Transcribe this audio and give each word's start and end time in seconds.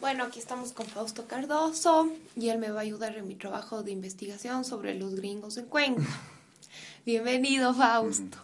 Bueno, 0.00 0.24
aquí 0.24 0.38
estamos 0.38 0.72
con 0.72 0.86
Fausto 0.86 1.26
Cardoso 1.26 2.10
y 2.34 2.48
él 2.48 2.58
me 2.58 2.70
va 2.70 2.80
a 2.80 2.82
ayudar 2.82 3.16
en 3.18 3.28
mi 3.28 3.34
trabajo 3.34 3.82
de 3.82 3.90
investigación 3.90 4.64
sobre 4.64 4.94
los 4.94 5.14
gringos 5.14 5.58
en 5.58 5.66
Cuenca. 5.66 6.02
Bienvenido, 7.04 7.74
Fausto. 7.74 8.38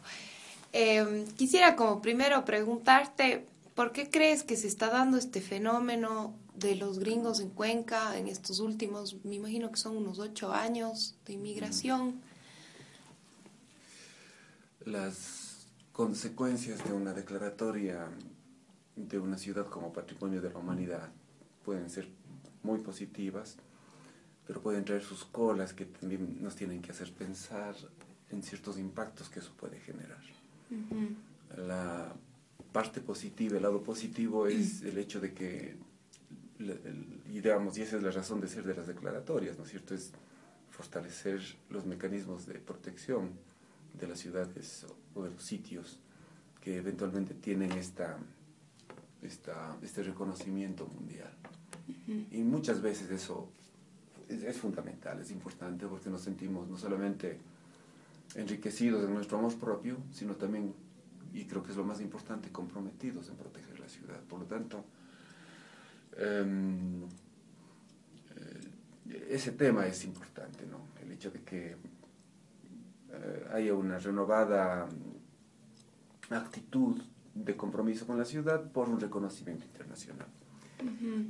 Eh, 0.74 1.24
quisiera 1.38 1.74
como 1.74 2.02
primero 2.02 2.44
preguntarte, 2.44 3.46
¿por 3.74 3.92
qué 3.92 4.10
crees 4.10 4.42
que 4.42 4.58
se 4.58 4.68
está 4.68 4.90
dando 4.90 5.16
este 5.16 5.40
fenómeno 5.40 6.34
de 6.54 6.74
los 6.74 6.98
gringos 6.98 7.40
en 7.40 7.48
Cuenca 7.48 8.18
en 8.18 8.28
estos 8.28 8.60
últimos, 8.60 9.16
me 9.24 9.36
imagino 9.36 9.70
que 9.70 9.78
son 9.78 9.96
unos 9.96 10.18
ocho 10.18 10.52
años 10.52 11.14
de 11.24 11.32
inmigración? 11.32 12.20
Las 14.84 15.66
consecuencias 15.92 16.84
de 16.84 16.92
una 16.92 17.14
declaratoria 17.14 18.08
de 18.96 19.18
una 19.18 19.38
ciudad 19.38 19.66
como 19.66 19.92
patrimonio 19.92 20.40
de 20.40 20.50
la 20.50 20.58
humanidad 20.58 21.10
pueden 21.64 21.90
ser 21.90 22.08
muy 22.62 22.78
positivas, 22.78 23.56
pero 24.46 24.60
pueden 24.62 24.84
traer 24.84 25.02
sus 25.02 25.24
colas 25.24 25.72
que 25.72 25.84
también 25.84 26.42
nos 26.42 26.56
tienen 26.56 26.80
que 26.80 26.92
hacer 26.92 27.12
pensar 27.12 27.76
en 28.30 28.42
ciertos 28.42 28.78
impactos 28.78 29.28
que 29.28 29.40
eso 29.40 29.52
puede 29.56 29.78
generar. 29.80 30.22
La 31.56 32.12
parte 32.72 33.00
positiva, 33.00 33.56
el 33.56 33.62
lado 33.62 33.82
positivo 33.82 34.46
es 34.46 34.82
el 34.82 34.98
hecho 34.98 35.20
de 35.20 35.32
que, 35.32 35.76
y 36.58 37.40
digamos, 37.40 37.76
y 37.78 37.82
esa 37.82 37.96
es 37.96 38.02
la 38.02 38.10
razón 38.10 38.40
de 38.40 38.48
ser 38.48 38.64
de 38.64 38.74
las 38.74 38.86
declaratorias, 38.86 39.58
¿no 39.58 39.64
es 39.64 39.70
cierto? 39.70 39.94
Es 39.94 40.12
fortalecer 40.70 41.40
los 41.70 41.86
mecanismos 41.86 42.46
de 42.46 42.54
protección 42.54 43.30
de 43.98 44.08
las 44.08 44.18
ciudades 44.18 44.86
o 45.14 45.22
de 45.22 45.30
los 45.30 45.42
sitios 45.42 45.98
que 46.60 46.76
eventualmente 46.76 47.34
tienen 47.34 47.72
esta, 47.72 48.18
esta 49.26 49.76
este 49.82 50.02
reconocimiento 50.02 50.86
mundial. 50.86 51.32
Y 52.30 52.42
muchas 52.42 52.80
veces 52.80 53.10
eso 53.10 53.48
es, 54.28 54.56
fundamental, 54.56 55.20
es 55.20 55.30
importante 55.30 55.86
porque 55.86 56.10
nos 56.10 56.22
sentimos 56.22 56.68
no 56.68 56.76
solamente 56.76 57.38
enriquecidos 58.34 59.04
en 59.04 59.14
nuestro 59.14 59.38
amor 59.38 59.54
propio, 59.56 59.96
sino 60.12 60.34
también, 60.34 60.74
y 61.32 61.44
creo 61.44 61.62
que 61.62 61.70
es 61.70 61.76
lo 61.76 61.84
más 61.84 62.00
importante, 62.00 62.50
comprometidos 62.50 63.28
en 63.28 63.36
proteger 63.36 63.78
la 63.78 63.88
ciudad. 63.88 64.20
Por 64.20 64.40
lo 64.40 64.46
tanto, 64.46 64.84
em, 66.16 67.04
eh, 68.36 69.26
ese 69.30 69.52
tema 69.52 69.86
es 69.86 70.04
importante, 70.04 70.66
¿no? 70.66 70.88
El 71.00 71.12
hecho 71.12 71.30
de 71.30 71.42
que 71.42 71.76
eh, 73.10 73.46
haya 73.52 73.74
una 73.74 73.98
renovada 73.98 74.88
actitud 76.30 77.00
de 77.44 77.56
compromiso 77.56 78.06
con 78.06 78.18
la 78.18 78.24
ciudad 78.24 78.70
por 78.72 78.88
un 78.88 79.00
reconocimiento 79.00 79.64
internacional. 79.64 80.28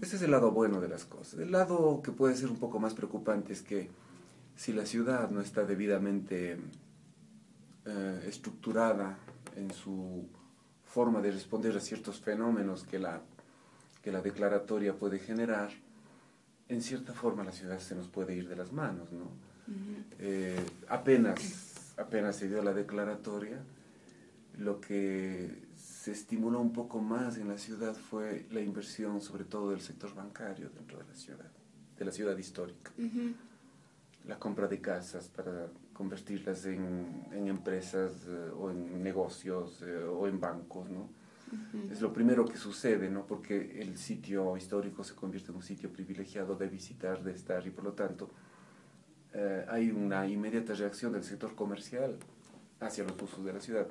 Ese 0.00 0.16
es 0.16 0.22
el 0.22 0.30
lado 0.30 0.50
bueno 0.50 0.80
de 0.80 0.88
las 0.88 1.04
cosas. 1.04 1.40
El 1.40 1.52
lado 1.52 2.00
que 2.02 2.12
puede 2.12 2.34
ser 2.34 2.50
un 2.50 2.58
poco 2.58 2.78
más 2.78 2.94
preocupante 2.94 3.52
es 3.52 3.62
que 3.62 3.88
si 4.56 4.72
la 4.72 4.86
ciudad 4.86 5.30
no 5.30 5.40
está 5.40 5.64
debidamente 5.64 6.58
eh, 7.84 8.24
estructurada 8.26 9.18
en 9.54 9.72
su 9.72 10.26
forma 10.84 11.20
de 11.20 11.30
responder 11.30 11.76
a 11.76 11.80
ciertos 11.80 12.20
fenómenos 12.20 12.84
que 12.84 12.98
la, 12.98 13.20
que 14.02 14.10
la 14.10 14.20
declaratoria 14.20 14.94
puede 14.94 15.18
generar, 15.18 15.70
en 16.68 16.82
cierta 16.82 17.12
forma 17.12 17.44
la 17.44 17.52
ciudad 17.52 17.78
se 17.78 17.94
nos 17.94 18.08
puede 18.08 18.34
ir 18.34 18.48
de 18.48 18.56
las 18.56 18.72
manos. 18.72 19.12
¿no? 19.12 19.30
Eh, 20.18 20.58
apenas, 20.88 21.94
apenas 21.96 22.36
se 22.36 22.48
dio 22.48 22.62
la 22.62 22.72
declaratoria, 22.72 23.62
lo 24.58 24.80
que 24.80 25.65
se 26.06 26.12
estimuló 26.12 26.60
un 26.60 26.72
poco 26.72 27.00
más 27.00 27.36
en 27.36 27.48
la 27.48 27.58
ciudad 27.58 27.92
fue 27.92 28.46
la 28.52 28.60
inversión, 28.60 29.20
sobre 29.20 29.42
todo 29.42 29.72
del 29.72 29.80
sector 29.80 30.14
bancario 30.14 30.70
dentro 30.70 30.98
de 30.98 31.04
la 31.04 31.14
ciudad, 31.16 31.50
de 31.98 32.04
la 32.04 32.12
ciudad 32.12 32.38
histórica. 32.38 32.92
La 34.24 34.38
compra 34.38 34.68
de 34.68 34.80
casas 34.80 35.26
para 35.26 35.66
convertirlas 35.92 36.64
en, 36.66 37.26
en 37.32 37.48
empresas 37.48 38.12
eh, 38.28 38.50
o 38.56 38.70
en 38.70 39.02
negocios 39.02 39.82
eh, 39.82 40.04
o 40.04 40.28
en 40.28 40.38
bancos, 40.38 40.88
¿no? 40.88 41.08
Es 41.90 42.00
lo 42.00 42.12
primero 42.12 42.44
que 42.44 42.56
sucede, 42.56 43.10
¿no? 43.10 43.26
Porque 43.26 43.80
el 43.80 43.98
sitio 43.98 44.56
histórico 44.56 45.02
se 45.02 45.16
convierte 45.16 45.50
en 45.50 45.56
un 45.56 45.62
sitio 45.64 45.92
privilegiado 45.92 46.54
de 46.54 46.68
visitar, 46.68 47.20
de 47.24 47.32
estar, 47.32 47.66
y 47.66 47.70
por 47.70 47.82
lo 47.82 47.94
tanto 47.94 48.30
eh, 49.34 49.66
hay 49.68 49.90
una 49.90 50.24
inmediata 50.28 50.72
reacción 50.74 51.12
del 51.14 51.24
sector 51.24 51.56
comercial 51.56 52.16
hacia 52.78 53.02
los 53.02 53.20
usos 53.20 53.44
de 53.44 53.52
la 53.52 53.60
ciudad. 53.60 53.88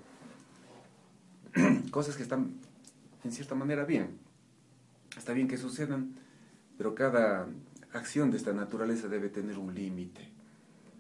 Cosas 1.96 2.18
que 2.18 2.24
están 2.24 2.52
en 3.24 3.32
cierta 3.32 3.56
manera 3.56 3.86
bien. 3.86 4.18
Está 5.18 5.32
bien 5.32 5.48
que 5.48 5.56
sucedan, 5.56 6.14
pero 6.78 6.94
cada 6.94 7.48
acción 7.94 8.32
de 8.32 8.36
esta 8.36 8.52
naturaleza 8.52 9.08
debe 9.08 9.30
tener 9.30 9.58
un 9.58 9.74
límite. 9.74 10.28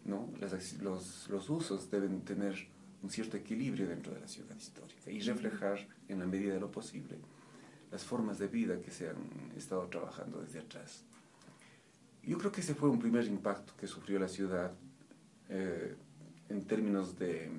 ¿no? 0.05 0.29
los, 0.81 1.27
los 1.27 1.49
usos 1.49 1.91
deben 1.91 2.21
tener 2.21 2.55
un 3.03 3.09
cierto 3.09 3.35
equilibrio 3.35 3.89
dentro 3.89 4.13
de 4.13 4.21
la 4.21 4.27
ciudad 4.29 4.55
histórica 4.55 5.11
y 5.11 5.19
reflejar 5.19 5.85
en 6.07 6.19
la 6.19 6.27
medida 6.27 6.53
de 6.53 6.61
lo 6.61 6.71
posible 6.71 7.17
las 7.91 8.05
formas 8.05 8.39
de 8.39 8.47
vida 8.47 8.79
que 8.79 8.89
se 8.89 9.09
han 9.09 9.17
estado 9.57 9.87
trabajando 9.87 10.41
desde 10.41 10.59
atrás. 10.59 11.03
Yo 12.23 12.37
creo 12.37 12.53
que 12.53 12.61
ese 12.61 12.73
fue 12.73 12.87
un 12.89 12.99
primer 12.99 13.25
impacto 13.25 13.73
que 13.77 13.87
sufrió 13.87 14.17
la 14.17 14.29
ciudad 14.29 14.71
eh, 15.49 15.93
en 16.47 16.63
términos 16.63 17.19
de 17.19 17.49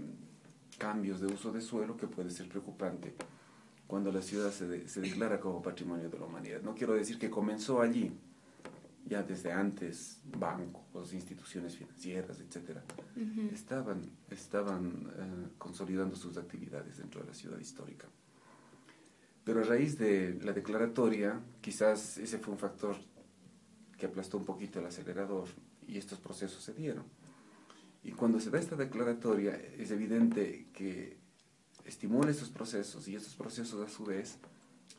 cambios 0.76 1.20
de 1.20 1.26
uso 1.26 1.52
de 1.52 1.60
suelo 1.60 1.96
que 1.96 2.06
puede 2.06 2.30
ser 2.30 2.48
preocupante 2.48 3.14
cuando 3.86 4.10
la 4.10 4.20
ciudad 4.20 4.50
se, 4.50 4.88
se, 4.88 5.00
declara 5.00 5.40
como 5.40 5.62
patrimonio 5.62 6.10
de 6.10 6.18
la 6.18 6.26
humanidad. 6.26 6.60
No 6.62 6.74
quiero 6.74 6.94
decir 6.94 7.18
que 7.18 7.30
comenzó 7.30 7.80
allí, 7.80 8.12
ya 9.04 9.22
desde 9.22 9.52
antes 9.52 10.20
bancos, 10.24 11.12
instituciones 11.12 11.76
financieras, 11.76 12.40
etc., 12.40 12.78
estaban, 13.52 14.02
estaban 14.28 15.12
eh, 15.16 15.48
consolidando 15.58 16.16
sus 16.16 16.36
actividades 16.36 16.98
dentro 16.98 17.20
de 17.20 17.28
la 17.28 17.34
ciudad 17.34 17.58
histórica. 17.58 18.08
Pero 19.44 19.60
a 19.60 19.62
raíz 19.62 19.96
de 19.96 20.40
la 20.42 20.52
declaratoria, 20.52 21.40
quizás 21.60 22.18
ese 22.18 22.38
fue 22.38 22.52
un 22.52 22.58
factor 22.58 22.96
que 23.96 24.06
aplastó 24.06 24.38
un 24.38 24.44
poquito 24.44 24.80
el 24.80 24.86
acelerador 24.86 25.48
y 25.86 25.98
estos 25.98 26.18
procesos 26.18 26.64
se 26.64 26.74
dieron. 26.74 27.04
Y 28.02 28.12
cuando 28.12 28.40
se 28.40 28.50
da 28.50 28.58
esta 28.58 28.76
declaratoria, 28.76 29.56
es 29.56 29.90
evidente 29.90 30.68
que 30.72 31.16
estimula 31.84 32.30
estos 32.30 32.50
procesos 32.50 33.08
y 33.08 33.16
estos 33.16 33.34
procesos 33.34 33.84
a 33.84 33.90
su 33.90 34.04
vez 34.04 34.38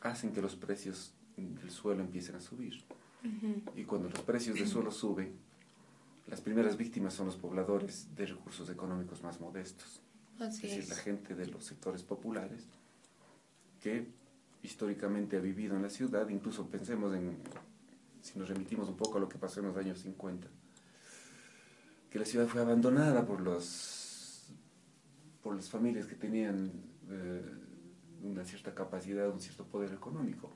hacen 0.00 0.32
que 0.32 0.42
los 0.42 0.56
precios 0.56 1.14
del 1.36 1.70
suelo 1.70 2.02
empiecen 2.02 2.36
a 2.36 2.40
subir. 2.40 2.84
Y 3.74 3.84
cuando 3.84 4.08
los 4.08 4.20
precios 4.20 4.56
del 4.56 4.68
suelo 4.68 4.90
suben, 4.92 5.36
las 6.26 6.40
primeras 6.40 6.76
víctimas 6.76 7.14
son 7.14 7.26
los 7.26 7.36
pobladores 7.36 8.14
de 8.14 8.26
recursos 8.26 8.68
económicos 8.70 9.22
más 9.22 9.40
modestos. 9.40 10.02
es 10.40 10.60
decir, 10.60 10.88
la 10.88 10.94
gente 10.96 11.34
de 11.34 11.46
los 11.46 11.64
sectores 11.64 12.02
populares 12.02 12.66
que 13.80 14.06
históricamente 14.62 15.36
ha 15.36 15.40
vivido 15.40 15.76
en 15.76 15.82
la 15.82 15.90
ciudad, 15.90 16.28
incluso 16.28 16.68
pensemos 16.68 17.14
en, 17.14 17.38
si 18.20 18.38
nos 18.38 18.48
remitimos 18.48 18.88
un 18.88 18.96
poco 18.96 19.18
a 19.18 19.20
lo 19.20 19.28
que 19.28 19.38
pasó 19.38 19.60
en 19.60 19.66
los 19.66 19.76
años 19.76 20.00
50, 20.00 20.48
que 22.10 22.18
la 22.18 22.24
ciudad 22.24 22.46
fue 22.46 22.60
abandonada 22.60 23.26
por 23.26 23.40
los 23.40 23.98
por 25.42 25.54
las 25.54 25.70
familias 25.70 26.06
que 26.06 26.14
tenían 26.14 26.72
eh, 27.10 27.42
una 28.22 28.44
cierta 28.44 28.74
capacidad, 28.74 29.30
un 29.30 29.40
cierto 29.40 29.64
poder 29.64 29.92
económico. 29.92 30.52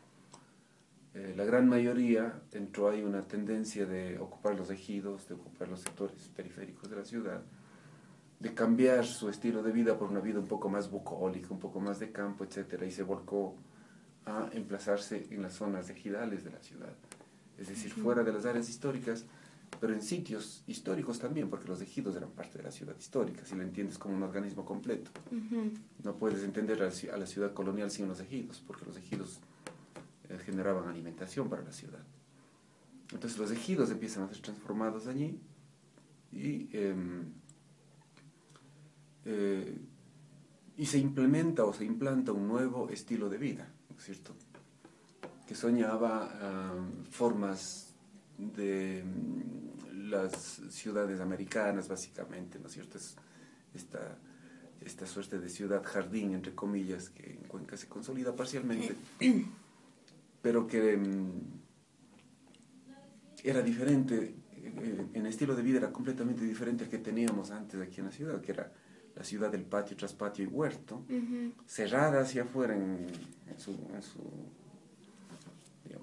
Eh, 1.15 1.35
la 1.37 1.45
gran 1.45 1.69
mayoría 1.69 2.43
entró 2.53 2.89
ahí 2.89 3.03
una 3.03 3.23
tendencia 3.23 3.87
de 3.87 4.19
ocupar 4.19 4.55
los 4.57 4.71
ejidos, 4.71 5.29
de 5.29 5.35
ocupar 5.35 5.69
los 5.69 5.81
sectores 5.81 6.29
periféricos 6.35 6.91
de 6.91 6.97
la 6.97 7.05
ciudad, 7.05 7.43
de 8.41 8.55
cambiar 8.55 9.05
su 9.07 9.29
estilo 9.29 9.63
de 9.63 9.73
vida 9.73 9.99
por 9.99 10.11
una 10.11 10.21
vida 10.21 10.41
un 10.41 10.49
poco 10.49 10.69
más 10.69 10.91
bucólica, 10.91 11.49
un 11.51 11.61
poco 11.61 11.81
más 11.81 12.01
de 12.01 12.11
campo, 12.11 12.45
etc. 12.45 12.83
Y 12.87 12.91
se 12.91 13.03
volcó 13.03 13.57
a 14.25 14.49
emplazarse 14.53 15.29
en 15.31 15.43
las 15.43 15.55
zonas 15.55 15.91
ejidales 15.91 16.45
de 16.45 16.51
la 16.51 16.61
ciudad, 16.61 16.95
es 17.59 17.69
decir, 17.69 17.93
fuera 17.93 18.23
de 18.23 18.33
las 18.33 18.47
áreas 18.47 18.69
históricas 18.69 19.27
pero 19.83 19.95
en 19.95 20.01
sitios 20.01 20.63
históricos 20.69 21.19
también, 21.19 21.51
porque 21.51 21.67
los 21.67 21.83
ejidos 21.83 22.15
eran 22.15 22.31
parte 22.31 22.57
de 22.57 22.63
la 22.63 22.71
ciudad 22.71 22.95
histórica, 22.97 23.45
si 23.45 23.57
lo 23.57 23.63
entiendes 23.63 23.99
como 23.99 24.15
un 24.15 24.23
organismo 24.23 24.65
completo. 24.65 25.11
No 26.05 26.15
puedes 26.15 26.45
entender 26.45 26.81
a 26.85 27.19
la 27.19 27.27
ciudad 27.27 27.53
colonial 27.53 27.91
sin 27.91 28.07
los 28.07 28.21
ejidos, 28.21 28.63
porque 28.65 28.87
los 28.87 28.97
ejidos 28.97 29.41
eh, 30.29 30.39
generaban 30.45 30.89
alimentación 30.89 31.49
para 31.49 31.63
la 31.63 31.73
ciudad. 31.73 31.99
Entonces 33.11 33.37
los 33.41 33.51
ejidos 33.51 33.91
empiezan 33.91 34.23
a 34.23 34.29
ser 34.29 34.41
transformados 34.41 35.09
allí 35.09 35.41
y, 36.31 36.69
em, 36.77 37.33
eh, 39.25 39.81
y 40.77 40.87
se 40.87 40.99
implementa 40.99 41.65
o 41.65 41.73
se 41.73 41.85
implanta 41.85 42.31
un 42.31 42.47
nuevo 42.47 42.89
estilo 42.89 43.29
de 43.29 43.39
vida, 43.39 43.69
¿no 43.91 43.97
es 43.97 44.05
cierto? 44.05 44.33
Que 45.45 45.57
soñaba 45.57 46.71
formas 47.11 47.93
de 48.39 49.05
las 50.13 50.61
ciudades 50.71 51.21
americanas, 51.21 51.89
básicamente, 51.89 52.59
¿no 52.59 52.69
es 52.69 52.75
cierto? 52.75 52.99
Es 52.99 53.17
esta, 53.75 54.19
esta 54.81 55.07
suerte 55.07 55.39
de 55.39 55.49
ciudad 55.49 55.83
jardín, 55.83 56.35
entre 56.35 56.55
comillas, 56.55 57.09
que 57.11 57.33
en 57.33 57.45
Cuenca 57.49 57.77
se 57.77 57.89
consolida 57.89 58.37
parcialmente, 58.37 58.95
pero 60.43 60.67
que 60.67 60.97
mm, 60.97 61.63
era 63.43 63.63
diferente, 63.63 64.35
eh, 64.55 65.07
en 65.15 65.27
estilo 65.27 65.57
de 65.57 65.63
vida 65.63 65.79
era 65.79 65.93
completamente 65.93 66.45
diferente 66.45 66.85
al 66.85 66.91
que 66.91 66.99
teníamos 66.99 67.51
antes 67.51 67.81
aquí 67.81 68.01
en 68.01 68.07
la 68.07 68.13
ciudad, 68.13 68.41
que 68.41 68.53
era 68.53 68.73
la 69.15 69.25
ciudad 69.25 69.51
del 69.51 69.65
patio 69.65 69.97
tras 69.97 70.15
patio 70.15 70.45
y 70.45 70.49
huerto, 70.49 71.05
cerrada 71.67 72.21
hacia 72.21 72.43
afuera 72.45 72.75
en, 72.75 73.09
su, 73.59 73.73
en, 73.95 74.03
su, 74.03 74.21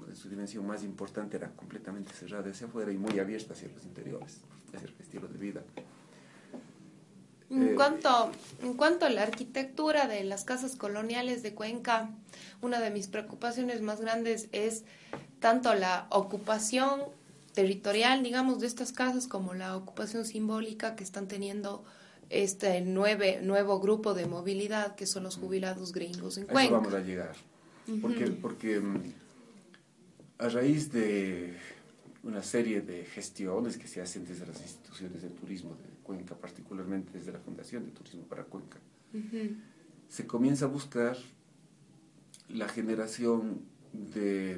en 0.09 0.15
su 0.15 0.29
dimensión 0.29 0.65
más 0.65 0.83
importante, 0.83 1.37
era 1.37 1.49
completamente 1.51 2.11
cerrada 2.13 2.49
hacia 2.49 2.67
afuera 2.67 2.91
y 2.91 2.97
muy 2.97 3.19
abierta 3.19 3.53
hacia 3.53 3.69
los 3.69 3.83
interiores, 3.85 4.41
hacia 4.73 4.87
el 4.87 4.95
estilo 4.99 5.27
de 5.27 5.37
vida. 5.37 5.61
En, 7.49 7.69
eh, 7.69 7.75
cuanto, 7.75 8.31
en 8.61 8.73
cuanto 8.73 9.05
a 9.05 9.09
la 9.09 9.23
arquitectura 9.23 10.07
de 10.07 10.23
las 10.23 10.43
casas 10.43 10.75
coloniales 10.75 11.41
de 11.41 11.53
Cuenca, 11.53 12.09
una 12.61 12.79
de 12.79 12.91
mis 12.91 13.07
preocupaciones 13.07 13.81
más 13.81 14.01
grandes 14.01 14.49
es 14.51 14.83
tanto 15.39 15.73
la 15.73 16.07
ocupación 16.11 17.01
territorial, 17.53 18.23
digamos, 18.23 18.59
de 18.59 18.67
estas 18.67 18.91
casas 18.91 19.27
como 19.27 19.53
la 19.53 19.75
ocupación 19.75 20.25
simbólica 20.25 20.95
que 20.95 21.03
están 21.03 21.27
teniendo 21.27 21.83
este 22.29 22.81
nueve, 22.81 23.39
nuevo 23.41 23.79
grupo 23.79 24.13
de 24.13 24.27
movilidad 24.27 24.95
que 24.95 25.07
son 25.07 25.23
los 25.23 25.37
jubilados 25.37 25.91
gringos 25.91 26.37
en 26.37 26.45
Cuenca. 26.45 26.75
vamos 26.75 26.93
a 26.93 26.99
llegar. 26.99 27.35
Porque, 28.01 28.27
porque 28.27 28.79
mm, 28.79 29.13
a 30.39 30.47
raíz 30.47 30.91
de 30.91 31.53
una 32.23 32.41
serie 32.41 32.81
de 32.81 33.03
gestiones 33.05 33.77
que 33.77 33.87
se 33.87 34.01
hacen 34.01 34.25
desde 34.25 34.47
las 34.47 34.61
instituciones 34.61 35.21
de 35.21 35.29
turismo 35.29 35.75
de 35.75 35.83
Cuenca, 36.01 36.35
particularmente 36.35 37.11
desde 37.13 37.33
la 37.33 37.39
Fundación 37.39 37.85
de 37.85 37.91
Turismo 37.91 38.23
para 38.23 38.45
Cuenca, 38.45 38.77
se 40.07 40.25
comienza 40.25 40.65
a 40.65 40.67
buscar 40.69 41.17
la 42.47 42.67
generación 42.69 43.61
de 43.93 44.57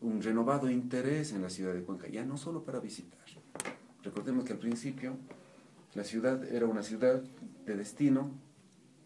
un 0.00 0.22
renovado 0.22 0.70
interés 0.70 1.32
en 1.32 1.42
la 1.42 1.50
ciudad 1.50 1.74
de 1.74 1.82
Cuenca, 1.82 2.08
ya 2.08 2.24
no 2.24 2.36
solo 2.36 2.64
para 2.64 2.78
visitar. 2.78 3.18
Recordemos 4.02 4.44
que 4.44 4.52
al 4.52 4.58
principio 4.58 5.16
la 5.94 6.04
ciudad 6.04 6.42
era 6.44 6.66
una 6.66 6.82
ciudad 6.82 7.22
de 7.66 7.76
destino 7.76 8.30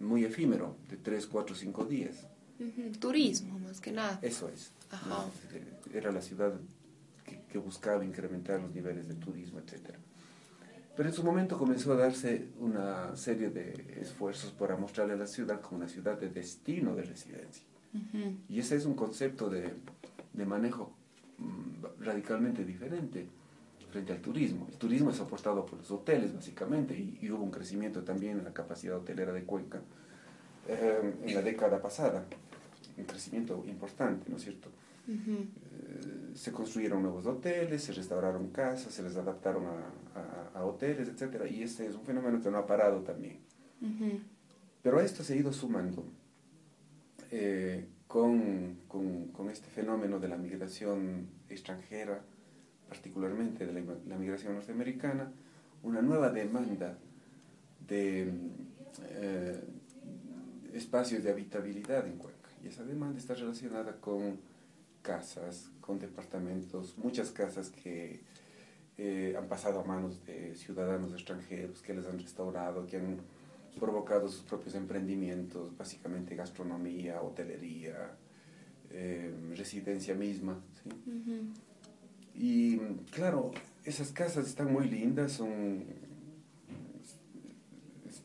muy 0.00 0.24
efímero, 0.24 0.76
de 0.88 0.96
3, 0.96 1.26
4, 1.26 1.56
5 1.56 1.84
días. 1.86 2.26
Turismo, 2.98 3.58
más 3.58 3.80
que 3.80 3.92
nada. 3.92 4.18
Eso 4.22 4.48
es. 4.48 4.72
Era 5.92 6.12
la 6.12 6.22
ciudad 6.22 6.52
que, 7.24 7.58
buscaba 7.58 8.04
incrementar 8.04 8.60
los 8.60 8.74
niveles 8.74 9.06
de 9.06 9.14
turismo, 9.14 9.60
etc. 9.60 9.94
Pero 10.96 11.08
en 11.08 11.14
su 11.14 11.22
momento 11.22 11.56
comenzó 11.56 11.92
a 11.92 11.96
darse 11.96 12.48
una 12.58 13.14
serie 13.16 13.50
de 13.50 13.98
esfuerzos 14.00 14.50
para 14.50 14.76
mostrarle 14.76 15.14
a 15.14 15.16
la 15.16 15.26
ciudad 15.26 15.60
como 15.60 15.76
una 15.76 15.88
ciudad 15.88 16.18
de 16.18 16.30
destino 16.30 16.96
de 16.96 17.02
residencia. 17.02 17.64
Y 18.48 18.58
ese 18.58 18.74
es 18.74 18.86
un 18.86 18.94
concepto 18.94 19.48
de, 19.48 19.72
de 20.32 20.46
manejo 20.46 20.92
mm, 21.38 22.02
radicalmente 22.02 22.64
diferente 22.64 23.28
frente 23.94 24.12
al 24.12 24.20
turismo. 24.20 24.66
El 24.68 24.76
turismo 24.76 25.10
es 25.10 25.20
aportado 25.20 25.64
por 25.64 25.78
los 25.78 25.88
hoteles, 25.92 26.34
básicamente, 26.34 26.98
y, 26.98 27.30
hubo 27.30 27.44
un 27.44 27.52
crecimiento 27.52 28.02
también 28.02 28.38
en 28.38 28.44
la 28.44 28.52
capacidad 28.52 28.96
hotelera 28.96 29.32
de 29.32 29.44
Cuenca 29.44 29.80
eh, 30.68 31.14
en 31.24 31.34
la 31.34 31.42
década 31.42 31.80
pasada, 31.80 32.24
un 32.96 33.04
crecimiento 33.04 33.64
importante, 33.66 34.30
¿no 34.30 34.36
es 34.36 34.42
cierto? 34.42 34.68
Eh, 35.06 36.32
se 36.34 36.50
construyeron 36.50 37.02
nuevos 37.02 37.26
hoteles, 37.26 37.82
se 37.82 37.92
restauraron 37.92 38.48
casas, 38.48 38.92
se 38.92 39.02
les 39.02 39.16
adaptaron 39.16 39.64
a, 39.66 40.58
a, 40.58 40.64
hoteles, 40.64 41.08
etc. 41.08 41.44
Y 41.50 41.62
este 41.62 41.86
es 41.86 41.94
un 41.94 42.04
fenómeno 42.04 42.40
que 42.40 42.50
no 42.50 42.58
ha 42.58 42.66
parado 42.66 43.00
también. 43.00 43.38
Pero 44.82 44.98
a 44.98 45.04
esto 45.04 45.22
se 45.22 45.34
ha 45.34 45.36
ido 45.36 45.52
sumando 45.52 46.04
eh, 47.30 47.86
con, 48.06 48.78
con, 48.86 49.28
con 49.28 49.50
este 49.50 49.68
fenómeno 49.68 50.20
de 50.20 50.28
la 50.28 50.36
migración 50.36 51.26
extranjera, 51.48 52.22
particularmente 52.88 53.66
de 53.66 53.72
la, 53.72 54.16
migración 54.16 54.54
norteamericana, 54.54 55.32
una 55.82 56.00
nueva 56.00 56.30
demanda 56.30 56.96
de 57.86 58.32
eh, 59.10 59.60
espacios 60.74 61.22
de 61.22 61.30
habitabilidad 61.30 62.06
en 62.06 62.18
Cuenca. 62.18 62.50
Y 62.62 62.68
esa 62.68 62.84
demanda 62.84 63.18
está 63.18 63.34
relacionada 63.34 64.00
con 64.00 64.38
casas, 65.02 65.70
con 65.80 65.98
departamentos, 65.98 66.96
muchas 66.98 67.30
casas 67.30 67.70
que 67.70 68.22
eh, 68.96 69.34
han 69.38 69.48
pasado 69.48 69.80
a 69.80 69.84
manos 69.84 70.24
de 70.24 70.54
ciudadanos 70.54 71.12
extranjeros, 71.12 71.82
que 71.82 71.94
les 71.94 72.06
han 72.06 72.18
restaurado, 72.18 72.86
que 72.86 72.96
han 72.96 73.18
provocado 73.78 74.28
sus 74.28 74.42
propios 74.42 74.74
emprendimientos, 74.74 75.76
básicamente 75.76 76.34
gastronomía, 76.34 77.20
hotelería, 77.20 78.16
eh, 78.90 79.34
residencia 79.56 80.14
misma. 80.14 80.60
¿sí? 80.82 81.52
Y 82.34 82.78
claro, 83.12 83.52
esas 83.84 84.10
casas 84.12 84.46
están 84.46 84.72
muy 84.72 84.88
lindas, 84.88 85.32
son, 85.32 85.84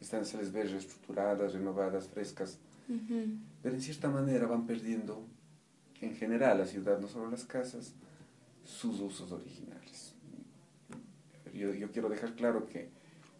están, 0.10 0.26
se 0.26 0.38
les 0.38 0.52
ve 0.52 0.64
reestructuradas, 0.64 1.54
renovadas, 1.54 2.08
frescas, 2.08 2.58
pero 3.62 3.76
en 3.76 3.82
cierta 3.82 4.10
manera 4.10 4.48
van 4.48 4.66
perdiendo, 4.66 5.24
en 6.02 6.16
general, 6.16 6.58
la 6.58 6.66
ciudad, 6.66 7.00
no 7.00 7.08
solo 7.08 7.30
las 7.30 7.46
casas, 7.46 7.94
sus 8.64 9.00
usos 9.00 9.32
originales. 9.32 10.16
Yo, 11.54 11.76
yo 11.76 11.92
quiero 11.92 12.10
dejar 12.10 12.34
claro 12.34 12.66
que 12.66 12.90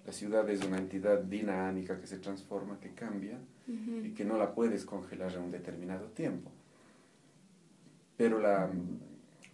la 0.06 0.14
ciudad 0.14 0.48
es 0.52 0.64
una 0.64 0.78
entidad 0.78 1.24
dinámica 1.24 2.00
que 2.00 2.06
se 2.06 2.20
transforma, 2.20 2.80
que 2.80 2.94
cambia 2.94 3.40
y 3.68 4.12
que 4.12 4.24
no 4.24 4.38
la 4.38 4.54
puedes 4.54 4.86
congelar 4.86 5.34
en 5.34 5.42
un 5.42 5.52
determinado 5.52 6.06
tiempo. 6.10 6.52
Pero 8.16 8.40
la, 8.40 8.70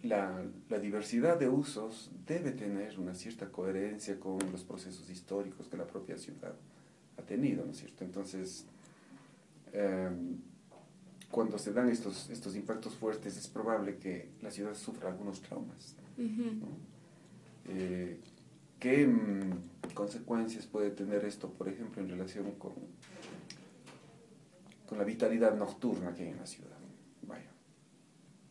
la, 0.02 0.44
la, 0.68 0.78
diversidad 0.78 1.38
de 1.38 1.48
usos 1.48 2.10
debe 2.26 2.52
tener 2.52 2.98
una 2.98 3.14
cierta 3.14 3.50
coherencia 3.50 4.18
con 4.20 4.38
los 4.52 4.64
procesos 4.64 5.08
históricos 5.08 5.68
que 5.68 5.76
la 5.76 5.86
propia 5.86 6.18
ciudad 6.18 6.54
ha 7.18 7.22
tenido, 7.22 7.64
¿no 7.64 7.72
es 7.72 7.78
cierto? 7.78 8.04
Entonces, 8.04 8.64
em, 9.72 10.38
cuando 11.30 11.58
se 11.58 11.72
dan 11.72 11.88
estos, 11.88 12.30
estos 12.30 12.56
impactos 12.56 12.94
fuertes, 12.94 13.36
es 13.36 13.48
probable 13.48 13.96
que 13.96 14.30
la 14.42 14.50
ciudad 14.50 14.74
sufra 14.74 15.10
algunos 15.10 15.42
traumas. 15.42 15.96
Eh, 17.68 18.20
¿Qué 18.78 19.06
mm, 19.06 19.92
consecuencias 19.94 20.66
puede 20.66 20.90
tener 20.90 21.24
esto, 21.24 21.50
por 21.50 21.68
ejemplo, 21.68 22.02
en 22.02 22.08
relación 22.08 22.52
con, 22.52 22.72
con 24.88 24.98
la 24.98 25.04
vitalidad 25.04 25.56
nocturna 25.56 26.14
que 26.14 26.24
hay 26.24 26.28
en 26.30 26.38
la 26.38 26.46
ciudad? 26.46 26.76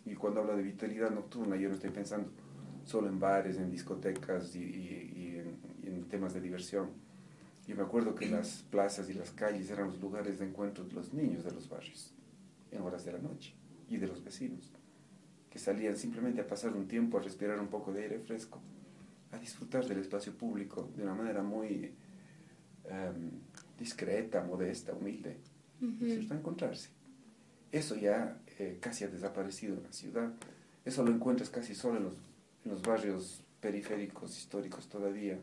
Y 0.05 0.13
cuando 0.13 0.41
hablo 0.41 0.55
de 0.55 0.61
vitalidad 0.61 1.09
nocturna, 1.09 1.55
yo 1.55 1.67
no 1.67 1.75
estoy 1.75 1.89
pensando 1.89 2.29
solo 2.85 3.07
en 3.07 3.19
bares, 3.19 3.57
en 3.57 3.71
discotecas 3.71 4.55
y, 4.55 5.41
en, 5.83 6.05
temas 6.07 6.33
de 6.35 6.41
diversión. 6.41 6.89
Yo 7.67 7.75
me 7.75 7.81
acuerdo 7.81 8.13
que 8.13 8.27
las 8.27 8.63
plazas 8.69 9.09
y 9.09 9.13
las 9.13 9.31
calles 9.31 9.69
eran 9.71 9.87
los 9.87 9.99
lugares 9.99 10.37
de 10.39 10.45
encuentro 10.45 10.83
de 10.83 10.93
los 10.93 11.13
niños 11.13 11.43
de 11.43 11.51
los 11.51 11.67
barrios, 11.67 12.13
en 12.71 12.81
horas 12.81 13.05
de 13.05 13.13
la 13.13 13.19
noche, 13.19 13.55
y 13.89 13.97
de 13.97 14.07
los 14.07 14.23
vecinos, 14.23 14.71
que 15.49 15.57
salían 15.57 15.97
simplemente 15.97 16.41
a 16.41 16.47
pasar 16.47 16.73
un 16.73 16.87
tiempo, 16.87 17.17
a 17.17 17.21
respirar 17.21 17.59
un 17.59 17.67
poco 17.67 17.91
de 17.91 18.03
aire 18.03 18.19
fresco, 18.19 18.61
a 19.31 19.37
disfrutar 19.39 19.85
del 19.87 19.99
espacio 19.99 20.33
público 20.33 20.89
de 20.95 21.03
una 21.03 21.15
manera 21.15 21.41
muy 21.41 21.91
em, 22.85 23.31
discreta, 23.79 24.43
modesta, 24.43 24.93
humilde, 24.93 25.37
uh 25.81 26.31
a 26.31 26.35
encontrarse. 26.35 26.89
Eso 27.71 27.95
ya 27.95 28.39
eh, 28.59 28.77
casi 28.79 29.03
ha 29.03 29.07
desaparecido 29.07 29.75
en 29.75 29.83
la 29.83 29.91
ciudad. 29.91 30.31
Eso 30.85 31.03
lo 31.03 31.11
encuentras 31.11 31.49
casi 31.49 31.75
solo 31.75 31.97
en 31.97 32.03
los, 32.05 32.13
en 32.63 32.71
los 32.71 32.81
barrios 32.81 33.41
periféricos 33.59 34.37
históricos 34.37 34.87
todavía. 34.87 35.37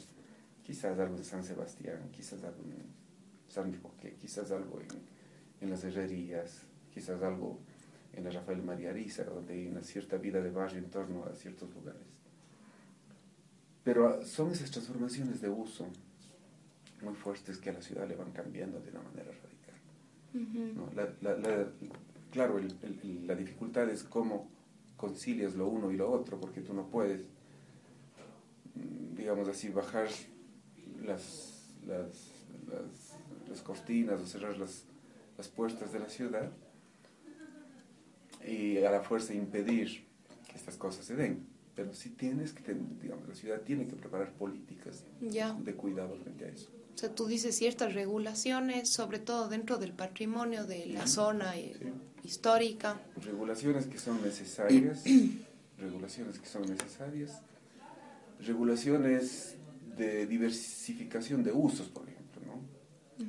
Quizás 0.63 0.99
algo 0.99 1.17
de 1.17 1.25
San 1.25 1.43
Sebastián, 1.43 2.09
quizás 2.13 2.43
algo 2.45 2.63
en 2.65 2.85
San 3.49 3.73
Roque, 3.83 4.15
quizás 4.21 4.51
algo 4.51 4.81
en, 4.81 4.89
en 5.61 5.71
las 5.71 5.85
herrerías, 5.85 6.63
quizás 6.93 7.23
algo 7.23 7.59
en 8.13 8.25
la 8.25 8.31
Rafael 8.31 8.63
María 8.63 8.91
Ariza, 8.91 9.25
donde 9.25 9.55
hay 9.55 9.67
una 9.67 9.83
cierta 9.83 10.17
vida 10.17 10.41
de 10.41 10.51
barrio 10.51 10.79
en 10.79 10.91
torno 10.91 11.25
a 11.25 11.35
ciertos 11.35 11.75
lugares. 11.75 12.23
Pero 13.85 14.09
ah, 14.09 14.25
son 14.25 14.53
esas 14.53 14.71
transformaciones 14.71 15.41
de 15.41 15.49
uso 15.49 15.87
muy 17.03 17.15
fuertes 17.15 17.59
que 17.59 17.71
a 17.71 17.73
la 17.73 17.83
ciudad 17.83 18.07
le 18.09 18.15
van 18.15 18.31
cambiando 18.31 18.81
de 18.81 18.91
una 18.91 19.03
manera 19.03 19.31
radical. 19.33 20.75
¿no? 20.75 20.89
la, 20.95 21.13
la, 21.21 21.69
claro, 22.31 22.61
la 23.27 23.35
dificultad 23.35 23.89
es 23.91 24.05
cómo 24.05 24.49
concilias 24.97 25.55
lo 25.57 25.69
uno 25.69 25.91
y 25.91 25.97
lo 25.97 26.11
otro, 26.11 26.39
porque 26.39 26.61
tú 26.61 26.75
no 26.75 26.87
puedes, 26.87 27.23
mm, 28.75 29.17
digamos 29.17 29.49
así, 29.49 29.69
bajar 29.69 30.09
las, 31.05 31.53
las, 31.87 33.63
cortinas 33.63 34.21
o 34.21 34.27
cerrar 34.27 34.57
las, 34.57 34.85
las 35.37 35.49
puertas 35.49 35.93
de 35.93 35.99
la 35.99 36.09
ciudad 36.09 36.51
y 38.47 38.79
a 38.79 38.91
la 38.91 39.03
fuerza 39.03 39.35
impedir 39.35 40.05
que 40.49 40.57
estas 40.57 40.77
cosas 40.77 41.05
se 41.05 41.15
den. 41.15 41.47
Pero 41.75 41.95
sí 41.95 42.11
tienes 42.11 42.53
que, 42.53 42.75
digamos, 43.01 43.29
la 43.29 43.35
ciudad 43.35 43.61
tiene 43.63 43.87
que 43.87 43.97
preparar 43.97 44.33
políticas 44.33 45.05
de 45.21 45.75
cuidado 45.75 46.17
frente 46.17 46.45
a 46.45 46.49
eso. 46.49 46.69
O 46.95 46.99
sea, 46.99 47.15
tú 47.15 47.27
dices 47.27 47.57
ciertas 47.57 47.95
regulaciones, 47.95 48.91
sobre 48.91 49.19
todo 49.19 49.49
dentro 49.49 49.79
del 49.79 49.93
patrimonio 49.93 50.67
de 50.67 50.87
la 50.87 51.07
zona 51.07 51.57
eh, 51.57 51.75
histórica. 52.23 53.01
Regulaciones 53.17 53.87
que 53.87 53.99
son 53.99 54.23
necesarias, 54.23 55.03
regulaciones 55.79 56.39
que 56.39 56.47
son 56.47 56.67
necesarias, 56.67 57.41
regulaciones 58.41 59.57
de 59.97 60.27
diversificación 60.27 61.43
de 61.43 61.53
usos, 61.53 61.89
por 61.89 62.09
ejemplo, 62.09 62.43
¿no? 62.47 63.27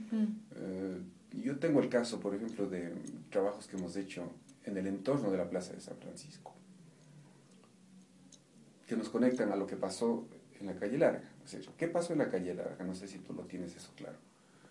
Eh, 0.56 1.02
yo 1.44 1.58
tengo 1.58 1.82
el 1.82 1.90
caso, 1.90 2.20
por 2.20 2.36
ejemplo, 2.36 2.68
de 2.68 2.94
trabajos 3.30 3.68
que 3.68 3.78
hemos 3.78 3.96
hecho 3.96 4.32
en 4.66 4.78
el 4.78 4.88
entorno 4.88 5.32
de 5.32 5.38
la 5.38 5.50
Plaza 5.50 5.74
de 5.74 5.82
San 5.82 5.98
Francisco, 5.98 6.54
que 8.88 8.96
nos 8.96 9.10
conectan 9.10 9.52
a 9.52 9.56
lo 9.56 9.68
que 9.68 9.76
pasó 9.76 10.28
en 10.60 10.68
la 10.68 10.76
calle 10.76 10.98
Larga. 10.98 11.30
¿Qué 11.78 11.88
pasó 11.88 12.14
en 12.14 12.20
la 12.20 12.30
calle 12.30 12.54
Larga? 12.54 12.84
No 12.86 12.96
sé 12.96 13.08
si 13.08 13.20
tú 13.20 13.34
lo 13.34 13.44
tienes 13.44 13.76
eso 13.76 13.92
claro. 13.96 14.18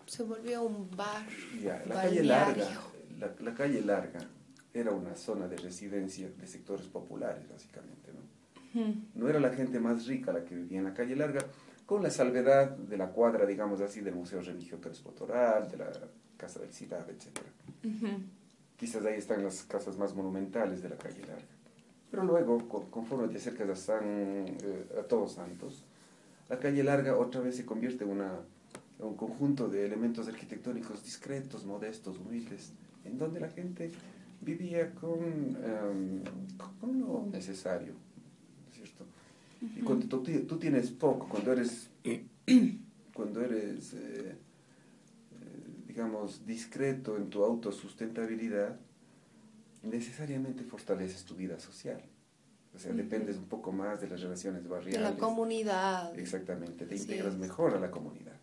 Se 0.05 0.23
volvió 0.23 0.63
un 0.63 0.89
bar. 0.95 1.25
la 1.61 2.01
calle 2.01 2.23
Larga, 2.23 2.67
la, 3.39 3.53
calle 3.53 3.81
Larga 3.81 4.19
era 4.73 4.91
una 4.91 5.15
zona 5.15 5.47
de 5.47 5.57
residencia 5.57 6.29
de 6.29 6.47
sectores 6.47 6.87
populares, 6.87 7.47
básicamente, 7.49 8.11
¿no? 8.13 8.33
No 9.13 9.29
era 9.29 9.39
la 9.39 9.51
gente 9.51 9.79
más 9.79 10.07
rica 10.07 10.33
la 10.33 10.43
que 10.43 10.55
vivía 10.55 10.79
en 10.79 10.85
la 10.85 10.95
calle 10.95 11.15
Larga, 11.15 11.45
con 11.85 12.01
la 12.01 12.09
salvedad 12.09 12.69
de 12.71 12.97
la 12.97 13.09
cuadra, 13.09 13.45
digamos 13.45 13.81
así, 13.81 14.01
del 14.01 14.15
Museo 14.15 14.41
Religio 14.41 14.79
Potoral, 14.79 15.69
de 15.69 15.77
la 15.77 15.91
Casa 16.37 16.59
del 16.59 16.71
Cidad, 16.71 17.07
etc. 17.09 17.39
Quizás 18.77 19.05
ahí 19.05 19.15
están 19.15 19.43
las 19.43 19.63
casas 19.63 19.97
más 19.97 20.13
monumentales 20.15 20.81
de 20.81 20.89
la 20.89 20.97
calle 20.97 21.21
Larga. 21.21 21.45
Pero 22.09 22.23
luego, 22.23 22.67
conforme 22.89 23.27
te 23.27 23.37
acercas 23.37 23.69
a, 23.69 23.75
San, 23.75 24.03
eh, 24.03 24.99
a 24.99 25.03
Todos 25.03 25.33
Santos, 25.33 25.83
la 26.49 26.59
calle 26.59 26.83
Larga 26.83 27.17
otra 27.17 27.41
vez 27.41 27.55
se 27.55 27.65
convierte 27.65 28.03
en, 28.03 28.11
una, 28.11 28.31
un 28.99 29.15
conjunto 29.15 29.67
de 29.67 29.85
elementos 29.85 30.27
arquitectónicos 30.27 31.03
discretos, 31.03 31.65
modestos, 31.65 32.19
humildes, 32.19 32.73
en 33.05 33.17
donde 33.17 33.39
la 33.39 33.49
gente 33.49 33.91
vivía 34.41 34.93
con, 34.93 35.19
em, 35.21 36.23
con 36.79 36.99
lo 36.99 37.25
necesario, 37.31 37.93
¿cierto? 38.71 39.05
Y 39.75 39.81
cuando 39.81 40.07
tú, 40.07 40.23
tú, 40.23 40.57
tienes 40.57 40.91
poco, 40.91 41.27
cuando 41.29 41.53
eres, 41.53 41.89
cuando 43.13 43.41
eres 43.41 43.93
eh, 43.93 44.35
eh, 44.35 44.35
digamos, 45.87 46.45
discreto 46.45 47.15
en 47.15 47.29
tu 47.29 47.43
autosustentabilidad, 47.43 48.77
necesariamente 49.83 50.63
fortaleces 50.63 51.23
tu 51.23 51.35
vida 51.35 51.59
social. 51.59 52.01
O 52.75 52.79
sea, 52.79 52.91
dependes 52.91 53.37
un 53.37 53.45
poco 53.45 53.71
más 53.71 54.01
de 54.01 54.09
las 54.09 54.19
relaciones 54.19 54.67
barriales. 54.67 55.01
De 55.01 55.13
la 55.13 55.17
comunidad. 55.17 56.17
Exactamente, 56.17 56.85
te 56.85 56.95
integras 56.95 57.37
mejor 57.37 57.75
a 57.75 57.79
la 57.79 57.91
comunidad. 57.91 58.33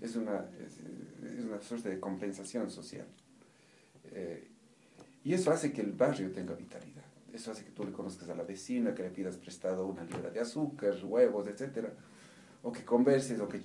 es, 0.00 0.16
una, 0.16 0.46
es, 0.60 1.44
una 1.44 1.60
suerte 1.60 1.88
de 1.88 2.00
compensación 2.00 2.70
social. 2.70 3.06
Eh, 4.10 4.48
y 5.24 5.32
eso 5.32 5.52
hace 5.52 5.72
que 5.72 5.80
el 5.80 5.92
barrio 5.92 6.32
tenga 6.32 6.54
vitalidad. 6.54 6.91
Eso 7.32 7.50
hace 7.50 7.64
que 7.64 7.70
tú 7.70 7.84
le 7.84 7.92
conozcas 7.92 8.28
a 8.28 8.34
la 8.34 8.42
vecina, 8.42 8.94
que 8.94 9.02
le 9.02 9.10
pidas 9.10 9.36
prestado 9.36 9.86
una 9.86 10.04
libra 10.04 10.30
de 10.30 10.40
azúcar, 10.40 10.94
huevos, 11.02 11.46
etc. 11.48 11.88
O 12.62 12.72
que 12.72 12.84
converses, 12.84 13.40
o 13.40 13.48
que 13.48 13.60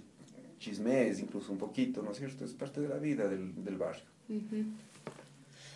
chismees 0.57 1.19
incluso 1.19 1.51
un 1.51 1.57
poquito, 1.57 2.01
¿no 2.01 2.11
es 2.11 2.17
cierto? 2.17 2.45
Es 2.45 2.53
parte 2.53 2.81
de 2.81 2.87
la 2.87 2.97
vida 2.97 3.27
del, 3.27 3.63
del 3.63 3.77
barrio. 3.77 4.03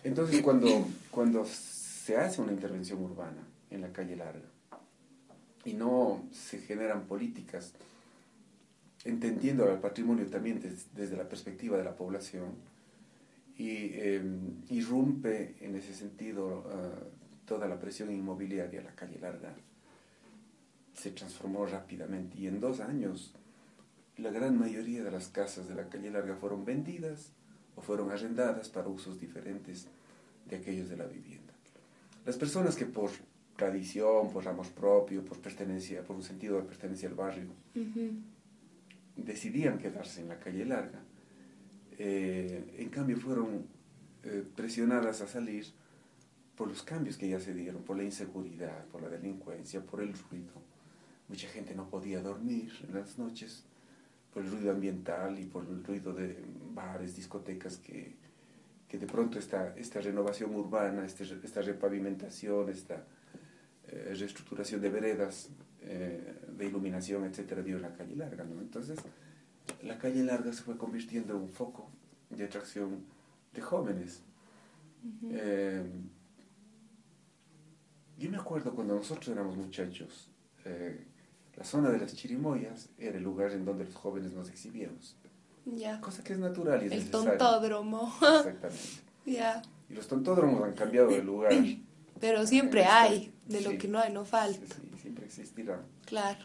Entonces, 0.02 0.40
cuando, 0.42 0.86
cuando 1.10 1.44
se 1.44 2.16
hace 2.16 2.40
una 2.40 2.52
intervención 2.52 3.00
urbana, 3.02 3.46
en 3.72 3.80
la 3.80 3.92
calle 3.92 4.16
larga. 4.16 4.48
Y 5.64 5.74
no 5.74 6.24
se 6.32 6.58
generan 6.58 7.06
políticas 7.06 7.72
entendiendo 9.04 9.68
al 9.68 9.80
patrimonio 9.80 10.26
también 10.26 10.60
desde 10.94 11.16
la 11.16 11.28
perspectiva 11.28 11.76
de 11.76 11.84
la 11.84 11.96
población 11.96 12.54
y 13.56 13.94
em, 13.94 14.62
irrumpe 14.70 15.56
en 15.60 15.74
ese 15.74 15.92
sentido 15.92 16.64
ah, 16.70 16.98
toda 17.46 17.68
la 17.68 17.78
presión 17.78 18.10
inmobiliaria 18.10 18.82
la 18.82 18.94
calle 18.94 19.18
larga 19.18 19.54
se 20.94 21.10
transformó 21.10 21.66
rápidamente 21.66 22.38
y 22.38 22.46
en 22.46 22.60
dos 22.60 22.80
años 22.80 23.34
la 24.18 24.30
gran 24.30 24.58
mayoría 24.58 25.02
de 25.02 25.10
las 25.10 25.28
casas 25.28 25.68
de 25.68 25.74
la 25.74 25.88
calle 25.88 26.10
larga 26.10 26.36
fueron 26.36 26.64
vendidas 26.64 27.32
o 27.76 27.80
fueron 27.80 28.10
arrendadas 28.10 28.68
para 28.68 28.88
usos 28.88 29.18
diferentes 29.18 29.86
de 30.48 30.56
aquellos 30.56 30.88
de 30.88 30.96
la 30.96 31.06
vivienda. 31.06 31.52
Las 32.26 32.36
personas 32.36 32.76
que 32.76 32.86
por 32.86 33.10
tradición, 33.56 34.30
por 34.30 34.46
amor 34.46 34.68
propio, 34.70 35.24
por 35.24 35.38
pertenencia, 35.38 36.02
por 36.02 36.16
un 36.16 36.22
sentido 36.22 36.56
de 36.56 36.64
pertenencia 36.64 37.08
al 37.08 37.14
barrio, 37.14 37.48
decidían 39.16 39.78
quedarse 39.78 40.20
en 40.20 40.28
la 40.28 40.38
calle 40.38 40.64
larga. 40.64 41.00
Eh, 41.98 42.76
en 42.78 42.88
cambio 42.88 43.18
fueron 43.18 43.66
eh, 44.24 44.44
presionadas 44.54 45.20
a 45.20 45.26
salir 45.26 45.66
por 46.62 46.68
los 46.68 46.84
cambios 46.84 47.16
que 47.16 47.28
ya 47.28 47.40
se 47.40 47.52
dieron, 47.52 47.82
por 47.82 47.96
la 47.96 48.04
inseguridad, 48.04 48.84
por 48.84 49.02
la 49.02 49.08
delincuencia, 49.08 49.80
por 49.80 50.00
el 50.00 50.14
ruido. 50.14 50.52
Mucha 51.26 51.48
gente 51.48 51.74
no 51.74 51.90
podía 51.90 52.22
dormir 52.22 52.70
en 52.86 52.94
las 52.94 53.18
noches 53.18 53.64
por 54.32 54.44
el 54.44 54.50
ruido 54.52 54.70
ambiental 54.70 55.40
y 55.40 55.46
por 55.46 55.64
el 55.64 55.82
ruido 55.82 56.14
de 56.14 56.38
bares, 56.72 57.16
discotecas 57.16 57.78
que, 57.78 58.14
que 58.86 58.96
de 58.96 59.08
pronto 59.08 59.40
esta, 59.40 59.74
esta 59.76 60.00
renovación 60.00 60.54
urbana, 60.54 61.04
este, 61.04 61.24
esta 61.24 61.62
repavimentación, 61.62 62.68
esta 62.68 63.06
eh, 63.88 64.14
reestructuración 64.16 64.80
de 64.80 64.88
veredas, 64.88 65.48
eh, 65.80 66.44
de 66.56 66.64
iluminación, 66.64 67.24
etcétera, 67.24 67.62
dio 67.62 67.80
la 67.80 67.92
calle 67.92 68.14
larga. 68.14 68.44
¿no? 68.44 68.60
Entonces, 68.60 69.00
la 69.82 69.98
calle 69.98 70.22
larga 70.22 70.52
se 70.52 70.62
fue 70.62 70.78
convirtiendo 70.78 71.34
en 71.34 71.42
un 71.42 71.48
foco 71.48 71.90
de 72.30 72.44
atracción 72.44 73.04
de 73.52 73.60
jóvenes. 73.60 74.22
Eh, 75.28 75.82
yo 78.18 78.30
me 78.30 78.36
acuerdo 78.36 78.74
cuando 78.74 78.94
nosotros 78.94 79.28
éramos 79.28 79.56
muchachos, 79.56 80.30
la 81.56 81.64
zona 81.64 81.90
de 81.90 81.98
las 81.98 82.14
chirimoyas 82.14 82.88
era 82.98 83.18
el 83.18 83.24
lugar 83.24 83.52
en 83.52 83.64
donde 83.64 83.84
los 83.84 83.94
jóvenes 83.94 84.32
nos 84.32 84.48
exhibíamos. 84.48 85.16
Ya. 85.64 86.00
Cosa 86.00 86.24
que 86.24 86.32
es 86.32 86.38
natural 86.38 86.82
y 86.82 86.86
es 86.86 86.92
El 86.92 87.10
tontódromo. 87.10 88.12
Exactamente. 88.20 88.78
Ya. 89.26 89.62
Y 89.88 89.94
los 89.94 90.08
tontódromos 90.08 90.62
han 90.64 90.72
cambiado 90.72 91.08
de 91.08 91.22
lugar. 91.22 91.52
Pero 92.20 92.46
siempre 92.46 92.84
hay, 92.84 93.32
de 93.46 93.60
lo 93.62 93.76
que 93.78 93.88
no 93.88 93.98
hay, 93.98 94.12
no 94.12 94.24
falta. 94.24 94.74
Sí, 94.74 94.90
siempre 95.00 95.26
existirá. 95.26 95.84
Claro. 96.06 96.38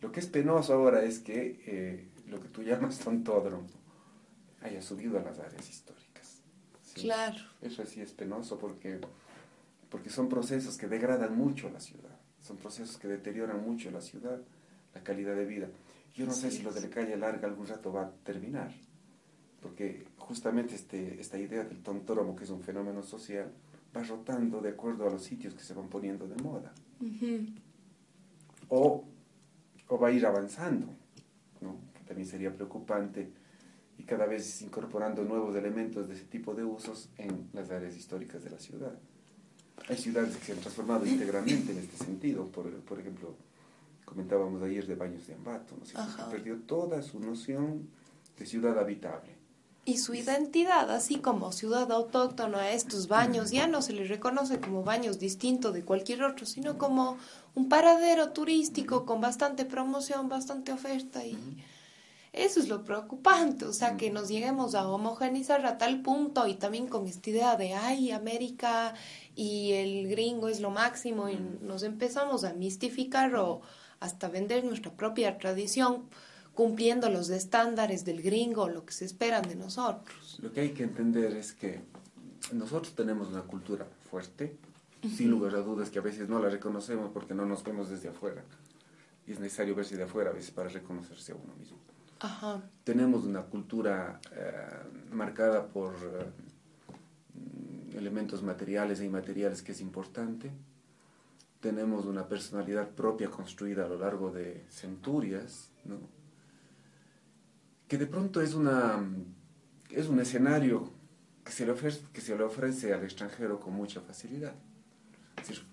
Lo 0.00 0.10
que 0.10 0.20
es 0.20 0.26
penoso 0.26 0.74
ahora 0.74 1.04
es 1.04 1.20
que 1.20 1.60
eh, 1.66 2.08
lo 2.26 2.40
que 2.40 2.48
tú 2.48 2.62
llamas 2.62 2.98
tontódromo 2.98 3.66
haya 4.60 4.82
subido 4.82 5.18
a 5.18 5.22
las 5.22 5.38
áreas 5.38 5.68
históricas. 5.68 6.42
Claro. 6.94 7.38
Eso 7.62 7.86
sí 7.86 8.00
es 8.00 8.12
penoso 8.12 8.58
porque, 8.58 9.00
porque 9.90 10.08
son 10.08 10.28
procesos 10.28 10.78
que 10.78 10.86
degradan 10.86 11.36
mucho 11.36 11.68
la 11.68 11.80
ciudad, 11.80 12.18
son 12.40 12.56
procesos 12.56 12.96
que 12.96 13.08
deterioran 13.08 13.62
mucho 13.62 13.90
la 13.90 14.00
ciudad, 14.00 14.40
la 14.94 15.02
calidad 15.02 15.34
de 15.34 15.44
vida. 15.44 15.68
Yo 16.14 16.26
no 16.26 16.32
sé 16.32 16.50
si 16.50 16.62
lo 16.62 16.72
de 16.72 16.80
la 16.80 16.90
calle 16.90 17.16
larga 17.16 17.46
algún 17.48 17.66
rato 17.66 17.92
va 17.92 18.02
a 18.02 18.10
terminar, 18.10 18.72
porque 19.60 20.06
justamente 20.16 20.74
este, 20.74 21.20
esta 21.20 21.38
idea 21.38 21.64
del 21.64 21.82
tontódromo, 21.82 22.34
que 22.34 22.44
es 22.44 22.50
un 22.50 22.62
fenómeno 22.62 23.02
social, 23.02 23.52
va 23.94 24.02
rotando 24.02 24.60
de 24.60 24.70
acuerdo 24.70 25.06
a 25.06 25.10
los 25.10 25.22
sitios 25.22 25.54
que 25.54 25.62
se 25.62 25.74
van 25.74 25.88
poniendo 25.88 26.26
de 26.26 26.36
moda. 26.42 26.72
o, 28.68 29.04
o, 29.88 29.98
va 29.98 30.08
a 30.08 30.12
ir 30.12 30.24
avanzando, 30.24 30.86
¿no? 31.60 31.76
que 31.94 32.04
también 32.04 32.28
sería 32.28 32.54
preocupante, 32.54 33.32
y 33.98 34.04
cada 34.04 34.26
vez 34.26 34.62
incorporando 34.62 35.24
nuevos 35.24 35.54
elementos 35.56 36.08
de 36.08 36.14
ese 36.14 36.24
tipo 36.24 36.54
de 36.54 36.64
usos 36.64 37.10
en 37.18 37.50
las 37.52 37.70
áreas 37.70 37.96
históricas 37.96 38.42
de 38.42 38.50
la 38.50 38.58
ciudad. 38.58 38.98
Hay 39.88 39.96
ciudades 39.96 40.36
que 40.36 40.44
se 40.46 40.52
han 40.52 40.58
transformado 40.58 41.06
íntegramente 41.06 41.72
en 41.72 41.78
este 41.78 42.04
sentido, 42.04 42.46
por, 42.46 42.70
por 42.80 43.00
ejemplo, 43.00 43.34
comentábamos 44.04 44.62
ayer 44.62 44.86
de 44.86 44.94
Baños 44.94 45.26
de 45.26 45.34
Ambato, 45.34 45.74
¿no? 45.76 45.84
que 45.84 46.30
perdió 46.30 46.56
toda 46.58 47.02
su 47.02 47.20
noción 47.20 47.88
de 48.38 48.46
ciudad 48.46 48.78
habitable. 48.78 49.40
Y 49.84 49.98
su 49.98 50.14
identidad, 50.14 50.90
así 50.90 51.16
como 51.16 51.52
ciudad 51.52 51.90
autóctona 51.90 52.58
a 52.58 52.72
estos 52.72 53.08
baños, 53.08 53.50
ya 53.50 53.66
no 53.66 53.80
se 53.82 53.92
les 53.94 54.08
reconoce 54.08 54.60
como 54.60 54.84
baños 54.84 55.18
distinto 55.18 55.72
de 55.72 55.84
cualquier 55.84 56.22
otro, 56.22 56.44
sino 56.44 56.76
como 56.76 57.16
un 57.54 57.68
paradero 57.68 58.30
turístico 58.30 59.06
con 59.06 59.20
bastante 59.20 59.64
promoción, 59.64 60.28
bastante 60.28 60.72
oferta 60.72 61.24
y 61.24 61.36
Eso 62.32 62.60
es 62.60 62.68
lo 62.68 62.84
preocupante, 62.84 63.64
o 63.64 63.72
sea, 63.72 63.96
que 63.96 64.10
nos 64.10 64.28
lleguemos 64.28 64.76
a 64.76 64.88
homogenizar 64.88 65.66
a 65.66 65.78
tal 65.78 66.00
punto 66.00 66.46
y 66.46 66.54
también 66.54 66.86
con 66.86 67.08
esta 67.08 67.28
idea 67.28 67.56
de, 67.56 67.74
ay, 67.74 68.12
América 68.12 68.94
y 69.34 69.72
el 69.72 70.08
gringo 70.08 70.48
es 70.48 70.60
lo 70.60 70.70
máximo 70.70 71.28
y 71.28 71.36
nos 71.60 71.82
empezamos 71.82 72.44
a 72.44 72.52
mistificar 72.52 73.34
o 73.34 73.62
hasta 73.98 74.28
vender 74.28 74.64
nuestra 74.64 74.92
propia 74.92 75.38
tradición 75.38 76.04
cumpliendo 76.54 77.10
los 77.10 77.30
estándares 77.30 78.04
del 78.04 78.22
gringo, 78.22 78.68
lo 78.68 78.84
que 78.84 78.92
se 78.92 79.04
esperan 79.04 79.42
de 79.42 79.56
nosotros. 79.56 80.38
Lo 80.40 80.52
que 80.52 80.60
hay 80.60 80.70
que 80.70 80.84
entender 80.84 81.34
es 81.36 81.52
que 81.52 81.80
nosotros 82.52 82.94
tenemos 82.94 83.28
una 83.28 83.42
cultura 83.42 83.86
fuerte, 84.08 84.56
sin 85.16 85.30
lugar 85.30 85.54
a 85.54 85.60
dudas 85.60 85.90
que 85.90 85.98
a 85.98 86.02
veces 86.02 86.28
no 86.28 86.38
la 86.38 86.48
reconocemos 86.48 87.10
porque 87.12 87.34
no 87.34 87.46
nos 87.46 87.64
vemos 87.64 87.88
desde 87.88 88.08
afuera. 88.08 88.44
Y 89.26 89.32
es 89.32 89.40
necesario 89.40 89.74
verse 89.74 89.96
de 89.96 90.04
afuera 90.04 90.30
a 90.30 90.32
veces 90.32 90.50
para 90.50 90.68
reconocerse 90.68 91.32
a 91.32 91.36
uno 91.36 91.54
mismo. 91.56 91.78
Tenemos 92.84 93.24
una 93.24 93.42
cultura 93.42 94.20
eh, 94.32 95.10
marcada 95.10 95.68
por 95.68 95.94
eh, 95.94 97.96
elementos 97.96 98.42
materiales 98.42 99.00
e 99.00 99.06
inmateriales 99.06 99.62
que 99.62 99.72
es 99.72 99.80
importante. 99.80 100.50
Tenemos 101.60 102.04
una 102.04 102.28
personalidad 102.28 102.90
propia 102.90 103.30
construida 103.30 103.86
a 103.86 103.88
lo 103.88 103.98
largo 103.98 104.30
de 104.30 104.66
centurias, 104.68 105.70
¿no? 105.84 105.98
que 107.88 107.96
de 107.96 108.06
pronto 108.06 108.42
es, 108.42 108.54
una, 108.54 109.02
es 109.88 110.08
un 110.08 110.20
escenario 110.20 110.90
que 111.44 111.52
se, 111.52 111.64
le 111.64 111.72
ofrece, 111.72 112.02
que 112.12 112.20
se 112.20 112.36
le 112.36 112.44
ofrece 112.44 112.92
al 112.92 113.02
extranjero 113.02 113.60
con 113.60 113.72
mucha 113.72 114.02
facilidad. 114.02 114.54
Es 115.38 115.48
decir, 115.48 115.64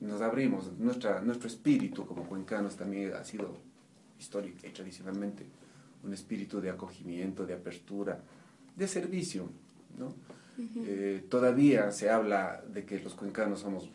nos 0.00 0.20
abrimos, 0.20 0.72
nuestra, 0.78 1.20
nuestro 1.20 1.48
espíritu 1.48 2.06
como 2.06 2.24
cuencanos 2.24 2.76
también 2.76 3.14
ha 3.14 3.24
sido 3.24 3.56
histórico 4.18 4.66
y 4.66 4.70
tradicionalmente 4.70 5.59
un 6.04 6.14
espíritu 6.14 6.60
de 6.60 6.70
acogimiento, 6.70 7.46
de 7.46 7.54
apertura, 7.54 8.20
de 8.76 8.88
servicio. 8.88 9.48
¿no? 9.98 10.14
Eh, 10.84 11.24
todavía 11.28 11.90
se 11.90 12.10
habla 12.10 12.62
de 12.68 12.84
que 12.84 13.00
los 13.00 13.14
cuencanos 13.14 13.60
somos, 13.60 13.90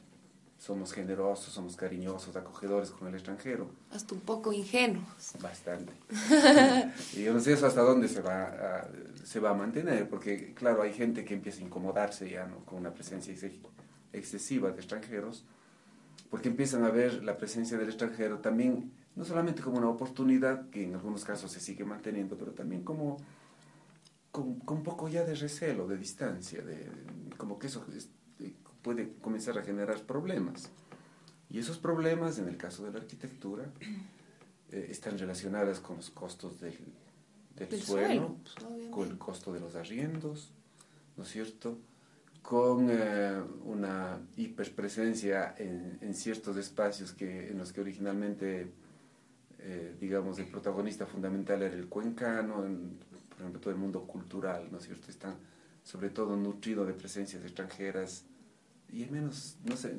somos 0.58 0.94
generosos, 0.94 1.54
somos 1.54 1.76
cariñosos, 1.76 2.36
acogedores 2.36 2.90
con 2.92 3.08
el 3.08 3.14
extranjero. 3.14 3.70
Hasta 3.92 4.16
un 4.16 4.22
poco 4.22 4.52
ingenuos. 4.52 5.34
Bastante. 5.42 5.94
y 7.14 7.24
yo 7.24 7.34
no 7.34 7.40
sé 7.40 7.54
eso 7.54 7.68
hasta 7.68 7.82
dónde 7.82 8.08
se 8.08 8.22
va, 8.22 8.44
a, 8.46 8.88
se 9.24 9.40
va 9.40 9.52
a 9.52 9.54
mantener, 9.54 10.10
porque 10.10 10.54
claro, 10.54 10.82
hay 10.82 10.94
gente 10.94 11.24
que 11.24 11.36
empieza 11.36 11.60
a 11.62 11.66
incomodarse 11.66 12.30
ya 12.30 12.48
¿no? 12.48 12.60
con 12.66 12.80
una 12.80 12.94
presencia 12.94 13.34
excesiva 14.12 14.72
de 14.72 14.78
extranjeros, 14.78 15.44
porque 16.32 16.50
empiezan 16.50 16.84
a 16.84 16.90
ver 16.90 17.24
la 17.24 17.38
presencia 17.38 17.78
del 17.78 17.90
extranjero 17.90 18.40
también 18.40 18.92
no 19.16 19.24
solamente 19.24 19.62
como 19.62 19.78
una 19.78 19.90
oportunidad, 19.90 20.70
que 20.70 20.84
en 20.84 20.96
algunos 20.96 21.24
casos 21.24 21.52
se 21.52 21.60
sigue 21.60 21.86
manteniendo, 21.86 22.38
pero 22.38 22.52
también 22.52 22.84
como 22.84 23.18
con, 24.32 24.62
un 24.68 24.84
poco 24.84 25.08
ya 25.08 25.24
de 25.24 25.36
recelo, 25.36 25.88
de 25.88 25.98
distancia, 25.98 26.62
de, 26.62 26.90
como 27.38 27.58
que 27.58 27.68
eso 27.68 27.86
eh, 28.40 28.54
puede 28.82 29.14
comenzar 29.22 29.58
a 29.58 29.64
generar 29.64 30.02
problemas. 30.02 30.70
Y 31.50 31.60
esos 31.60 31.78
problemas, 31.78 32.38
en 32.40 32.50
el 32.50 32.58
caso 32.58 32.84
de 32.84 32.92
la 32.92 33.00
arquitectura, 33.00 33.66
eh, 34.72 34.88
están 34.90 35.18
relacionados 35.18 35.80
con 35.80 35.96
los 35.96 36.10
costos 36.10 36.60
del, 36.60 36.78
del, 37.56 37.82
suelo, 37.82 38.36
con 38.92 39.10
el 39.10 39.18
costo 39.18 39.54
de 39.54 39.62
los 39.62 39.76
arriendos, 39.76 40.52
¿no 41.16 41.24
es 41.24 41.30
cierto? 41.30 41.78
Con 42.42 42.90
eh, 42.92 43.42
una 43.64 44.20
hiperpresencia 44.36 45.56
en, 45.58 45.98
en, 46.02 46.14
ciertos 46.14 46.58
espacios 46.58 47.14
que, 47.14 47.48
en 47.50 47.58
los 47.58 47.72
que 47.72 47.82
originalmente 47.82 48.72
eh, 49.68 49.96
digamos, 50.00 50.38
el 50.38 50.46
protagonista 50.46 51.08
fundamental 51.08 51.64
era 51.64 51.76
el 51.76 51.88
cuencano, 51.88 52.58
por 53.30 53.40
ejemplo, 53.40 53.60
todo 53.60 53.72
el 53.72 53.80
mundo 53.80 54.04
cultural, 54.04 54.68
¿no 54.72 54.78
es 54.78 54.84
cierto? 54.84 55.10
Está 55.10 55.36
sobre 55.82 56.12
todo 56.12 56.36
nutrido 56.36 56.86
de 56.86 56.94
presencias 56.94 57.44
extranjeras 57.44 58.26
y 58.94 59.04
al 59.04 59.10
menos, 59.10 59.58
no 59.64 59.76
sé, 59.76 59.98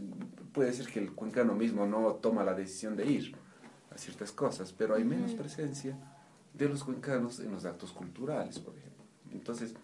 puede 0.52 0.72
ser 0.72 0.86
que 0.86 1.00
el 1.00 1.12
cuencano 1.12 1.52
mismo 1.56 1.84
no 1.84 2.14
toma 2.14 2.44
la 2.44 2.54
decisión 2.54 2.96
de 2.96 3.06
ir 3.06 3.34
a 3.90 3.98
ciertas 3.98 4.30
cosas, 4.30 4.72
pero 4.72 4.94
hay 4.94 5.02
menos 5.02 5.32
presencia 5.32 5.98
de 6.54 6.68
los 6.68 6.84
cuencanos 6.84 7.40
en 7.40 7.50
los 7.50 7.64
actos 7.64 7.90
culturales, 7.90 8.60
por 8.60 8.76
ejemplo. 8.76 9.04
Entonces, 9.32 9.74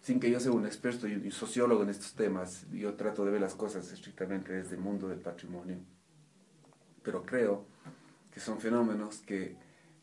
sin 0.00 0.20
que 0.20 0.30
yo 0.30 0.40
sea 0.40 0.52
un 0.52 0.64
experto 0.64 1.06
y 1.06 1.30
sociólogo 1.30 1.82
en 1.82 1.90
estos 1.90 2.14
temas, 2.14 2.66
yo 2.70 2.94
trato 2.94 3.26
de 3.26 3.30
ver 3.30 3.42
las 3.42 3.54
cosas 3.54 3.92
estrictamente 3.92 4.54
desde 4.54 4.76
el 4.76 4.80
mundo 4.80 5.06
del 5.06 5.20
patrimonio, 5.20 5.76
pero 7.02 7.26
creo 7.26 7.66
que 8.32 8.40
son 8.40 8.58
fenómenos 8.58 9.18
que 9.18 9.56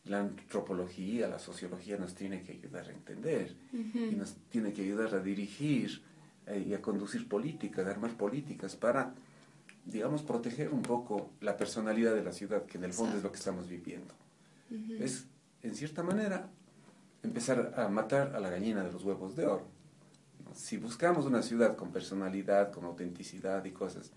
la 0.04 0.20
antropología, 0.20 1.28
la 1.28 1.38
sociología 1.38 1.98
nos 1.98 2.14
tiene 2.14 2.42
que 2.42 2.52
ayudar 2.52 2.88
a 2.88 2.92
entender 2.92 3.54
y 3.72 4.14
nos 4.14 4.34
tiene 4.48 4.72
que 4.72 4.82
ayudar 4.82 5.14
a 5.14 5.20
dirigir 5.20 6.02
eh, 6.46 6.64
y 6.66 6.74
a 6.74 6.80
conducir 6.80 7.28
políticas, 7.28 7.86
a 7.86 7.90
armar 7.90 8.16
políticas 8.16 8.76
para, 8.76 9.14
digamos, 9.84 10.22
proteger 10.22 10.70
un 10.70 10.82
poco 10.82 11.30
la 11.40 11.56
personalidad 11.56 12.14
de 12.14 12.24
la 12.24 12.32
ciudad, 12.32 12.64
que 12.64 12.78
en 12.78 12.84
el 12.84 12.92
fondo 12.92 13.16
es 13.16 13.22
lo 13.22 13.30
que 13.30 13.38
estamos 13.38 13.68
viviendo. 13.68 14.14
Es, 14.98 15.26
en 15.62 15.74
cierta 15.74 16.02
manera, 16.02 16.48
empezar 17.22 17.74
a 17.76 17.88
matar 17.88 18.34
a 18.34 18.40
la 18.40 18.50
gallina 18.50 18.82
de 18.84 18.92
los 18.92 19.04
huevos 19.04 19.36
de 19.36 19.46
oro. 19.46 19.66
Si 20.54 20.78
buscamos 20.78 21.26
una 21.26 21.42
ciudad 21.42 21.76
con 21.76 21.92
personalidad, 21.92 22.72
con 22.72 22.84
autenticidad 22.84 23.64
y 23.64 23.72
cosas, 23.72 24.12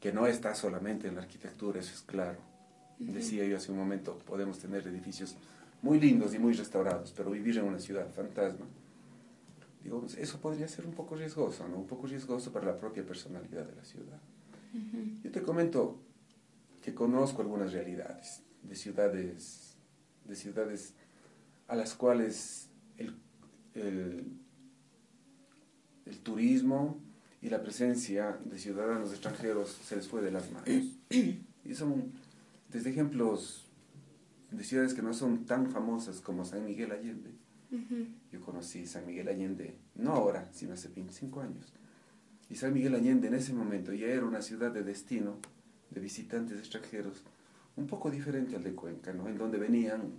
que 0.00 0.12
no 0.12 0.26
está 0.26 0.54
solamente 0.54 1.08
en 1.08 1.16
la 1.16 1.22
arquitectura, 1.22 1.80
eso 1.80 1.92
es 1.92 2.02
claro, 2.02 2.38
Decía 2.98 3.44
yo 3.46 3.56
hace 3.56 3.70
un 3.70 3.78
momento, 3.78 4.18
podemos 4.26 4.58
tener 4.58 4.86
edificios 4.86 5.36
muy 5.82 6.00
lindos 6.00 6.34
y 6.34 6.38
muy 6.38 6.52
restaurados, 6.52 7.12
pero 7.16 7.30
vivir 7.30 7.56
en 7.58 7.64
una 7.64 7.78
ciudad 7.78 8.10
fantasma, 8.10 8.66
digo, 9.82 10.00
pues, 10.00 10.16
eso 10.16 10.40
podría 10.40 10.66
ser 10.66 10.84
un 10.86 10.92
poco 10.92 11.14
riesgoso, 11.14 11.68
¿no? 11.68 11.76
Un 11.76 11.86
poco 11.86 12.06
riesgoso 12.08 12.52
para 12.52 12.66
la 12.66 12.76
propia 12.76 13.04
personalidad 13.06 13.64
de 13.64 13.76
la 13.76 13.84
ciudad. 13.84 14.20
Yo 15.22 15.30
te 15.30 15.42
comento 15.42 16.00
que 16.82 16.94
conozco 16.94 17.42
algunas 17.42 17.72
realidades 17.72 18.42
de 18.62 18.74
ciudades, 18.74 19.76
de 20.24 20.34
ciudades 20.34 20.94
a 21.68 21.76
las 21.76 21.94
cuales 21.94 22.68
el, 22.96 23.14
el, 23.74 24.24
el 26.04 26.18
turismo 26.18 27.00
y 27.40 27.48
la 27.48 27.62
presencia 27.62 28.38
de 28.44 28.58
ciudadanos 28.58 29.10
extranjeros 29.10 29.78
se 29.84 29.96
les 29.96 30.08
fue 30.08 30.22
de 30.22 30.30
las 30.30 30.50
manos. 30.50 30.68
Y 31.64 31.74
son 31.74 32.12
desde 32.70 32.90
ejemplos 32.90 33.68
de 34.50 34.64
ciudades 34.64 34.94
que 34.94 35.02
no 35.02 35.12
son 35.12 35.44
tan 35.44 35.70
famosas 35.70 36.20
como 36.20 36.44
San 36.44 36.64
Miguel 36.64 36.92
Allende. 36.92 37.30
Yo 38.32 38.40
conocí 38.40 38.86
San 38.86 39.06
Miguel 39.06 39.28
Allende, 39.28 39.76
no 39.94 40.12
ahora, 40.12 40.48
sino 40.52 40.72
hace 40.72 40.88
25 40.88 41.40
años. 41.40 41.72
Y 42.48 42.56
San 42.56 42.72
Miguel 42.72 42.94
Allende 42.94 43.28
en 43.28 43.34
ese 43.34 43.52
momento 43.52 43.92
ya 43.92 44.06
era 44.06 44.24
una 44.24 44.40
ciudad 44.40 44.72
de 44.72 44.82
destino 44.82 45.36
de 45.90 46.00
visitantes 46.00 46.58
extranjeros, 46.58 47.24
un 47.76 47.86
poco 47.86 48.10
diferente 48.10 48.56
al 48.56 48.64
de 48.64 48.74
Cuenca, 48.74 49.12
¿no? 49.12 49.28
en 49.28 49.36
donde 49.36 49.58
venían, 49.58 50.12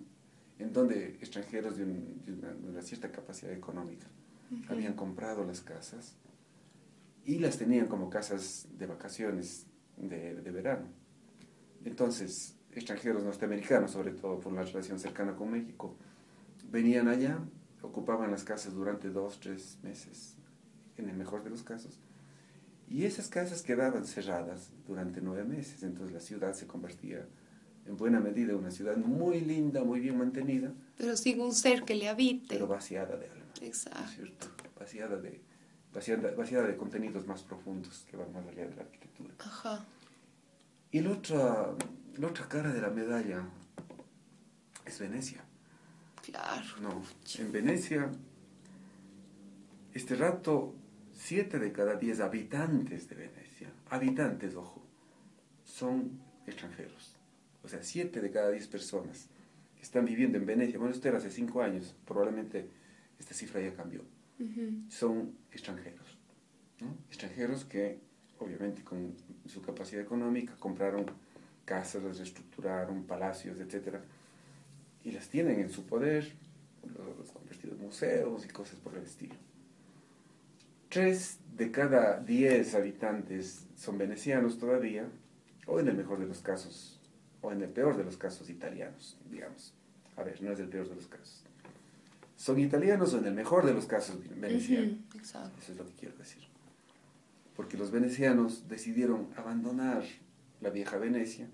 en 0.59 0.71
donde 0.71 1.07
extranjeros 1.19 1.77
de, 1.77 1.85
una, 1.85 2.81
cierta 2.83 3.11
capacidad 3.11 3.51
económica 3.51 4.07
habían 4.67 4.93
comprado 4.93 5.43
las 5.43 5.61
casas 5.61 6.15
y 7.25 7.39
las 7.39 7.57
tenían 7.57 7.87
como 7.87 8.09
casas 8.09 8.67
de 8.77 8.85
vacaciones 8.85 9.65
de, 9.97 10.35
de 10.35 10.51
verano. 10.51 10.87
Entonces, 11.85 12.55
extranjeros 12.73 13.23
norteamericanos, 13.23 13.91
sobre 13.91 14.11
todo 14.11 14.39
por 14.39 14.53
la 14.53 14.63
relación 14.63 14.99
cercana 14.99 15.35
con 15.35 15.51
México, 15.51 15.95
venían 16.71 17.07
allá, 17.07 17.39
ocupaban 17.81 18.31
las 18.31 18.43
casas 18.43 18.73
durante 18.73 19.09
dos, 19.09 19.39
tres 19.39 19.77
meses, 19.83 20.35
en 20.97 21.09
el 21.09 21.15
mejor 21.15 21.43
de 21.43 21.49
los 21.49 21.63
casos, 21.63 21.99
y 22.89 23.05
esas 23.05 23.27
casas 23.27 23.61
quedaban 23.61 24.05
cerradas 24.05 24.71
durante 24.87 25.21
nueve 25.21 25.43
meses, 25.43 25.83
entonces 25.83 26.13
la 26.13 26.19
ciudad 26.19 26.53
se 26.53 26.65
convertía 26.65 27.25
en 27.85 27.97
buena 27.97 28.19
medida 28.19 28.55
una 28.55 28.71
ciudad 28.71 28.97
muy 28.97 29.41
linda, 29.41 29.83
muy 29.83 29.99
bien 29.99 30.17
mantenida. 30.17 30.71
Pero 30.97 31.15
sin 31.15 31.39
un 31.41 31.53
ser 31.53 31.83
que 31.83 31.95
le 31.95 32.09
habite. 32.09 32.47
Pero 32.49 32.67
vaciada 32.67 33.15
de 33.15 33.25
alma. 33.27 33.45
Exacto. 33.61 34.47
Vaciada 34.79 35.17
de, 35.17 35.41
vaciada, 35.93 36.31
vaciada 36.31 36.67
de 36.67 36.77
contenidos 36.77 37.25
más 37.27 37.43
profundos 37.43 38.05
que 38.09 38.17
van 38.17 38.31
más 38.31 38.45
allá 38.47 38.67
de 38.67 38.75
la 38.75 38.81
arquitectura. 38.81 39.33
Ajá. 39.39 39.85
Y 40.91 41.01
la 41.01 41.11
otra, 41.11 41.75
la 42.17 42.27
otra 42.27 42.47
cara 42.47 42.73
de 42.73 42.81
la 42.81 42.89
medalla 42.89 43.43
es 44.85 44.99
Venecia. 44.99 45.43
Claro. 46.23 46.65
No, 46.81 47.03
en 47.37 47.51
Venecia, 47.51 48.09
este 49.93 50.15
rato, 50.15 50.75
siete 51.13 51.59
de 51.59 51.71
cada 51.71 51.95
diez 51.95 52.19
habitantes 52.19 53.07
de 53.07 53.15
Venecia, 53.15 53.71
habitantes, 53.89 54.55
ojo, 54.55 54.83
son 55.63 56.19
extranjeros. 56.47 57.15
O 57.63 57.67
sea, 57.67 57.83
siete 57.83 58.21
de 58.21 58.31
cada 58.31 58.49
diez 58.49 58.67
personas 58.67 59.27
que 59.75 59.83
están 59.83 60.05
viviendo 60.05 60.37
en 60.37 60.45
Venecia, 60.45 60.79
bueno, 60.79 60.93
usted 60.93 61.13
hace 61.13 61.29
cinco 61.29 61.61
años, 61.61 61.95
probablemente 62.05 62.69
esta 63.19 63.33
cifra 63.33 63.61
ya 63.61 63.73
cambió, 63.75 64.03
son 64.89 65.35
extranjeros. 65.51 66.17
¿no? 66.79 66.97
Extranjeros 67.09 67.65
que 67.65 67.99
obviamente 68.39 68.83
con 68.83 69.13
su 69.45 69.61
capacidad 69.61 70.01
económica, 70.01 70.55
compraron 70.59 71.05
casas, 71.65 72.03
reestructuraron 72.03 73.03
palacios, 73.03 73.59
etc. 73.59 73.97
y 75.03 75.11
las 75.11 75.29
tienen 75.29 75.59
en 75.59 75.69
su 75.69 75.85
poder, 75.85 76.31
los 77.17 77.31
convertidos 77.31 77.77
en 77.77 77.85
museos 77.85 78.45
y 78.45 78.49
cosas 78.49 78.79
por 78.79 78.95
el 78.95 79.03
estilo. 79.03 79.35
Tres 80.89 81.37
de 81.55 81.69
cada 81.69 82.19
diez 82.19 82.73
habitantes 82.73 83.65
son 83.75 83.97
venecianos 83.97 84.57
todavía, 84.57 85.07
o 85.67 85.79
en 85.79 85.87
el 85.87 85.95
mejor 85.95 86.19
de 86.19 86.25
los 86.25 86.39
casos, 86.39 86.99
o 87.41 87.51
en 87.51 87.61
el 87.61 87.69
peor 87.69 87.95
de 87.95 88.03
los 88.03 88.17
casos 88.17 88.49
italianos, 88.49 89.17
digamos. 89.29 89.73
A 90.17 90.23
ver, 90.23 90.41
no 90.41 90.51
es 90.51 90.59
el 90.59 90.67
peor 90.67 90.89
de 90.89 90.95
los 90.95 91.05
casos. 91.05 91.43
Son 92.35 92.57
italianos 92.59 93.13
o 93.13 93.19
en 93.19 93.27
el 93.27 93.33
mejor 93.33 93.65
de 93.65 93.73
los 93.73 93.85
casos 93.85 94.17
venecianos. 94.35 94.97
Eso 95.61 95.71
es 95.73 95.77
lo 95.77 95.85
que 95.85 95.93
quiero 95.93 96.17
decir. 96.17 96.48
Porque 97.59 97.77
los 97.77 97.91
venecianos 97.91 98.69
decidieron 98.69 99.27
abandonar 99.35 100.05
la 100.61 100.69
vieja 100.69 100.97
Venecia 100.97 101.49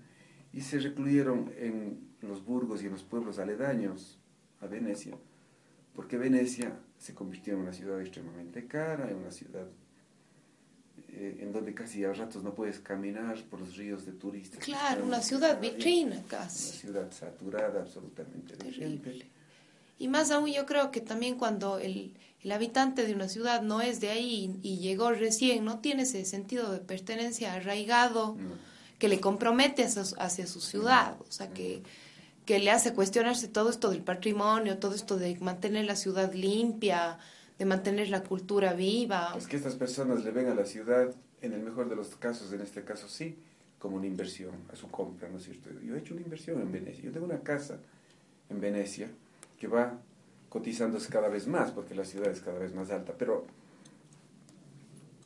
y 0.52 0.60
se 0.60 0.78
recluyeron 0.78 1.52
en 1.58 1.98
los 2.20 2.44
burgos 2.44 2.80
y 2.80 2.86
en 2.86 2.92
los 2.92 3.02
pueblos 3.02 3.40
aledaños 3.40 4.16
a 4.60 4.68
Venecia, 4.68 5.16
porque 5.96 6.16
Venecia 6.16 6.78
se 6.96 7.12
convirtió 7.12 7.54
en 7.54 7.62
una 7.62 7.72
ciudad 7.72 8.00
extremadamente 8.00 8.68
cara, 8.68 9.10
en 9.10 9.16
una 9.16 9.32
ciudad 9.32 9.66
eh, 11.08 11.38
en 11.40 11.52
donde 11.52 11.74
casi 11.74 12.04
a 12.04 12.12
ratos 12.12 12.44
no 12.44 12.54
puedes 12.54 12.78
caminar 12.78 13.42
por 13.50 13.58
los 13.58 13.76
ríos 13.76 14.06
de 14.06 14.12
turistas. 14.12 14.60
Claro, 14.60 15.04
una 15.04 15.20
ciudad 15.20 15.60
vitrina 15.60 16.22
casi. 16.28 16.68
Una 16.68 16.78
ciudad 16.78 17.10
saturada 17.10 17.80
absolutamente 17.80 18.54
de 18.54 18.70
gente. 18.70 19.28
Y 19.98 20.06
más 20.06 20.30
aún 20.30 20.52
yo 20.52 20.66
creo 20.66 20.92
que 20.92 21.00
también 21.00 21.36
cuando 21.36 21.78
el, 21.78 22.14
el, 22.42 22.52
habitante 22.52 23.06
de 23.06 23.14
una 23.14 23.28
ciudad 23.28 23.62
no 23.62 23.80
es 23.80 24.00
de 24.00 24.10
ahí 24.10 24.58
y, 24.62 24.78
llegó 24.78 25.10
recién, 25.10 25.64
no 25.64 25.80
tiene 25.80 26.02
ese 26.02 26.24
sentido 26.24 26.72
de 26.72 26.78
pertenencia 26.78 27.54
arraigado 27.54 28.36
que 28.98 29.08
le 29.08 29.20
compromete 29.20 29.84
hacia, 29.84 30.02
hacia 30.18 30.46
su 30.46 30.60
ciudad, 30.60 31.16
o 31.20 31.30
sea, 31.30 31.50
que, 31.50 31.82
que 32.46 32.58
le 32.58 32.70
hace 32.70 32.94
cuestionarse 32.94 33.48
todo 33.48 33.70
esto 33.70 33.90
del 33.90 34.02
patrimonio, 34.02 34.78
todo 34.78 34.94
esto 34.94 35.16
de 35.18 35.36
mantener 35.40 35.84
la 35.84 35.96
ciudad 35.96 36.32
limpia, 36.32 37.18
de 37.58 37.64
mantener 37.64 38.08
la 38.08 38.22
cultura 38.22 38.72
viva. 38.72 39.34
Es 39.36 39.46
que 39.46 39.56
estas 39.56 39.74
personas 39.74 40.24
le 40.24 40.30
ven 40.30 40.48
a 40.48 40.54
la 40.54 40.64
ciudad, 40.64 41.14
en 41.42 41.52
el 41.52 41.62
mejor 41.62 41.88
de 41.88 41.96
los 41.96 42.16
casos, 42.16 42.52
en 42.52 42.60
este 42.60 42.84
caso 42.84 43.08
sí, 43.08 43.36
como 43.78 43.96
una 43.96 44.06
inversión 44.06 44.54
a 44.72 44.76
su 44.76 44.88
compra, 44.88 45.28
¿no 45.28 45.38
es 45.38 45.44
cierto? 45.44 45.70
Yo 45.82 45.94
he 45.94 45.98
hecho 45.98 46.14
una 46.14 46.22
inversión 46.22 46.60
en 46.60 46.72
Venecia, 46.72 47.04
yo 47.04 47.12
tengo 47.12 47.26
una 47.26 47.40
casa 47.40 47.78
en 48.48 48.60
Venecia 48.60 49.08
que 49.58 49.68
va 49.68 49.98
cotizándose 50.48 51.10
cada 51.10 51.28
vez 51.28 51.46
más, 51.46 51.70
porque 51.70 51.94
la 51.94 52.04
ciudad 52.04 52.30
es 52.30 52.40
cada 52.40 52.58
vez 52.58 52.74
más 52.74 52.90
alta, 52.90 53.14
pero 53.16 53.46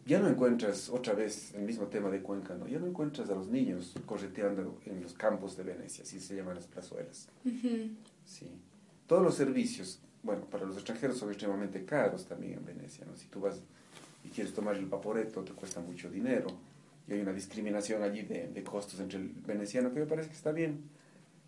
ya 0.06 0.18
no 0.18 0.28
encuentras 0.28 0.88
otra 0.88 1.14
vez 1.14 1.54
el 1.54 1.62
mismo 1.62 1.87
tema 1.87 2.11
de 2.11 2.20
Cuenca, 2.20 2.54
¿no? 2.54 2.66
Ya 2.66 2.78
no 2.78 2.87
encuentras 2.87 3.30
a 3.30 3.35
los 3.35 3.48
niños 3.48 3.94
correteando 4.06 4.80
en 4.87 5.02
los 5.02 5.12
campos 5.14 5.56
de 5.56 5.62
Venecia, 5.62 6.02
así 6.02 6.20
se 6.20 6.35
llaman 6.35 6.56
las 6.56 6.66
plazuelas. 6.66 7.28
Sí. 8.24 8.50
Todos 9.06 9.22
los 9.22 9.35
servicios, 9.35 10.00
bueno, 10.22 10.46
para 10.46 10.64
los 10.64 10.76
extranjeros 10.76 11.18
son 11.18 11.28
extremadamente 11.28 11.85
caros 11.85 12.26
también 12.26 12.54
en 12.54 12.64
Venecia, 12.64 13.04
¿no? 13.06 13.16
Si 13.16 13.26
tú 13.28 13.40
vas 13.40 13.61
y 14.24 14.28
quieres 14.28 14.52
tomar 14.52 14.76
el 14.76 14.87
vaporeto, 14.87 15.42
te 15.42 15.52
cuesta 15.52 15.80
mucho 15.80 16.11
dinero. 16.11 16.48
Y 17.06 17.12
hay 17.12 17.20
una 17.20 17.33
discriminación 17.33 18.02
allí 18.02 18.22
de, 18.22 18.48
de 18.48 18.62
costos 18.64 19.00
entre 19.00 19.18
el 19.18 19.28
veneciano, 19.28 19.92
que 19.92 20.00
me 20.00 20.06
parece 20.06 20.28
que 20.28 20.37
está 20.37 20.52
bien, 20.52 20.83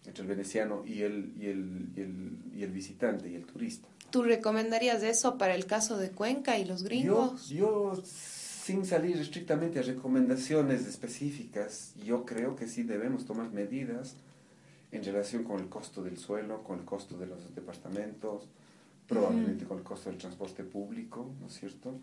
entre 0.07 0.23
el 0.23 0.29
veneciano 0.29 0.85
y 0.87 1.03
el, 1.03 1.33
y 1.39 1.47
el, 1.47 1.89
y 1.97 2.01
el, 2.01 2.39
y 2.57 2.63
el 2.63 2.71
visitante 2.71 3.31
y 3.31 3.35
el 3.35 3.45
turista. 3.45 3.89
¿Tú 4.11 4.23
recomendarías 4.23 5.03
eso 5.03 5.39
para 5.39 5.55
el 5.55 5.67
caso 5.67 5.97
de 5.97 6.11
Cuenca 6.11 6.59
y 6.59 6.65
los 6.65 6.83
gringos? 6.83 7.49
Yo, 7.49 7.95
yo 7.95 8.03
sin 8.05 8.85
salir 8.85 9.17
estrictamente 9.17 9.79
a 9.79 9.83
recomendaciones 9.83 10.87
específicas, 10.87 11.95
yo 12.05 12.25
creo 12.25 12.55
que 12.55 12.69
sí 12.69 12.83
debemos 12.83 13.25
tomar 13.25 13.51
medidas 13.51 14.15
en 14.93 15.03
relación 15.03 15.43
con 15.45 15.59
el 15.61 15.69
costo 15.69 16.05
del 16.05 16.19
suelo, 16.19 16.63
con 16.63 16.79
el 16.79 16.85
costo 16.85 17.17
de 17.17 17.27
los 17.27 17.55
departamentos, 17.55 18.49
probablemente 19.09 19.65
con 19.65 19.79
el 19.79 19.85
costo 19.85 20.11
del 20.11 20.19
transporte 20.19 20.63
público, 20.63 21.35
¿no 21.41 21.47
es 21.47 21.55
cierto? 21.55 21.99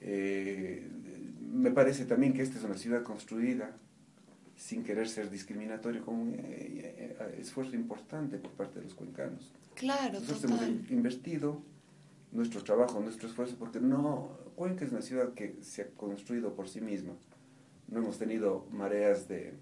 Eh, 0.00 0.88
me 1.52 1.70
parece 1.70 2.04
también 2.04 2.32
que 2.32 2.42
esta 2.42 2.58
es 2.58 2.64
una 2.64 2.78
ciudad 2.78 3.02
construida 3.02 3.76
sin 4.62 4.84
querer 4.84 5.08
ser 5.08 5.28
discriminatorio, 5.28 6.04
con 6.04 6.14
un 6.14 6.34
eh, 6.34 6.38
eh, 7.18 7.36
esfuerzo 7.40 7.74
importante 7.74 8.38
por 8.38 8.52
parte 8.52 8.78
de 8.78 8.84
los 8.84 8.94
cuencanos. 8.94 9.50
Claro, 9.74 10.20
Nosotros 10.20 10.44
hemos 10.44 10.62
invertido 10.88 11.60
nuestro 12.30 12.62
trabajo, 12.62 13.00
nuestro 13.00 13.28
esfuerzo, 13.28 13.56
porque 13.58 13.80
no, 13.80 14.38
Cuenca 14.54 14.84
es 14.84 14.92
una 14.92 15.02
ciudad 15.02 15.34
que 15.34 15.56
se 15.62 15.82
ha 15.82 15.88
construido 15.88 16.54
por 16.54 16.68
sí 16.68 16.80
misma. 16.80 17.14
No 17.88 17.98
hemos 17.98 18.18
tenido 18.18 18.68
mareas 18.70 19.26
de 19.26 19.54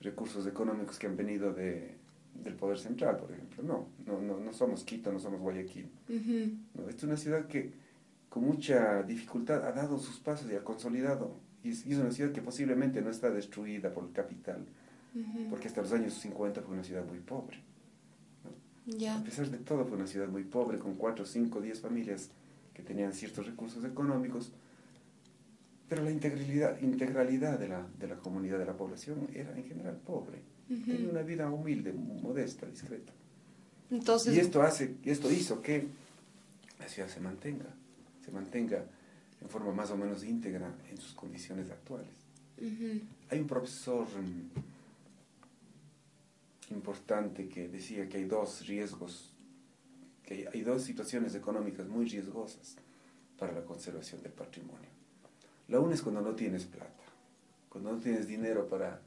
recursos 0.00 0.48
económicos 0.48 0.98
que 0.98 1.06
han 1.06 1.16
venido 1.16 1.52
de, 1.52 1.94
del 2.42 2.54
poder 2.56 2.78
central, 2.78 3.18
por 3.18 3.30
ejemplo. 3.30 3.62
No, 3.62 3.86
no, 4.04 4.20
no, 4.20 4.40
no 4.40 4.52
somos 4.52 4.82
Quito, 4.82 5.12
no 5.12 5.20
somos 5.20 5.40
Guayaquil. 5.40 5.88
no, 6.74 6.88
esta 6.88 6.96
es 6.96 7.04
una 7.04 7.16
ciudad 7.16 7.46
que 7.46 7.72
con 8.28 8.42
mucha 8.42 9.04
dificultad 9.04 9.64
ha 9.64 9.70
dado 9.70 9.96
sus 10.00 10.18
pasos 10.18 10.50
y 10.50 10.56
ha 10.56 10.64
consolidado. 10.64 11.36
Y 11.64 11.70
es, 11.70 11.86
una 11.86 12.10
ciudad 12.10 12.32
que 12.32 12.42
posiblemente 12.42 13.00
no 13.00 13.10
está 13.10 13.30
destruida 13.30 13.92
por 13.92 14.04
el 14.04 14.12
capital, 14.12 14.64
porque 15.50 15.68
hasta 15.68 15.82
los 15.82 15.92
años 15.92 16.14
50 16.14 16.62
fue 16.62 16.74
una 16.74 16.84
ciudad 16.84 17.04
muy 17.04 17.20
pobre. 17.20 17.58
A 19.08 19.22
pesar 19.22 19.48
de 19.48 19.58
todo, 19.58 19.84
fue 19.84 19.96
una 19.96 20.06
ciudad 20.06 20.28
muy 20.28 20.44
pobre, 20.44 20.78
con 20.78 20.94
4, 20.94 21.24
5, 21.24 21.60
10 21.60 21.80
familias 21.80 22.30
que 22.74 22.82
tenían 22.82 23.12
ciertos 23.12 23.46
recursos 23.46 23.84
económicos, 23.84 24.50
pero 25.88 26.02
la 26.02 26.10
integralidad, 26.10 26.80
integralidad 26.80 27.58
de, 27.58 27.68
la, 27.68 27.86
de 27.98 28.08
la 28.08 28.16
comunidad, 28.16 28.58
de 28.58 28.64
la 28.64 28.76
población, 28.76 29.28
era 29.34 29.56
en 29.56 29.64
general 29.64 29.96
pobre. 29.98 30.40
Tenía 30.66 31.10
una 31.10 31.22
vida 31.22 31.50
humilde, 31.50 31.92
modesta, 31.92 32.66
discreta. 32.66 33.12
Entonces... 33.90 34.34
Y 34.34 34.40
esto, 34.40 34.62
hace, 34.62 34.94
esto 35.04 35.30
hizo 35.30 35.60
que 35.60 35.86
la 36.80 36.88
ciudad 36.88 37.08
se 37.08 37.20
mantenga, 37.20 37.66
se 38.24 38.32
mantenga 38.32 38.84
en 39.42 39.48
forma 39.48 39.72
más 39.72 39.90
o 39.90 39.96
menos 39.96 40.24
íntegra 40.24 40.72
en 40.90 40.96
sus 40.98 41.12
condiciones 41.12 41.70
actuales. 41.70 42.10
Hay 43.30 43.40
un 43.40 43.46
profesor 43.46 44.06
mm, 44.06 44.50
importante 46.74 47.48
que 47.48 47.68
decía 47.68 48.08
que 48.08 48.18
hay 48.18 48.24
dos 48.24 48.66
riesgos 48.66 49.32
que 50.24 50.48
hay 50.52 50.62
dos 50.62 50.82
situaciones 50.82 51.34
económicas 51.34 51.88
muy 51.88 52.06
riesgosas 52.06 52.76
para 53.36 53.52
la 53.52 53.64
conservación 53.64 54.22
del 54.22 54.32
patrimonio. 54.32 54.88
La 55.66 55.80
una 55.80 55.94
es 55.94 56.02
cuando 56.02 56.20
no 56.20 56.36
tienes 56.36 56.64
plata, 56.64 57.02
cuando 57.68 57.92
no 57.92 57.98
tienes 57.98 58.28
dinero 58.28 58.68
para 58.68 59.00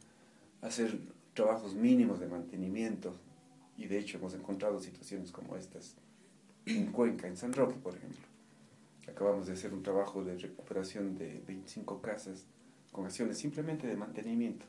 hacer 0.61 0.99
trabajos 1.33 1.73
mínimos 1.73 2.19
de 2.19 2.27
mantenimiento, 2.27 3.15
y 3.77 3.87
de 3.87 3.99
hecho 3.99 4.17
hemos 4.17 4.33
encontrado 4.33 4.79
situaciones 4.79 5.31
como 5.31 5.55
estas 5.55 5.95
en 6.65 6.91
Cuenca, 6.91 7.27
en 7.27 7.37
San 7.37 7.53
Roque, 7.53 7.75
por 7.75 7.95
ejemplo. 7.95 8.34
Acabamos 9.07 9.47
de 9.47 9.53
hacer 9.53 9.73
un 9.73 9.83
trabajo 9.83 10.23
de 10.23 10.37
recuperación 10.37 11.17
de 11.17 11.41
25 11.47 12.01
casas 12.01 12.45
con 12.91 13.05
acciones 13.05 13.37
simplemente 13.37 13.87
de 13.87 13.95
mantenimiento, 13.95 14.65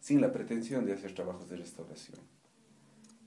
sin 0.00 0.20
la 0.20 0.32
pretensión 0.32 0.84
de 0.84 0.92
hacer 0.92 1.14
trabajos 1.14 1.48
de 1.48 1.56
restauración 1.56 2.20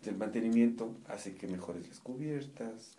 el 0.10 0.18
mantenimiento 0.18 0.96
hace 1.08 1.36
que 1.36 1.48
mejores 1.48 1.88
las 1.88 2.00
cubiertas, 2.00 2.98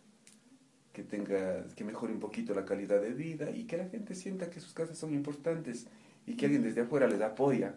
que, 0.93 1.03
tenga, 1.03 1.67
que 1.75 1.85
mejore 1.85 2.13
un 2.13 2.21
poquito 2.21 2.55
la 2.55 2.65
calidad 2.65 3.01
de 3.01 3.13
vida 3.13 3.51
y 3.51 3.65
que 3.65 3.77
la 3.77 3.89
gente 3.89 4.15
sienta 4.15 4.51
que 4.51 4.61
sus 4.61 4.73
casas 4.73 4.99
son 4.99 5.15
importantes 5.15 5.87
y 6.27 6.37
que 6.37 6.47
alguien 6.47 6.63
desde 6.63 6.83
afuera 6.83 7.07
les 7.07 7.21
apoya 7.21 7.75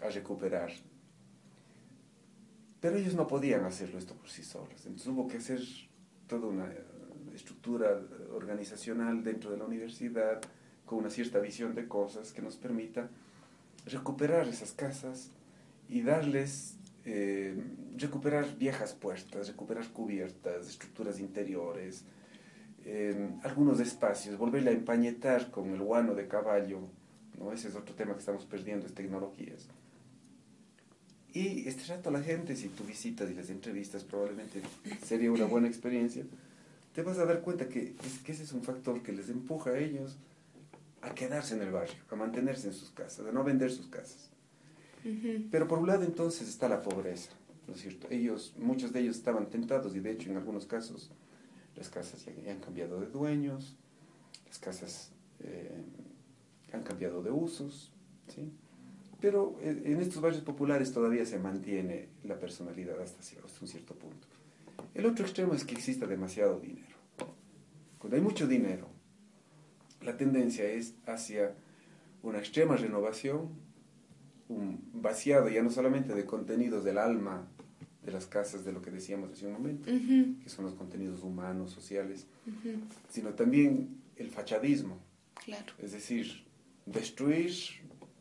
a 0.00 0.08
recuperar. 0.08 0.70
Pero 2.80 2.96
ellos 2.96 3.14
no 3.14 3.26
podían 3.26 3.64
hacerlo 3.64 3.98
esto 3.98 4.14
por 4.14 4.28
sí 4.28 4.42
solos, 4.42 4.84
entonces 4.84 5.08
hubo 5.08 5.26
que 5.26 5.38
hacer 5.38 5.60
toda 6.26 6.46
una 6.46 6.68
estructura 7.34 8.00
organizacional 8.32 9.22
dentro 9.22 9.50
de 9.50 9.58
la 9.58 9.64
universidad 9.64 10.40
con 10.86 10.98
una 10.98 11.10
cierta 11.10 11.38
visión 11.38 11.74
de 11.74 11.88
cosas 11.88 12.32
que 12.32 12.42
nos 12.42 12.56
permita 12.56 13.08
recuperar 13.86 14.48
esas 14.48 14.72
casas 14.72 15.30
y 15.88 16.02
darles 16.02 16.76
eh, 17.06 17.54
recuperar 17.98 18.56
viejas 18.56 18.94
puertas, 18.94 19.48
recuperar 19.48 19.86
cubiertas, 19.88 20.68
estructuras 20.68 21.20
interiores, 21.20 22.04
eh, 22.86 23.30
algunos 23.42 23.78
espacios, 23.80 24.38
volverle 24.38 24.70
a 24.70 24.72
empañetar 24.72 25.50
con 25.50 25.70
el 25.70 25.80
guano 25.80 26.14
de 26.14 26.26
caballo, 26.28 26.80
¿no? 27.38 27.52
ese 27.52 27.68
es 27.68 27.74
otro 27.74 27.94
tema 27.94 28.14
que 28.14 28.20
estamos 28.20 28.46
perdiendo, 28.46 28.86
es 28.86 28.94
tecnologías. 28.94 29.68
Y 31.34 31.68
este 31.68 31.84
rato 31.92 32.10
la 32.10 32.22
gente, 32.22 32.56
si 32.56 32.68
tú 32.68 32.84
visitas 32.84 33.30
y 33.30 33.34
las 33.34 33.50
entrevistas, 33.50 34.04
probablemente 34.04 34.62
sería 35.04 35.32
una 35.32 35.46
buena 35.46 35.66
experiencia, 35.66 36.24
te 36.94 37.02
vas 37.02 37.18
a 37.18 37.26
dar 37.26 37.40
cuenta 37.40 37.68
que, 37.68 37.94
que 38.24 38.32
ese 38.32 38.44
es 38.44 38.52
un 38.52 38.62
factor 38.62 39.02
que 39.02 39.12
les 39.12 39.28
empuja 39.28 39.70
a 39.70 39.78
ellos 39.78 40.16
a 41.02 41.14
quedarse 41.14 41.54
en 41.54 41.62
el 41.62 41.70
barrio, 41.70 41.96
a 42.10 42.16
mantenerse 42.16 42.68
en 42.68 42.74
sus 42.74 42.90
casas, 42.90 43.26
a 43.26 43.32
no 43.32 43.44
vender 43.44 43.70
sus 43.70 43.88
casas. 43.88 44.30
Pero 45.50 45.68
por 45.68 45.78
un 45.78 45.86
lado 45.86 46.02
entonces 46.02 46.48
está 46.48 46.66
la 46.66 46.80
pobreza, 46.80 47.30
¿no 47.68 47.74
es 47.74 47.82
cierto? 47.82 48.06
Ellos, 48.08 48.54
muchos 48.56 48.90
de 48.90 49.00
ellos 49.00 49.16
estaban 49.16 49.50
tentados 49.50 49.94
y 49.94 50.00
de 50.00 50.12
hecho 50.12 50.30
en 50.30 50.38
algunos 50.38 50.64
casos 50.64 51.10
las 51.76 51.90
casas 51.90 52.24
ya, 52.24 52.50
han 52.50 52.60
cambiado 52.60 53.00
de 53.00 53.08
dueños, 53.08 53.76
las 54.46 54.58
casas 54.58 55.10
eh, 55.40 55.82
han 56.72 56.82
cambiado 56.84 57.22
de 57.22 57.30
usos, 57.30 57.92
¿sí? 58.34 58.50
pero 59.20 59.56
en 59.62 60.00
estos 60.00 60.20
barrios 60.20 60.42
populares 60.42 60.92
todavía 60.92 61.24
se 61.24 61.38
mantiene 61.38 62.08
la 62.24 62.38
personalidad 62.38 63.00
hasta, 63.00 63.20
un 63.60 63.68
cierto 63.68 63.94
punto. 63.94 64.26
El 64.92 65.06
otro 65.06 65.24
extremo 65.24 65.54
es 65.54 65.64
que 65.64 65.74
exista 65.74 66.06
demasiado 66.06 66.60
dinero. 66.60 66.83
Cuando 68.04 68.16
hay 68.18 68.22
mucho 68.22 68.46
dinero, 68.46 68.86
la 70.02 70.14
tendencia 70.14 70.66
es 70.66 70.92
hacia 71.06 71.54
una 72.22 72.38
extrema 72.38 72.76
renovación, 72.76 73.48
un 74.50 74.78
vaciado 74.92 75.48
ya 75.48 75.62
no 75.62 75.70
solamente 75.70 76.14
de 76.14 76.26
contenidos 76.26 76.84
del 76.84 76.98
alma 76.98 77.48
de 78.02 78.12
las 78.12 78.26
casas, 78.26 78.62
de 78.62 78.72
lo 78.72 78.82
que 78.82 78.90
decíamos 78.90 79.32
hace 79.32 79.46
un 79.46 79.54
momento, 79.54 79.86
que 79.86 80.50
son 80.50 80.66
los 80.66 80.74
contenidos 80.74 81.22
humanos, 81.22 81.70
sociales, 81.70 82.26
sino 83.08 83.30
también 83.30 84.02
el 84.16 84.28
fachadismo. 84.28 84.98
Claro. 85.42 85.72
Es 85.78 85.92
decir, 85.92 86.44
destruir 86.84 87.54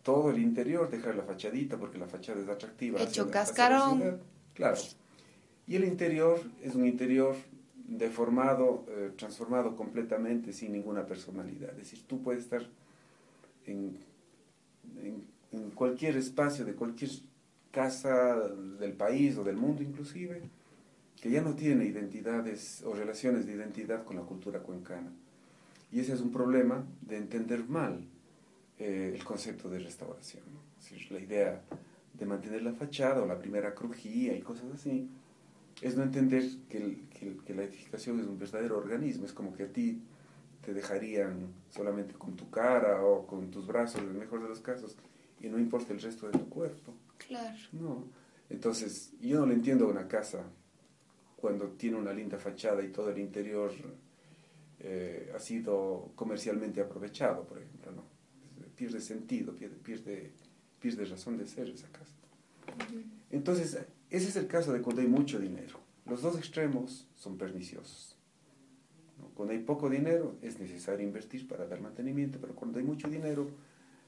todo 0.02 0.30
el 0.30 0.40
interior, 0.40 0.90
dejar 0.90 1.14
la 1.16 1.24
fachadita 1.24 1.78
porque 1.78 1.98
la 1.98 2.08
fachada 2.08 2.42
es 2.42 2.48
atractiva. 2.48 3.02
Hecho 3.02 3.30
cascarón. 3.30 4.22
claro. 4.54 4.80
Y 5.68 5.76
el 5.76 5.84
interior 5.84 6.40
es 6.62 6.74
un 6.74 6.88
interior 6.88 7.36
deformado, 7.88 8.86
eh, 8.90 9.12
transformado 9.18 9.76
completamente 9.76 10.54
sin 10.54 10.72
ninguna 10.72 11.06
personalidad. 11.06 11.72
Es 11.72 11.78
decir, 11.78 12.04
tú 12.08 12.22
puedes 12.22 12.44
estar 12.44 12.66
en, 13.66 13.98
en 15.52 15.70
cualquier 15.72 16.18
espacio 16.18 16.66
de 16.66 16.74
cualquier 16.74 17.12
casa 17.72 18.38
del 18.80 18.94
país 18.94 19.38
o 19.38 19.44
del 19.44 19.58
mundo 19.58 19.82
inclusive, 19.82 20.42
que 21.20 21.32
ya 21.32 21.42
no 21.42 21.56
tiene 21.56 21.86
identidades 21.86 22.84
o 22.84 22.94
relaciones 22.94 23.46
de 23.46 23.54
identidad 23.54 24.04
con 24.04 24.18
la 24.18 24.24
cultura 24.24 24.60
cuencana. 24.60 25.12
Y 25.92 26.00
ese 26.00 26.14
es 26.14 26.22
un 26.22 26.32
problema 26.32 26.84
de 27.02 27.18
entender 27.18 27.68
mal 27.68 28.04
eh, 28.80 29.14
el 29.16 29.24
concepto 29.24 29.70
de 29.70 29.80
restauración. 29.80 30.44
la 31.10 31.20
idea 31.20 31.62
de 32.14 32.26
mantener 32.26 32.62
la 32.62 32.74
fachada 32.74 33.24
o 33.24 33.26
la 33.26 33.40
primera 33.40 33.74
crujía 33.74 34.36
y 34.36 34.42
cosas 34.42 34.66
así, 34.74 35.08
es 35.82 35.98
no 35.98 36.04
entender 36.04 36.44
que, 36.70 37.08
que, 37.46 37.54
la 37.54 37.64
edificación 37.64 38.20
es 38.20 38.28
un 38.28 38.38
verdadero 38.38 38.78
organismo, 38.78 39.26
es 39.26 39.34
como 39.34 39.54
que 39.54 39.64
a 39.64 39.68
ti 39.68 40.02
te 40.64 40.74
dejarían 40.74 41.54
solamente 41.70 42.14
con 42.14 42.36
tu 42.36 42.50
cara 42.50 43.04
o 43.04 43.28
con 43.28 43.52
tus 43.52 43.68
brazos, 43.68 44.02
en 44.02 44.10
el 44.10 44.14
mejor 44.14 44.42
de 44.42 44.50
los 44.50 44.60
casos, 44.60 44.96
y 45.42 45.48
no 45.48 45.60
importa 45.60 45.94
el 45.94 46.02
resto 46.02 46.28
de 46.28 46.38
tu 46.38 46.48
cuerpo. 46.50 46.94
Claro. 47.18 47.58
No. 47.74 48.06
Entonces, 48.50 49.14
yo 49.20 49.40
no 49.40 49.46
le 49.48 49.56
entiendo 49.56 49.86
a 49.86 49.90
una 49.90 50.08
casa 50.08 50.44
cuando 51.36 51.68
tiene 51.72 51.98
una 51.98 52.14
linda 52.14 52.38
fachada 52.38 52.84
y 52.84 52.90
todo 52.90 53.10
el 53.10 53.18
interior 53.18 53.72
eh, 54.80 55.32
ha 55.36 55.40
sido 55.40 56.12
comercialmente 56.16 56.82
aprovechado, 56.82 57.44
por 57.46 57.58
ejemplo, 57.58 57.92
¿no? 57.92 58.04
Pierde 58.76 59.02
sentido, 59.02 59.54
pierde, 59.54 59.78
pierde, 59.78 60.32
pierde 60.80 61.06
razón 61.06 61.38
de 61.38 61.46
ser 61.46 61.70
esa 61.70 61.88
casa. 61.90 62.14
Entonces, 63.30 63.78
ese 64.14 64.30
es 64.30 64.36
el 64.36 64.48
caso 64.48 64.72
de 64.72 64.82
cuando 64.82 65.02
hay 65.02 65.08
mucho 65.08 65.40
dinero. 65.40 65.80
Los 66.06 66.22
dos 66.22 66.38
extremos 66.38 67.08
son 67.16 67.38
perniciosos. 67.38 68.16
Cuando 69.34 69.54
hay 69.54 69.60
poco 69.60 69.90
dinero 69.90 70.38
es 70.42 70.60
necesario 70.60 71.06
invertir 71.06 71.48
para 71.48 71.66
dar 71.66 71.82
mantenimiento, 71.82 72.40
pero 72.40 72.56
cuando 72.56 72.80
hay 72.80 72.86
mucho 72.86 73.10
dinero 73.10 73.50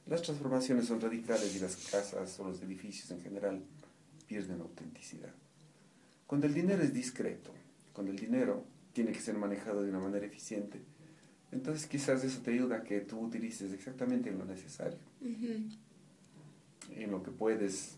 las 0.06 0.22
transformaciones 0.22 0.86
son 0.86 1.02
radicales 1.02 1.56
y 1.56 1.60
las 1.60 1.76
casas 1.78 2.40
o 2.40 2.48
los 2.48 2.62
edificios 2.62 3.10
en 3.10 3.22
general 3.22 3.64
pierden 4.28 4.62
autenticidad. 4.62 5.34
Cuando 6.28 6.46
el 6.46 6.54
dinero 6.54 6.84
es 6.84 6.94
discreto, 6.94 7.52
cuando 7.92 8.12
el 8.12 8.20
dinero 8.20 8.64
tiene 8.94 9.12
que 9.12 9.20
ser 9.20 9.36
manejado 9.36 9.82
de 9.82 9.90
una 9.90 10.00
manera 10.00 10.26
eficiente, 10.28 10.80
entonces 11.52 11.88
quizás 11.88 12.24
eso 12.24 12.42
te 12.42 12.52
ayuda 12.52 12.78
a 12.78 12.84
que 12.84 13.02
tú 13.02 13.20
utilices 13.20 13.72
exactamente 13.72 14.30
lo 14.32 14.46
necesario, 14.46 15.00
en 16.92 17.12
lo 17.12 17.24
que 17.24 17.32
puedes, 17.32 17.96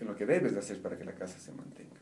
en 0.00 0.06
lo 0.06 0.16
que 0.16 0.26
debes 0.26 0.52
de 0.52 0.60
hacer 0.60 0.80
para 0.80 0.98
que 0.98 1.04
la 1.04 1.14
casa 1.14 1.38
se 1.38 1.52
mantenga. 1.52 2.00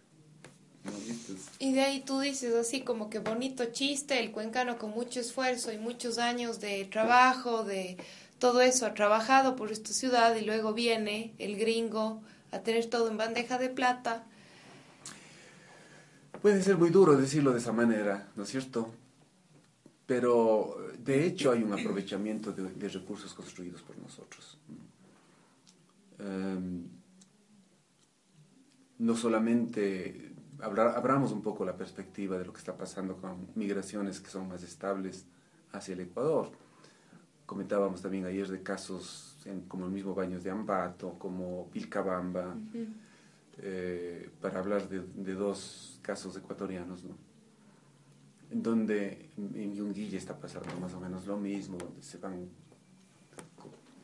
Y 1.58 1.74
de 1.74 1.82
ahí 1.82 2.00
tú 2.00 2.20
dices 2.20 2.54
así 2.54 2.82
como 2.82 3.10
que 3.10 3.18
bonito 3.18 3.66
chiste, 3.66 4.18
el 4.18 4.32
cuencano 4.32 4.78
con 4.78 4.90
mucho 4.90 5.20
esfuerzo 5.20 5.72
y 5.72 5.78
muchos 5.78 6.18
años 6.18 6.60
de 6.60 6.84
trabajo, 6.86 7.64
de 7.64 7.98
todo 8.38 8.62
eso 8.62 8.86
ha 8.86 8.94
trabajado 8.94 9.56
por 9.56 9.70
esta 9.70 9.92
ciudad 9.92 10.34
y 10.36 10.44
luego 10.44 10.72
viene 10.72 11.34
el 11.38 11.56
gringo 11.56 12.22
a 12.50 12.60
tener 12.60 12.86
todo 12.86 13.10
en 13.10 13.18
bandeja 13.18 13.58
de 13.58 13.68
plata. 13.68 14.24
Puede 16.40 16.62
ser 16.62 16.78
muy 16.78 16.88
duro 16.88 17.16
decirlo 17.16 17.52
de 17.52 17.58
esa 17.58 17.72
manera, 17.72 18.28
¿no 18.34 18.44
es 18.44 18.48
cierto? 18.48 18.90
Pero 20.06 20.78
de 20.98 21.26
hecho 21.26 21.52
hay 21.52 21.62
un 21.62 21.74
aprovechamiento 21.74 22.52
de, 22.52 22.88
recursos 22.88 23.34
construidos 23.34 23.82
por 23.82 23.98
nosotros. 23.98 24.58
Em, 26.18 26.88
no 29.00 29.16
solamente 29.16 30.32
abramos 30.60 31.32
un 31.32 31.42
poco 31.42 31.64
la 31.64 31.76
perspectiva 31.76 32.38
de 32.38 32.44
lo 32.44 32.52
que 32.52 32.58
está 32.58 32.76
pasando 32.76 33.16
con 33.16 33.48
migraciones 33.56 34.20
que 34.20 34.30
son 34.30 34.48
más 34.48 34.62
estables 34.62 35.26
hacia 35.72 35.94
el 35.94 36.00
Ecuador 36.00 36.50
Comentábamos 37.50 38.00
también 38.00 38.26
ayer 38.26 38.46
de 38.46 38.62
casos 38.62 39.36
como 39.66 39.86
el 39.86 39.90
mismo 39.90 40.14
Baños 40.14 40.44
de 40.44 40.52
Ambato, 40.52 41.18
como 41.18 41.68
Vilcabamba, 41.74 42.54
eh, 43.58 44.30
para 44.40 44.60
hablar 44.60 44.88
de, 44.88 45.34
dos 45.34 45.98
casos 46.00 46.36
ecuatorianos, 46.36 47.02
¿no? 47.02 47.16
En 48.52 48.62
donde 48.62 49.30
en 49.36 49.74
Yunguilla 49.74 50.16
está 50.16 50.38
pasando 50.38 50.68
más 50.78 50.94
o 50.94 51.00
menos 51.00 51.26
lo 51.26 51.36
mismo, 51.38 51.76
donde 51.76 52.00
se 52.04 52.18
van... 52.18 52.48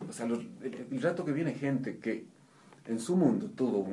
O 0.09 0.13
sea, 0.13 0.27
el, 0.27 1.01
rato 1.01 1.25
que 1.25 1.31
viene 1.31 1.55
gente 1.55 1.99
que 1.99 2.27
en 2.87 2.99
su 2.99 3.17
mundo 3.17 3.49
tuvo 3.51 3.87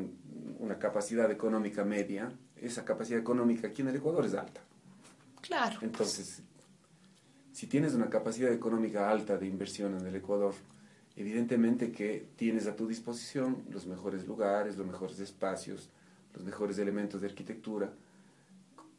una 0.64 0.80
capacidad 0.80 1.30
económica 1.30 1.84
media, 1.84 2.32
esa 2.56 2.86
capacidad 2.86 3.20
económica 3.20 3.68
aquí 3.68 3.82
en 3.82 3.90
el 3.90 3.98
Ecuador 3.98 4.26
es 4.26 4.34
alta. 4.34 4.62
Claro. 5.42 5.78
Entonces, 5.82 6.42
si 7.52 7.68
tienes 7.68 7.94
una 7.94 8.10
capacidad 8.10 8.52
económica 8.52 9.10
alta 9.10 9.38
de 9.38 9.46
inversión 9.46 9.98
en 9.98 10.08
el 10.08 10.16
Ecuador, 10.16 10.54
evidentemente 11.18 11.92
que 11.92 12.28
tienes 12.38 12.66
a 12.68 12.76
tu 12.78 12.88
disposición 12.88 13.64
los 13.70 13.86
mejores 13.86 14.26
lugares, 14.26 14.78
los 14.78 14.88
mejores 14.88 15.20
espacios, 15.20 15.90
los 16.34 16.46
mejores 16.46 16.78
elementos 16.80 17.20
de 17.20 17.28
arquitectura, 17.28 17.92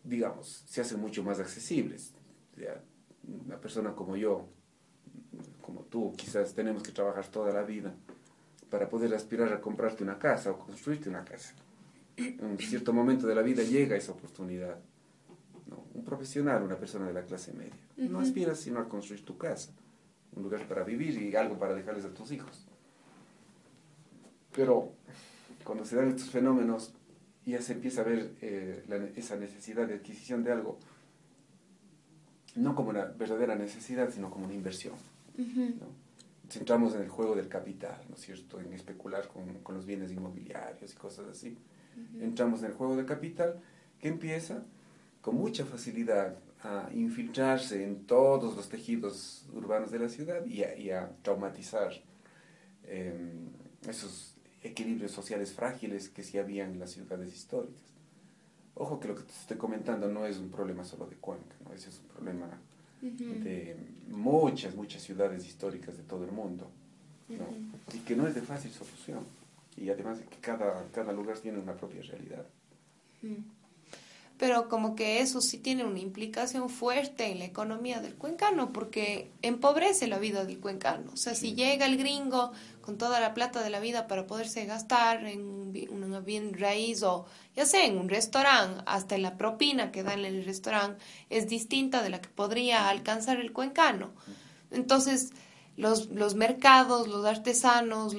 digamos, 0.04 0.64
se 0.66 0.82
hacen 0.82 1.00
mucho 1.00 1.22
más 1.22 1.40
accesibles. 1.40 2.12
una 3.46 3.58
persona 3.58 3.94
como 3.94 4.16
yo, 4.16 4.46
como 5.62 5.80
tú, 5.80 6.12
quizás 6.14 6.52
tenemos 6.52 6.82
que 6.82 6.92
trabajar 6.92 7.26
toda 7.28 7.54
la 7.54 7.62
vida 7.62 7.94
para 8.74 8.88
poder 8.88 9.14
aspirar 9.14 9.52
a 9.52 9.60
comprarte 9.60 10.02
una 10.02 10.18
casa 10.18 10.50
o 10.50 10.58
construirte 10.58 11.08
una 11.08 11.24
casa. 11.24 11.54
En 12.16 12.44
un 12.44 12.58
cierto 12.58 12.92
momento 12.92 13.24
de 13.24 13.36
la 13.36 13.42
vida 13.42 13.62
llega 13.62 13.94
esa 13.94 14.10
oportunidad 14.10 14.80
un 15.94 16.04
profesional, 16.04 16.60
una 16.64 16.74
persona 16.74 17.06
de 17.06 17.12
la 17.12 17.22
clase 17.22 17.52
media. 17.52 17.78
No 17.96 18.18
aspiras 18.18 18.58
sino 18.58 18.80
a 18.80 18.88
construir 18.88 19.24
tu 19.24 19.38
casa, 19.38 19.70
un 20.34 20.42
lugar 20.42 20.66
para 20.66 20.82
vivir 20.82 21.22
y 21.22 21.36
algo 21.36 21.56
para 21.56 21.72
dejarles 21.72 22.04
a 22.04 22.12
tus 22.12 22.32
hijos. 22.32 22.66
Pero 24.50 24.90
cuando 25.62 25.84
se 25.84 25.94
dan 25.94 26.08
estos 26.08 26.30
fenómenos, 26.30 26.94
ya 27.46 27.62
se 27.62 27.74
empieza 27.74 28.00
a 28.00 28.04
ver 28.04 28.34
eh, 28.40 29.12
esa 29.14 29.36
necesidad 29.36 29.86
de 29.86 29.94
adquisición 29.94 30.42
de 30.42 30.50
algo, 30.50 30.80
no 32.56 32.74
como 32.74 32.90
una 32.90 33.04
verdadera 33.04 33.54
necesidad, 33.54 34.10
sino 34.10 34.30
como 34.30 34.46
una 34.46 34.54
inversión. 34.54 34.94
Entramos 36.54 36.94
en 36.94 37.02
el 37.02 37.08
juego 37.08 37.34
del 37.34 37.48
capital, 37.48 38.00
¿no 38.08 38.16
es 38.16 38.20
cierto?, 38.20 38.60
en 38.60 38.72
especular 38.72 39.28
con, 39.28 39.62
con 39.62 39.74
los 39.74 39.86
bienes 39.86 40.12
inmobiliarios 40.12 40.92
y 40.92 40.96
cosas 40.96 41.26
así. 41.28 41.56
Entramos 42.20 42.60
en 42.60 42.66
el 42.66 42.72
juego 42.72 42.96
del 42.96 43.06
capital 43.06 43.60
que 43.98 44.08
empieza 44.08 44.64
con 45.20 45.36
mucha 45.36 45.64
facilidad 45.64 46.36
a 46.62 46.88
infiltrarse 46.92 47.84
en 47.84 48.06
todos 48.06 48.56
los 48.56 48.68
tejidos 48.68 49.46
urbanos 49.52 49.90
de 49.90 49.98
la 49.98 50.08
ciudad 50.08 50.44
y 50.46 50.90
a, 50.90 51.10
traumatizar 51.22 51.92
em, 52.84 53.50
esos 53.86 54.34
equilibrios 54.62 55.12
sociales 55.12 55.52
frágiles 55.52 56.08
que 56.08 56.22
sí 56.22 56.38
habían 56.38 56.72
en 56.72 56.80
las 56.80 56.90
ciudades 56.90 57.34
históricas. 57.34 57.82
Ojo 58.74 58.98
que 58.98 59.08
lo 59.08 59.14
que 59.14 59.22
te 59.22 59.32
estoy 59.32 59.56
comentando 59.56 60.08
no 60.08 60.26
es 60.26 60.38
un 60.38 60.50
problema 60.50 60.84
solo 60.84 61.06
de 61.06 61.16
Cuenca, 61.16 61.54
¿no? 61.64 61.72
ese 61.72 61.90
es 61.90 62.00
un 62.00 62.08
problema 62.08 62.58
de 63.10 63.76
muchas, 64.08 64.74
muchas 64.74 65.02
ciudades 65.02 65.46
históricas 65.46 65.96
de 65.96 66.02
todo 66.04 66.24
el 66.24 66.32
mundo, 66.32 66.70
y 67.92 67.98
que 68.00 68.16
no 68.16 68.26
es 68.26 68.34
de 68.34 68.42
fácil 68.42 68.70
solución, 68.72 69.20
y 69.76 69.90
además 69.90 70.18
de 70.18 70.24
que 70.24 70.36
cada, 70.36 70.86
cada 70.92 71.12
lugar 71.12 71.38
tiene 71.38 71.58
una 71.58 71.74
propia 71.74 72.02
realidad. 72.02 72.46
Pero 74.36 74.68
como 74.68 74.96
que 74.96 75.20
eso 75.20 75.40
sí 75.40 75.58
tiene 75.58 75.84
una 75.84 76.00
implicación 76.00 76.68
fuerte 76.68 77.26
en 77.26 77.38
la 77.38 77.44
economía 77.44 78.00
del 78.00 78.14
cuencano, 78.14 78.72
porque 78.72 79.30
empobrece 79.42 80.08
la 80.08 80.18
vida 80.18 80.44
del 80.44 80.58
cuencano. 80.58 81.12
O 81.12 81.16
sea, 81.16 81.34
si 81.34 81.54
llega 81.54 81.86
el 81.86 81.96
gringo 81.96 82.52
con 82.84 82.98
toda 82.98 83.18
la 83.18 83.32
plata 83.32 83.62
de 83.62 83.70
la 83.70 83.80
vida 83.80 84.06
para 84.06 84.26
poderse 84.26 84.66
gastar 84.66 85.24
en 85.24 85.40
un 85.40 86.22
bien 86.22 86.52
raíz 86.52 87.02
o 87.02 87.24
ya 87.56 87.64
sea 87.64 87.86
en 87.86 87.96
un 87.96 88.10
restaurante, 88.10 88.82
hasta 88.84 89.16
la 89.16 89.38
propina 89.38 89.90
que 89.90 90.02
dan 90.02 90.18
en 90.26 90.34
el 90.34 90.44
restaurante 90.44 91.02
es 91.30 91.48
distinta 91.48 92.02
de 92.02 92.10
la 92.10 92.20
que 92.20 92.28
podría 92.28 92.90
alcanzar 92.90 93.40
el 93.40 93.54
cuencano. 93.54 94.10
Entonces, 94.70 95.30
los, 95.78 96.10
los 96.10 96.34
mercados, 96.34 97.08
los 97.08 97.24
artesanos, 97.24 98.16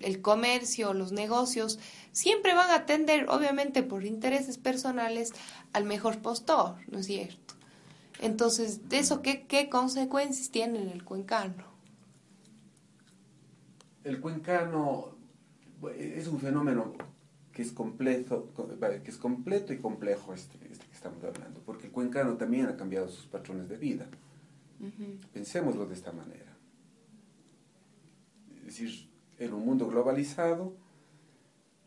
el 0.00 0.22
comercio, 0.22 0.94
los 0.94 1.12
negocios, 1.12 1.78
siempre 2.12 2.54
van 2.54 2.70
a 2.70 2.76
atender, 2.76 3.28
obviamente 3.28 3.82
por 3.82 4.06
intereses 4.06 4.56
personales, 4.56 5.32
al 5.74 5.84
mejor 5.84 6.22
postor, 6.22 6.76
¿no 6.88 7.00
es 7.00 7.06
cierto? 7.06 7.54
Entonces, 8.20 8.88
¿de 8.88 9.00
eso 9.00 9.20
qué, 9.20 9.46
qué 9.46 9.68
consecuencias 9.68 10.48
tiene 10.48 10.80
en 10.80 10.88
el 10.88 11.04
cuencano? 11.04 11.71
El 14.04 14.20
cuencano 14.20 15.16
es 15.96 16.26
un 16.26 16.40
fenómeno 16.40 16.94
que 17.52 17.62
es 17.62 17.72
completo, 17.72 18.50
que 19.04 19.10
es 19.10 19.16
completo 19.18 19.72
y 19.72 19.78
complejo 19.78 20.32
este, 20.32 20.58
este 20.70 20.86
que 20.86 20.94
estamos 20.94 21.22
hablando, 21.22 21.60
porque 21.64 21.86
el 21.86 21.92
cuencano 21.92 22.36
también 22.36 22.66
ha 22.66 22.76
cambiado 22.76 23.08
sus 23.08 23.26
patrones 23.26 23.68
de 23.68 23.76
vida. 23.76 24.06
Pensémoslo 25.32 25.86
de 25.86 25.94
esta 25.94 26.12
manera. 26.12 26.56
Es 28.58 28.78
decir, 28.78 29.08
en 29.38 29.52
un 29.52 29.64
mundo 29.64 29.86
globalizado, 29.86 30.74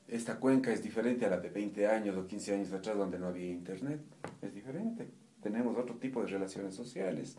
esta 0.08 0.40
cuenca 0.40 0.72
es 0.72 0.84
diferente 0.84 1.26
a 1.26 1.30
la 1.30 1.38
de 1.38 1.50
20 1.50 1.88
años 1.88 2.16
o 2.16 2.28
15 2.28 2.54
años 2.54 2.72
atrás 2.72 2.98
donde 2.98 3.18
no 3.18 3.28
había 3.28 3.48
internet. 3.48 4.02
Es 4.42 4.54
diferente. 4.54 5.10
Tenemos 5.42 5.78
otro 5.78 5.96
tipo 5.96 6.22
de 6.22 6.28
relaciones 6.28 6.76
sociales. 6.76 7.38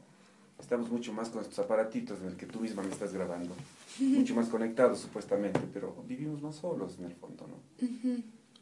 Estamos 0.59 0.91
mucho 0.91 1.13
más 1.13 1.29
con 1.29 1.43
estos 1.43 1.59
aparatitos 1.59 2.21
en 2.21 2.29
el 2.29 2.37
que 2.37 2.47
tú 2.47 2.61
misma 2.61 2.83
me 2.83 2.91
estás 2.91 3.13
grabando. 3.13 3.55
Mucho 4.01 4.35
más 4.35 4.49
conectados 4.49 4.99
supuestamente, 5.01 5.61
pero 5.73 5.95
vivimos 6.07 6.43
más 6.43 6.57
solos 6.57 6.99
en 6.99 7.07
el 7.07 7.15
fondo, 7.15 7.47
¿no? 7.47 7.57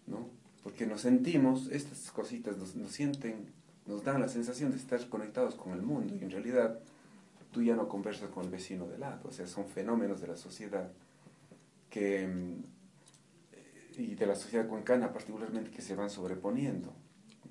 ¿No? 0.07 0.29
Porque 0.63 0.87
nos 0.87 1.03
sentimos, 1.03 1.69
estas 1.71 2.11
cositas 2.11 2.57
nos, 2.57 2.77
nos 2.77 2.91
sienten, 2.93 3.47
nos 3.87 4.05
dan 4.05 4.21
la 4.21 4.29
sensación 4.29 4.71
de 4.71 4.77
estar 4.77 5.09
conectados 5.09 5.55
con 5.55 5.73
el 5.73 5.83
mundo 5.83 6.15
y 6.15 6.23
en 6.23 6.31
realidad 6.31 6.79
tú 7.53 7.63
ya 7.63 7.77
no 7.77 7.89
conversas 7.89 8.31
con 8.31 8.45
el 8.45 8.51
vecino 8.51 8.87
de 8.87 8.99
lado. 8.99 9.29
O 9.29 9.33
sea, 9.33 9.47
son 9.47 9.67
fenómenos 9.67 10.21
de 10.21 10.29
la 10.29 10.37
sociedad 10.37 10.91
que 11.91 12.27
mm, 12.27 12.75
y 13.99 14.15
de 14.15 14.27
la 14.27 14.35
sociedad 14.35 14.67
cuencana 14.67 15.13
particularmente 15.13 15.71
que 15.71 15.83
se 15.83 15.95
van 15.95 16.11
sobreponiendo. 16.11 16.93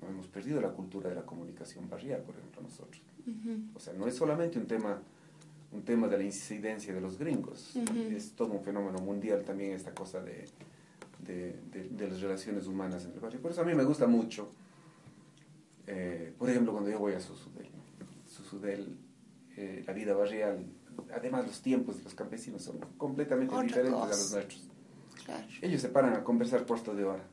¿no? 0.00 0.08
Hemos 0.08 0.26
perdido 0.28 0.60
la 0.60 0.70
cultura 0.70 1.08
de 1.08 1.16
la 1.16 1.22
comunicación 1.22 1.88
barrial, 1.88 2.22
por 2.22 2.36
ejemplo, 2.36 2.62
nosotros. 2.62 3.02
O 3.74 3.80
sea, 3.80 3.92
no 3.94 4.06
es 4.06 4.14
solamente 4.14 4.58
un 4.58 4.66
tema, 4.66 5.00
un 5.72 5.82
tema 5.82 6.08
de 6.08 6.18
la 6.18 6.24
incidencia 6.24 6.94
de 6.94 7.00
los 7.00 7.18
gringos, 7.18 7.74
es 8.10 8.32
todo 8.32 8.52
un 8.52 8.62
fenómeno 8.62 8.98
mundial 8.98 9.44
también 9.44 9.72
esta 9.72 9.94
cosa 9.94 10.20
de, 10.20 10.46
de, 11.20 11.58
de, 11.90 12.08
las 12.08 12.20
relaciones 12.20 12.66
humanas 12.66 13.04
en 13.04 13.12
el 13.12 13.20
barrio. 13.20 13.40
Por 13.40 13.50
eso 13.50 13.62
a 13.62 13.64
mí 13.64 13.74
me 13.74 13.84
gusta 13.84 14.06
mucho, 14.06 14.50
eh, 15.86 16.34
por 16.38 16.50
ejemplo, 16.50 16.72
cuando 16.72 16.90
yo 16.90 16.98
voy 16.98 17.14
a 17.14 17.20
Susudel, 17.20 17.68
Susudel 18.26 18.98
eh, 19.56 19.82
la 19.86 19.92
vida 19.92 20.14
barrial, 20.14 20.66
además 21.14 21.46
los 21.46 21.62
tiempos 21.62 21.98
de 21.98 22.04
los 22.04 22.14
campesinos 22.14 22.62
son 22.62 22.78
completamente 22.98 23.54
diferentes 23.62 23.92
a 23.92 24.06
los 24.06 24.32
nuestros 24.32 24.68
ellos 25.62 25.80
se 25.80 25.88
paran 25.88 26.14
a 26.14 26.24
conversar 26.24 26.66
cuarto 26.66 26.94
de 26.94 27.04
hora. 27.04 27.24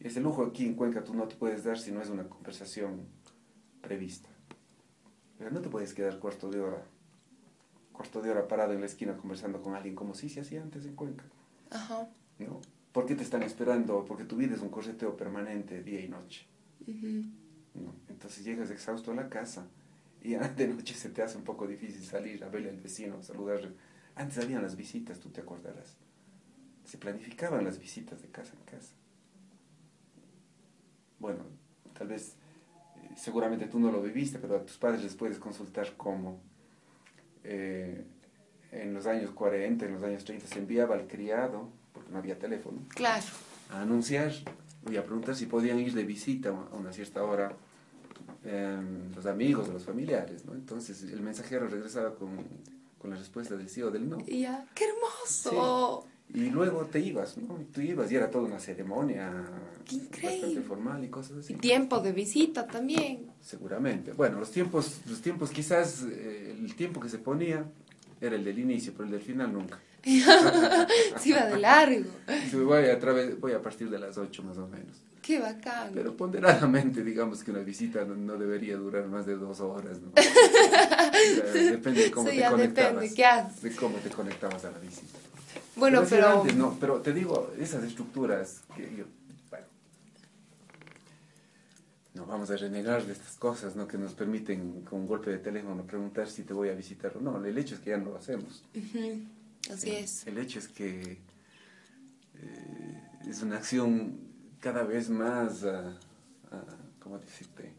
Ese 0.00 0.20
lujo 0.20 0.44
aquí 0.44 0.66
en 0.66 0.74
Cuenca 0.74 1.02
tú 1.02 1.14
no 1.14 1.26
te 1.26 1.34
puedes 1.34 1.64
dar 1.64 1.78
si 1.78 1.90
no 1.90 2.00
es 2.00 2.08
una 2.08 2.28
conversación 2.28 3.06
prevista. 3.80 4.28
Pero 5.38 5.50
no 5.50 5.60
te 5.60 5.68
puedes 5.68 5.94
quedar 5.94 6.18
cuarto 6.18 6.50
de 6.50 6.60
hora, 6.60 6.82
cuarto 7.92 8.22
de 8.22 8.30
hora 8.30 8.48
parado 8.48 8.72
en 8.72 8.80
la 8.80 8.86
esquina 8.86 9.16
conversando 9.16 9.62
con 9.62 9.74
alguien 9.74 9.94
como 9.94 10.14
si 10.14 10.28
se 10.28 10.40
hacía 10.40 10.62
antes 10.62 10.86
en 10.86 10.94
Cuenca. 10.94 11.24
Ajá. 11.70 12.08
¿No? 12.38 12.60
¿Por 12.92 13.06
qué 13.06 13.14
te 13.14 13.22
están 13.22 13.42
esperando? 13.42 14.04
Porque 14.04 14.24
tu 14.24 14.36
vida 14.36 14.54
es 14.54 14.60
un 14.60 14.70
correteo 14.70 15.16
permanente 15.16 15.82
día 15.82 16.00
y 16.00 16.08
noche. 16.08 16.46
¿No? 16.86 17.94
Entonces 18.08 18.44
llegas 18.44 18.70
exhausto 18.70 19.12
a 19.12 19.14
la 19.14 19.28
casa 19.28 19.66
y 20.22 20.34
de 20.56 20.68
noche 20.68 20.94
se 20.94 21.10
te 21.10 21.22
hace 21.22 21.36
un 21.36 21.44
poco 21.44 21.66
difícil 21.66 22.02
salir 22.02 22.42
a 22.44 22.48
verle 22.48 22.70
al 22.70 22.80
vecino, 22.80 23.22
saludarle. 23.22 23.72
Antes 24.14 24.42
habían 24.42 24.62
las 24.62 24.76
visitas, 24.76 25.20
tú 25.20 25.28
te 25.28 25.42
acordarás 25.42 25.96
se 26.86 26.98
planificaban 26.98 27.64
las 27.64 27.78
visitas 27.78 28.22
de 28.22 28.28
casa 28.28 28.52
en 28.54 28.64
casa. 28.64 28.94
Bueno, 31.18 31.44
tal 31.94 32.08
vez, 32.08 32.36
seguramente 33.16 33.66
tú 33.66 33.80
no 33.80 33.90
lo 33.90 34.00
viviste, 34.02 34.38
pero 34.38 34.56
a 34.56 34.62
tus 34.62 34.76
padres 34.76 35.02
les 35.02 35.14
puedes 35.14 35.38
consultar 35.38 35.94
cómo 35.96 36.40
eh, 37.42 38.04
en 38.70 38.94
los 38.94 39.06
años 39.06 39.30
40, 39.30 39.86
en 39.86 39.94
los 39.94 40.02
años 40.02 40.24
30 40.24 40.46
se 40.46 40.58
enviaba 40.58 40.94
al 40.94 41.06
criado, 41.06 41.68
porque 41.92 42.10
no 42.10 42.18
había 42.18 42.38
teléfono, 42.38 42.78
claro. 42.88 43.24
a 43.70 43.80
anunciar 43.80 44.32
y 44.90 44.96
a 44.96 45.04
preguntar 45.04 45.34
si 45.34 45.46
podían 45.46 45.80
ir 45.80 45.94
de 45.94 46.04
visita 46.04 46.50
a 46.50 46.76
una 46.76 46.92
cierta 46.92 47.24
hora 47.24 47.52
em, 48.44 49.12
los 49.14 49.26
amigos 49.26 49.68
o 49.68 49.72
los 49.72 49.84
familiares, 49.84 50.44
¿no? 50.44 50.52
Entonces 50.52 51.02
el 51.02 51.20
mensajero 51.22 51.68
regresaba 51.68 52.14
con, 52.14 52.36
con 53.00 53.10
la 53.10 53.16
respuesta 53.16 53.56
del 53.56 53.68
sí 53.68 53.82
o 53.82 53.90
del 53.90 54.08
no. 54.08 54.18
Ya, 54.26 54.66
¡Qué 54.74 54.84
hermoso! 54.84 56.06
Y 56.34 56.50
luego 56.50 56.84
te 56.84 57.00
ibas, 57.00 57.38
¿no? 57.38 57.58
tú 57.72 57.80
ibas 57.80 58.10
y 58.12 58.16
era 58.16 58.30
toda 58.30 58.44
una 58.44 58.58
ceremonia 58.58 59.32
bastante 60.22 60.60
formal 60.60 61.02
y 61.04 61.08
cosas 61.08 61.38
así. 61.38 61.54
Y 61.54 61.56
tiempo 61.56 62.00
de 62.00 62.12
visita 62.12 62.66
también. 62.66 63.30
Seguramente. 63.40 64.12
Bueno, 64.12 64.40
los 64.40 64.50
tiempos, 64.50 65.00
los 65.06 65.20
tiempos 65.22 65.50
quizás, 65.50 66.04
eh, 66.10 66.56
el 66.58 66.74
tiempo 66.74 67.00
que 67.00 67.08
se 67.08 67.18
ponía 67.18 67.64
era 68.20 68.36
el 68.36 68.44
del 68.44 68.58
inicio, 68.58 68.92
pero 68.92 69.04
el 69.04 69.12
del 69.12 69.22
final 69.22 69.52
nunca. 69.52 69.78
se 70.06 71.28
iba 71.28 71.46
de 71.46 71.58
largo. 71.58 72.10
Voy 72.52 72.86
a, 72.86 72.98
través, 72.98 73.40
voy 73.40 73.52
a 73.52 73.62
partir 73.62 73.90
de 73.90 73.98
las 73.98 74.18
8 74.18 74.42
más 74.42 74.58
o 74.58 74.68
menos. 74.68 75.02
Qué 75.20 75.40
bacán. 75.40 75.90
Pero 75.92 76.16
ponderadamente, 76.16 77.02
digamos 77.02 77.42
que 77.42 77.50
una 77.50 77.60
visita 77.60 78.04
no, 78.04 78.36
debería 78.36 78.76
durar 78.76 79.08
más 79.08 79.26
de 79.26 79.36
dos 79.36 79.58
horas, 79.58 79.98
¿no? 80.00 80.12
depende 81.52 82.04
de 82.04 82.10
cómo 82.12 82.28
te 82.28 82.44
conectabas. 82.44 83.62
De 83.62 83.74
cómo 83.74 83.98
te 83.98 84.10
conectabas 84.10 84.64
a 84.64 84.70
la 84.70 84.78
visita. 84.78 85.18
Bueno, 85.76 86.02
pero... 86.08 86.44
no, 86.56 86.76
pero 86.80 87.00
te 87.00 87.12
digo, 87.12 87.52
esas 87.58 87.84
estructuras 87.84 88.62
que 88.74 88.82
yo, 88.96 89.04
bueno, 89.50 89.66
no 92.14 92.24
vamos 92.24 92.50
a 92.50 92.56
renegar 92.56 93.04
de 93.04 93.12
estas 93.12 93.36
cosas, 93.36 93.76
¿no? 93.76 93.86
Que 93.86 93.98
nos 93.98 94.14
permiten 94.14 94.82
con 94.82 95.00
un 95.00 95.06
golpe 95.06 95.30
de 95.30 95.38
teléfono 95.38 95.82
preguntar 95.84 96.28
si 96.28 96.44
te 96.44 96.54
voy 96.54 96.70
a 96.70 96.74
visitar 96.74 97.14
o 97.16 97.20
no. 97.20 97.44
El 97.44 97.58
hecho 97.58 97.74
es 97.74 97.82
que 97.82 97.90
ya 97.90 97.98
no 97.98 98.10
lo 98.10 98.16
hacemos. 98.16 98.64
Así 99.70 99.90
es. 99.90 100.26
El 100.26 100.38
hecho 100.38 100.58
es 100.58 100.68
que 100.68 101.18
eh, 102.42 103.02
es 103.28 103.42
una 103.42 103.56
acción 103.56 104.18
cada 104.60 104.82
vez 104.82 105.10
más, 105.10 105.62
uh, 105.62 105.92
¿cómo 107.00 107.18
decirte? 107.18 107.72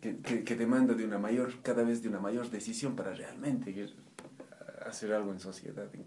Que, 0.00 0.44
que, 0.44 0.54
demanda 0.54 0.94
de 0.94 1.04
una 1.04 1.18
mayor, 1.18 1.60
cada 1.62 1.82
vez 1.82 2.02
de 2.02 2.08
una 2.08 2.20
mayor 2.20 2.50
decisión 2.50 2.94
para 2.94 3.12
realmente 3.14 3.88
hacer 4.86 5.12
algo 5.12 5.32
en 5.32 5.40
sociedad, 5.40 5.88
en, 5.92 6.04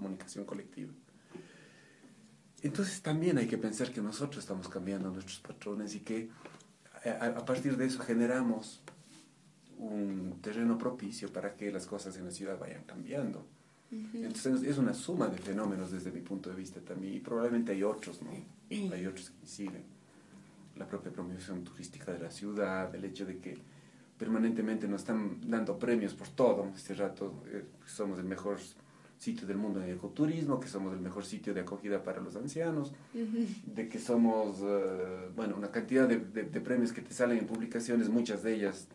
comunicación 0.00 0.44
colectiva. 0.46 0.92
Entonces 2.62 3.02
también 3.02 3.38
hay 3.38 3.46
que 3.46 3.58
pensar 3.58 3.92
que 3.92 4.00
nosotros 4.00 4.38
estamos 4.38 4.68
cambiando 4.68 5.10
nuestros 5.10 5.40
patrones 5.40 5.94
y 5.94 6.00
que 6.00 6.30
a, 7.04 7.44
partir 7.44 7.76
de 7.76 7.86
eso 7.86 8.00
generamos 8.00 8.82
un 9.78 10.38
terreno 10.42 10.76
propicio 10.76 11.32
para 11.32 11.54
que 11.54 11.70
las 11.70 11.86
cosas 11.86 12.16
en 12.16 12.24
la 12.26 12.30
ciudad 12.30 12.58
vayan 12.58 12.84
cambiando. 12.84 13.46
Entonces 13.90 14.62
es 14.62 14.78
una 14.78 14.94
suma 14.94 15.26
de 15.28 15.38
fenómenos 15.38 15.90
desde 15.90 16.12
mi 16.12 16.20
punto 16.20 16.50
de 16.50 16.56
vista 16.56 16.80
también 16.80 17.14
y 17.14 17.20
probablemente 17.20 17.72
hay 17.72 17.82
otros, 17.82 18.20
¿no? 18.22 18.30
Hay 18.94 19.04
otros 19.04 19.30
que 19.30 19.46
siguen. 19.46 19.82
La 20.76 20.86
propia 20.86 21.10
promoción 21.10 21.64
turística 21.64 22.12
de 22.12 22.20
la 22.20 22.30
ciudad, 22.30 22.94
el 22.94 23.04
hecho 23.04 23.26
de 23.26 23.38
que 23.38 23.58
permanentemente 24.16 24.86
nos 24.86 25.00
están 25.00 25.40
dando 25.50 25.76
premios 25.76 26.14
por 26.14 26.28
todo. 26.28 26.70
Este 26.76 26.94
rato 26.94 27.42
eh, 27.46 27.64
somos 27.84 28.18
el 28.20 28.26
mejor 28.26 28.58
sitio 29.20 29.46
del 29.46 29.58
mundo 29.58 29.82
en 29.82 29.90
ecoturismo, 29.90 30.58
que 30.58 30.66
somos 30.66 30.94
el 30.94 31.00
mejor 31.00 31.26
sitio 31.26 31.52
de 31.52 31.60
acogida 31.60 32.02
para 32.02 32.22
los 32.22 32.36
ancianos, 32.36 32.94
de 33.12 33.88
que 33.90 33.98
somos, 33.98 34.60
eh, 34.62 35.28
bueno, 35.36 35.56
una 35.58 35.70
cantidad 35.70 36.08
de, 36.08 36.16
de, 36.16 36.60
premios 36.62 36.90
que 36.90 37.02
te 37.02 37.12
salen 37.12 37.36
en 37.36 37.46
publicaciones, 37.46 38.08
muchas 38.08 38.42
de 38.42 38.54
ellas 38.54 38.88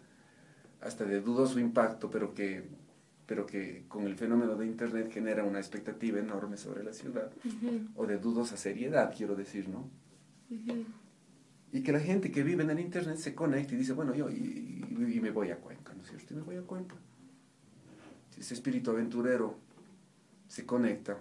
hasta 0.81 1.05
de 1.05 1.21
dudoso 1.21 1.59
impacto, 1.59 2.09
pero 2.09 2.33
que, 2.33 2.63
pero 3.27 3.45
que 3.45 3.85
con 3.87 4.05
el 4.05 4.15
fenómeno 4.15 4.55
de 4.55 4.65
Internet 4.65 5.11
genera 5.13 5.43
una 5.43 5.59
expectativa 5.59 6.19
enorme 6.19 6.57
sobre 6.57 6.83
la 6.83 6.91
ciudad, 6.91 7.31
o 7.95 8.07
de 8.07 8.17
dudosa 8.17 8.57
seriedad, 8.57 9.13
quiero 9.15 9.35
decir, 9.35 9.69
¿no? 9.69 9.87
Y 11.71 11.83
que 11.83 11.91
la 11.91 11.99
gente 11.99 12.31
que 12.31 12.41
vive 12.41 12.63
en 12.63 12.71
el 12.71 12.79
Internet 12.79 13.17
se 13.17 13.35
conecte 13.35 13.75
y 13.75 13.77
dice, 13.77 13.93
bueno, 13.93 14.15
yo 14.15 14.31
y, 14.31 14.83
y 14.89 15.19
me 15.19 15.29
voy 15.29 15.51
a 15.51 15.57
Cuenca, 15.57 15.93
¿no 15.93 16.01
es 16.01 16.09
cierto? 16.09 16.33
Y 16.33 16.37
me 16.37 16.43
voy 16.43 16.55
a 16.55 16.63
Cuenca. 16.63 16.95
Ese 18.39 18.55
espíritu 18.55 18.89
aventurero 18.89 19.64
se 20.47 20.65
conecta. 20.65 21.17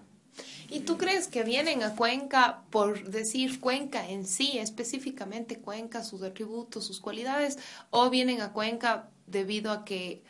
¿Y 0.69 0.81
tú 0.81 0.99
crees 0.99 1.29
que 1.29 1.45
vienen 1.45 1.83
a 1.83 1.95
Cuenca 1.95 2.63
por 2.71 3.09
decir 3.09 3.61
Cuenca 3.61 4.09
en 4.09 4.27
sí, 4.27 4.59
específicamente 4.59 5.59
Cuenca, 5.59 6.03
sus 6.03 6.23
atributos, 6.23 6.87
sus 6.87 7.01
cualidades, 7.01 7.59
o 7.91 8.11
vienen 8.11 8.41
a 8.41 8.53
Cuenca 8.53 9.11
debido 9.27 9.71
a 9.71 9.85
que 9.85 10.23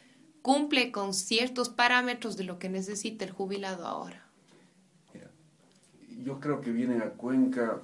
cumple 0.43 0.93
con 0.93 1.15
ciertos 1.15 1.71
parámetros 1.71 2.37
de 2.37 2.45
lo 2.45 2.59
que 2.59 2.69
necesita 2.69 3.25
el 3.25 3.31
jubilado 3.31 3.87
ahora? 3.87 4.21
yo 6.23 6.41
creo 6.41 6.63
que 6.63 6.73
vienen 6.73 7.03
a 7.03 7.11
Cuenca 7.11 7.83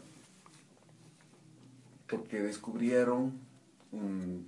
porque 2.08 2.40
descubrieron 2.40 3.38
un, 3.92 4.46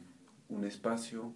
un 0.49 0.65
espacio 0.65 1.31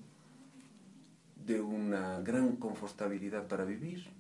de 1.45 1.61
una 1.61 2.21
gran 2.21 2.57
confortabilidad 2.57 3.47
para 3.47 3.65
vivir 3.65 4.16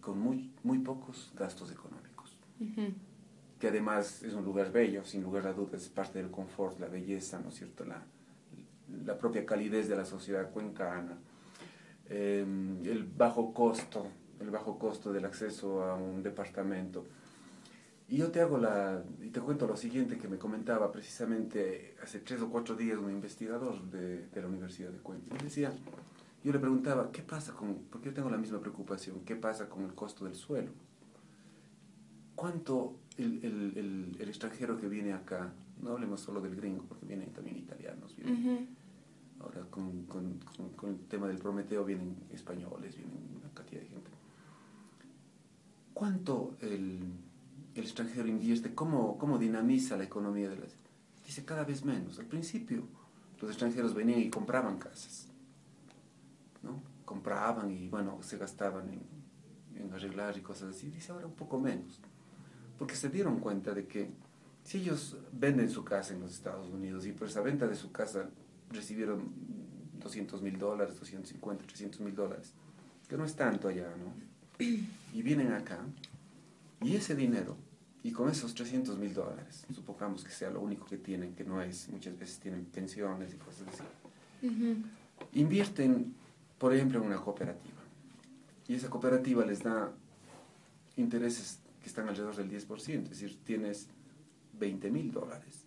con 0.00 0.18
muy, 0.18 0.52
muy 0.62 0.78
pocos 0.78 1.32
gastos 1.36 1.70
económicos. 1.70 2.36
Que 3.58 3.68
además 3.68 4.22
es 4.22 4.34
un 4.34 4.44
lugar 4.44 4.72
bello, 4.72 5.04
sin 5.04 5.22
lugar 5.22 5.46
a 5.46 5.52
dudas, 5.52 5.82
es 5.82 5.88
parte 5.88 6.18
del 6.18 6.30
confort, 6.30 6.78
la 6.80 6.88
belleza, 6.88 7.38
¿no 7.40 7.50
es 7.50 7.56
cierto? 7.56 7.84
La, 7.84 8.02
la 9.04 9.18
propia 9.18 9.44
calidez 9.44 9.88
de 9.88 9.96
la 9.96 10.04
sociedad 10.04 10.50
cuencana, 10.50 11.18
em, 12.08 12.84
el 12.84 13.04
bajo 13.04 13.52
costo, 13.52 14.06
el 14.40 14.50
bajo 14.50 14.78
costo 14.78 15.12
del 15.12 15.24
acceso 15.24 15.82
a 15.82 15.94
un 15.94 16.22
departamento. 16.22 17.06
Y 18.08 18.16
yo 18.16 18.30
te 18.30 18.40
hago 18.40 18.58
la, 18.58 19.04
y 19.22 19.28
te 19.28 19.40
cuento 19.40 19.66
lo 19.66 19.76
siguiente 19.76 20.18
que 20.18 20.26
me 20.26 20.36
comentaba 20.36 20.90
precisamente 20.90 21.94
hace 22.02 22.18
tres 22.18 22.40
o 22.40 22.50
cuatro 22.50 22.74
días 22.74 22.98
un 22.98 23.10
investigador 23.10 23.80
de, 23.84 24.26
de 24.26 24.42
la 24.42 24.48
Universidad 24.48 24.90
de 24.90 24.98
Cuenca. 24.98 25.34
Me 25.34 25.44
decía, 25.44 25.72
yo 26.42 26.52
le 26.52 26.58
preguntaba, 26.58 27.12
¿qué 27.12 27.22
pasa 27.22 27.52
con, 27.52 27.74
porque 27.90 28.06
yo 28.06 28.14
tengo 28.14 28.30
la 28.30 28.38
misma 28.38 28.60
preocupación, 28.60 29.20
qué 29.24 29.36
pasa 29.36 29.68
con 29.68 29.84
el 29.84 29.94
costo 29.94 30.24
del 30.24 30.34
suelo? 30.34 30.70
¿Cuánto 32.34 32.96
el, 33.18 33.44
el, 33.44 34.16
el, 34.18 34.28
extranjero 34.28 34.78
que 34.78 34.88
viene 34.88 35.12
acá, 35.12 35.52
no 35.82 35.90
hablemos 35.90 36.20
solo 36.20 36.40
del 36.40 36.56
gringo, 36.56 36.84
porque 36.84 37.04
vienen 37.04 37.30
también 37.32 37.58
italianos, 37.58 38.16
ahora 39.40 39.66
con, 39.70 40.04
con, 40.04 40.38
con, 40.76 40.90
el 40.90 41.00
tema 41.00 41.28
del 41.28 41.36
Prometeo 41.36 41.84
vienen 41.84 42.16
españoles, 42.32 42.96
vienen 42.96 43.18
una 43.38 43.52
cantidad 43.52 43.82
de 43.82 43.88
gente. 43.88 44.10
¿Cuánto 45.92 46.56
el, 46.60 47.00
el 47.74 47.82
extranjero 47.82 48.26
invierte? 48.26 48.74
¿Cómo, 48.74 49.18
¿Cómo 49.18 49.38
dinamiza 49.38 49.98
la 49.98 50.04
economía 50.04 50.48
de 50.48 50.56
las... 50.56 50.74
Dice 51.26 51.44
cada 51.44 51.64
vez 51.64 51.84
menos. 51.84 52.18
Al 52.18 52.26
principio 52.26 52.84
los 53.40 53.50
extranjeros 53.50 53.94
venían 53.94 54.20
y 54.20 54.30
compraban 54.30 54.78
casas 54.78 55.29
¿no? 56.62 56.82
Compraban 57.04 57.70
y, 57.70 57.88
bueno, 57.88 58.22
se 58.22 58.38
gastaban 58.38 58.88
en, 58.88 59.02
en 59.76 59.92
arreglar 59.92 60.36
y 60.36 60.40
cosas 60.40 60.76
así. 60.76 60.90
Dice 60.90 61.12
ahora 61.12 61.26
un 61.26 61.34
poco 61.34 61.58
menos. 61.58 62.00
Porque 62.78 62.94
se 62.94 63.08
dieron 63.08 63.40
cuenta 63.40 63.72
de 63.72 63.86
que 63.86 64.10
si 64.64 64.78
ellos 64.78 65.16
venden 65.32 65.70
su 65.70 65.84
casa 65.84 66.14
en 66.14 66.20
los 66.20 66.32
Estados 66.32 66.68
Unidos 66.68 67.06
y 67.06 67.12
por 67.12 67.28
esa 67.28 67.40
venta 67.40 67.66
de 67.66 67.74
su 67.74 67.92
casa 67.92 68.28
recibieron 68.70 69.32
200 69.98 70.42
mil 70.42 70.58
dólares, 70.58 70.98
250, 70.98 71.66
300 71.66 72.00
mil 72.00 72.14
dólares, 72.14 72.52
que 73.08 73.16
no 73.16 73.24
es 73.24 73.34
tanto 73.34 73.68
allá, 73.68 73.88
¿no? 73.96 74.12
Y 74.58 75.22
vienen 75.22 75.52
acá 75.52 75.80
y 76.82 76.96
ese 76.96 77.14
dinero, 77.14 77.56
y 78.02 78.12
con 78.12 78.30
esos 78.30 78.54
300 78.54 78.98
mil 78.98 79.12
dólares, 79.12 79.66
supongamos 79.74 80.24
que 80.24 80.30
sea 80.30 80.50
lo 80.50 80.60
único 80.60 80.86
que 80.86 80.96
tienen, 80.96 81.34
que 81.34 81.44
no 81.44 81.60
es, 81.60 81.88
muchas 81.88 82.18
veces 82.18 82.38
tienen 82.38 82.64
pensiones 82.64 83.34
y 83.34 83.36
cosas 83.36 83.68
así, 83.68 83.82
invierten 85.32 86.14
por 86.60 86.72
ejemplo, 86.72 87.00
en 87.00 87.06
una 87.06 87.16
cooperativa. 87.16 87.80
Y 88.68 88.74
esa 88.74 88.88
cooperativa 88.88 89.44
les 89.44 89.64
da 89.64 89.90
intereses 90.96 91.58
que 91.82 91.88
están 91.88 92.08
alrededor 92.08 92.36
del 92.36 92.48
10%, 92.48 93.02
es 93.04 93.08
decir, 93.10 93.36
tienes 93.44 93.88
20 94.52 94.90
mil 94.92 95.10
dólares 95.10 95.64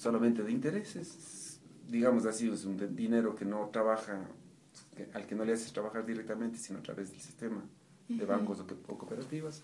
solamente 0.00 0.42
de 0.42 0.50
intereses, 0.50 1.60
digamos 1.86 2.24
así, 2.24 2.48
es 2.48 2.64
un 2.64 2.96
dinero 2.96 3.36
que 3.36 3.44
no 3.44 3.68
trabaja, 3.68 4.18
al 5.12 5.26
que 5.26 5.34
no 5.34 5.44
le 5.44 5.52
haces 5.52 5.74
trabajar 5.74 6.06
directamente, 6.06 6.56
sino 6.56 6.78
a 6.78 6.82
través 6.82 7.10
del 7.10 7.20
sistema 7.20 7.62
de 8.08 8.24
bancos 8.24 8.60
o, 8.60 8.96
cooperativas. 8.96 9.62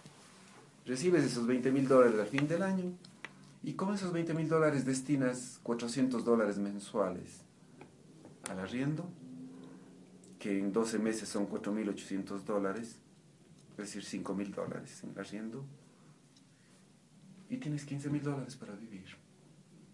Recibes 0.85 1.24
esos 1.24 1.47
20 1.47 1.72
mil 1.72 1.89
dólares 1.89 2.20
al 2.20 2.27
fin 2.27 2.47
del 2.47 2.62
año 2.62 2.93
y 3.62 3.72
con 3.72 3.95
esos 3.95 4.12
20 4.12 4.35
mil 4.35 4.47
dólares 4.47 4.85
destinas 4.85 5.59
400 5.62 6.22
dólares 6.22 6.59
mensuales 6.59 7.41
al 8.51 8.61
arriendo 8.61 9.09
que 10.39 10.59
en 10.59 10.72
12 10.72 10.99
meses 10.99 11.28
son 11.28 11.49
4.800 11.49 12.43
dólares, 12.45 12.97
es 13.72 13.76
decir, 13.76 14.03
5.000 14.03 14.55
dólares 14.55 15.03
en 15.05 15.18
arriendo, 15.18 15.64
y 17.49 17.59
tienes 17.59 17.87
15.000 17.89 18.20
dólares 18.22 18.57
para 18.57 18.74
vivir 18.74 19.07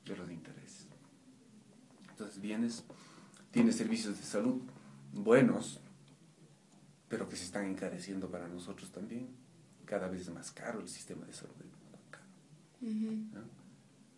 de 0.05 0.16
los 0.16 0.30
intereses. 0.30 0.86
Entonces 2.11 2.40
vienes, 2.40 2.84
tienes 3.51 3.76
servicios 3.76 4.16
de 4.18 4.24
salud 4.24 4.62
buenos, 5.12 5.80
pero 7.09 7.28
que 7.28 7.36
se 7.36 7.45
están 7.45 7.66
encareciendo 7.66 8.30
para 8.30 8.49
nosotros 8.49 8.90
también. 8.90 9.28
Cada 9.84 10.09
vez 10.09 10.22
es 10.22 10.30
más 10.30 10.51
caro 10.51 10.80
el 10.80 10.88
sistema 10.88 11.26
de 11.26 11.32
salud. 11.34 11.53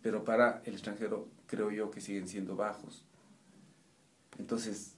Pero 0.00 0.24
para 0.24 0.62
el 0.64 0.74
extranjero 0.74 1.28
creo 1.46 1.70
yo 1.70 1.90
que 1.90 2.00
siguen 2.00 2.28
siendo 2.28 2.56
bajos. 2.56 3.04
Entonces, 4.38 4.93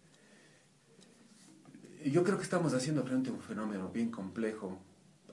yo 2.11 2.25
creo 2.25 2.37
que 2.37 2.45
estamos 2.45 2.75
haciendo 2.75 3.03
frente 3.05 3.31
a 3.31 3.33
un 3.33 3.41
fenómeno 3.41 3.91
bien 3.91 4.11
complejo, 4.11 4.79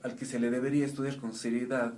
al 0.02 0.16
que 0.16 0.24
se 0.24 0.38
le 0.38 0.50
debería 0.50 0.84
estudiar 0.84 1.16
con 1.16 1.34
seriedad, 1.34 1.94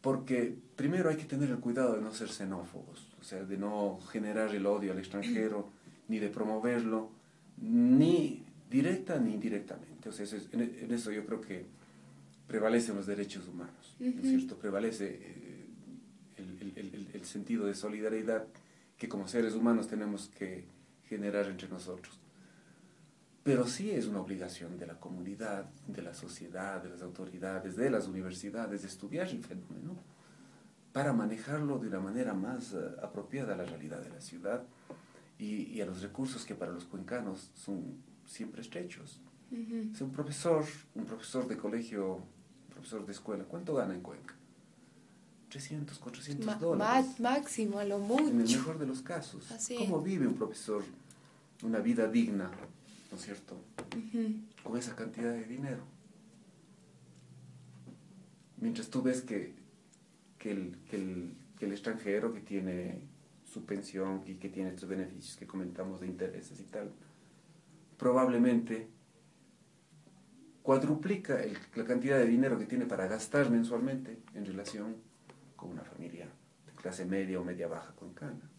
porque 0.00 0.54
primero 0.76 1.10
hay 1.10 1.16
que 1.16 1.24
tener 1.24 1.50
el 1.50 1.58
cuidado 1.58 1.94
de 1.94 2.02
no 2.02 2.12
ser 2.12 2.28
xenófobos, 2.28 3.08
o 3.20 3.24
sea, 3.24 3.44
de 3.44 3.56
no 3.56 3.98
generar 4.10 4.54
el 4.54 4.66
odio 4.66 4.92
al 4.92 4.98
extranjero, 4.98 5.68
ni 6.08 6.18
de 6.18 6.28
promoverlo, 6.28 7.10
ni 7.60 8.44
directa 8.70 9.18
ni 9.18 9.34
indirectamente. 9.34 10.08
O 10.08 10.12
sea, 10.12 10.26
en, 10.52 10.92
eso 10.92 11.10
yo 11.10 11.24
creo 11.24 11.40
que 11.40 11.64
prevalecen 12.46 12.96
los 12.96 13.06
derechos 13.06 13.48
humanos, 13.48 13.96
¿no 13.98 14.06
es 14.06 14.28
cierto? 14.28 14.56
Prevalece 14.56 15.18
eh, 15.20 15.66
el, 16.36 17.08
el 17.12 17.24
sentido 17.24 17.66
de 17.66 17.74
solidaridad 17.74 18.46
que 18.98 19.08
como 19.08 19.26
seres 19.28 19.54
humanos 19.54 19.88
tenemos 19.88 20.30
que 20.38 20.64
generar 21.08 21.46
entre 21.46 21.68
nosotros. 21.68 22.18
Pero 23.46 23.64
sí 23.64 23.92
es 23.92 24.06
una 24.06 24.20
obligación 24.20 24.76
de 24.76 24.88
la 24.88 24.98
comunidad, 24.98 25.66
de 25.86 26.02
la 26.02 26.12
sociedad, 26.12 26.82
de 26.82 26.88
las 26.88 27.00
autoridades, 27.00 27.76
de 27.76 27.90
las 27.90 28.08
universidades, 28.08 28.82
de 28.82 28.88
estudiar 28.88 29.28
el 29.28 29.40
fenómeno 29.44 29.96
para 30.92 31.12
manejarlo 31.12 31.78
de 31.78 31.86
una 31.86 32.00
manera 32.00 32.34
más 32.34 32.72
eh, 32.72 32.78
apropiada 33.00 33.54
a 33.54 33.56
la 33.56 33.64
realidad 33.64 34.00
de 34.00 34.10
la 34.10 34.20
ciudad 34.20 34.64
y, 35.38 35.80
a 35.80 35.86
los 35.86 36.02
recursos 36.02 36.44
que 36.44 36.56
para 36.56 36.72
los 36.72 36.86
cuencanos 36.86 37.52
son 37.54 38.02
siempre 38.26 38.62
estrechos. 38.62 39.20
un 39.52 40.10
profesor, 40.10 40.64
un 40.96 41.04
profesor 41.04 41.46
de 41.46 41.56
colegio, 41.56 42.16
un 42.16 42.70
profesor 42.70 43.06
de 43.06 43.12
escuela, 43.12 43.44
¿cuánto 43.44 43.76
gana 43.76 43.94
en 43.94 44.00
Cuenca? 44.00 44.34
300, 45.50 45.96
400 46.00 46.58
dólares. 46.58 47.20
máximo, 47.20 47.78
a 47.78 47.84
lo 47.84 48.00
mucho. 48.00 48.26
En 48.26 48.40
el 48.40 48.48
mejor 48.48 48.76
de 48.76 48.86
los 48.88 49.02
casos. 49.02 49.46
¿Cómo 49.78 50.02
vive 50.02 50.26
un 50.26 50.34
profesor 50.34 50.82
una 51.62 51.78
vida 51.78 52.06
digna 52.08 52.50
¿no 53.10 53.16
es 53.16 53.22
cierto? 53.22 53.56
Con 54.62 54.76
esa 54.76 54.94
cantidad 54.96 55.32
de 55.32 55.44
dinero. 55.44 55.82
Mientras 58.58 58.88
tú 58.88 59.02
ves 59.02 59.20
que, 59.22 59.54
que, 60.38 60.50
el, 60.50 60.78
que, 60.90 60.96
el, 60.96 61.34
que 61.58 61.66
el 61.66 61.72
extranjero 61.72 62.32
que 62.32 62.40
tiene 62.40 63.00
su 63.44 63.64
pensión 63.64 64.22
y 64.26 64.34
que 64.34 64.48
tiene 64.48 64.70
estos 64.70 64.88
beneficios 64.88 65.36
que 65.36 65.46
comentamos 65.46 66.00
de 66.00 66.06
intereses 66.06 66.58
y 66.60 66.64
tal, 66.64 66.90
probablemente 67.98 68.88
cuadruplica 70.62 71.38
la 71.74 71.84
cantidad 71.84 72.18
de 72.18 72.26
dinero 72.26 72.58
que 72.58 72.66
tiene 72.66 72.86
para 72.86 73.06
gastar 73.06 73.50
mensualmente 73.50 74.18
en 74.34 74.44
relación 74.44 74.96
con 75.54 75.70
una 75.70 75.84
familia 75.84 76.26
de 76.66 76.72
clase 76.72 77.04
media 77.04 77.40
o 77.40 77.44
media 77.44 77.68
baja 77.68 77.94
con 77.94 78.12
cana 78.14 78.50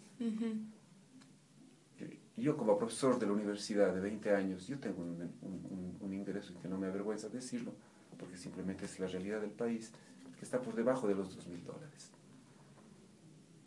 yo 2.38 2.56
como 2.56 2.78
profesor 2.78 3.18
de 3.18 3.26
la 3.26 3.34
universidad 3.34 3.94
de 3.94 4.00
20 4.00 4.36
años, 4.36 4.68
yo 4.68 4.80
tengo 4.80 5.02
un, 5.02 5.98
un, 6.00 6.14
ingreso 6.14 6.54
que 6.62 6.68
no 6.68 6.78
me 6.78 6.88
avergüenza 6.88 7.30
decirlo, 7.30 7.74
porque 8.18 8.38
simplemente 8.38 8.86
es 8.86 9.00
la 9.00 9.08
realidad 9.08 9.42
del 9.42 9.50
país, 9.50 9.92
que 10.38 10.46
está 10.46 10.62
por 10.62 10.76
debajo 10.76 11.08
de 11.08 11.16
los 11.16 11.36
2 11.36 11.48
mil 11.48 11.64
dólares. 11.64 12.12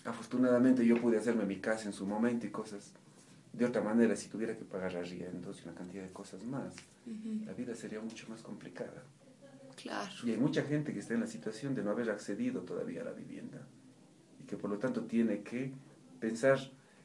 Afortunadamente 0.05 0.87
yo 0.87 1.01
pude 1.01 1.19
hacerme 1.19 1.45
mi 1.45 1.59
casa 1.59 1.87
en 1.87 1.93
su 1.93 2.07
momento 2.07 2.47
y 2.47 2.51
cosas. 2.51 2.93
De 3.53 3.65
otra 3.65 3.83
manera, 3.83 4.15
si 4.15 4.29
tuviera 4.29 4.57
que 4.57 4.65
pagar 4.65 4.97
arriendos 4.97 5.61
y 5.61 5.69
una 5.69 5.75
cantidad 5.75 6.05
de 6.05 6.13
cosas 6.13 6.45
más, 6.45 6.75
la 7.45 7.53
vida 7.53 7.75
sería 7.75 8.01
mucho 8.01 8.29
más 8.29 8.41
complicada. 8.43 9.03
Claro. 9.77 10.11
Y 10.25 10.31
hay 10.31 10.37
mucha 10.37 10.63
gente 10.63 10.93
que 10.93 11.01
está 11.01 11.15
en 11.15 11.21
la 11.21 11.27
situación 11.27 11.75
de 11.75 11.83
no 11.83 11.91
haber 11.91 12.11
accedido 12.11 12.63
todavía 12.63 13.03
a 13.03 13.05
la 13.05 13.13
vivienda 13.13 13.67
y 14.41 14.45
que 14.45 14.57
por 14.57 14.71
lo 14.71 14.79
tanto 14.79 15.05
tiene 15.05 15.43
que 15.43 15.73
pensar 16.21 16.59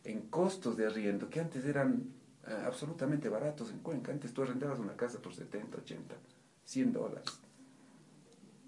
en 0.06 0.22
costos 0.30 0.78
de 0.78 0.86
arriendo 0.86 1.30
que 1.30 1.39
antes 1.39 1.66
eran 1.66 2.08
eh, 2.47 2.64
absolutamente 2.66 3.28
baratos 3.28 3.72
en 3.72 3.80
Cuenca. 3.80 4.12
Antes 4.12 4.34
tú 4.34 4.43
arrendabas 4.43 4.80
una 4.80 4.95
casa 4.95 5.20
por 5.20 5.34
70, 5.34 5.80
80, 5.80 6.16
100 6.64 6.93
dólares. 6.93 7.39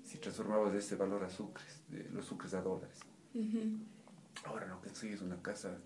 Si 0.03 0.17
transformabas 0.17 0.73
ese 0.73 0.95
valor 0.95 1.23
a 1.23 1.29
sucres, 1.29 1.81
de 1.89 2.09
los 2.09 2.25
sucres 2.25 2.53
a 2.53 2.61
dólares. 2.61 2.99
Ahora 4.45 4.67
no 4.67 4.81
consigues 4.81 5.21
una 5.21 5.39
casa 5.41 5.77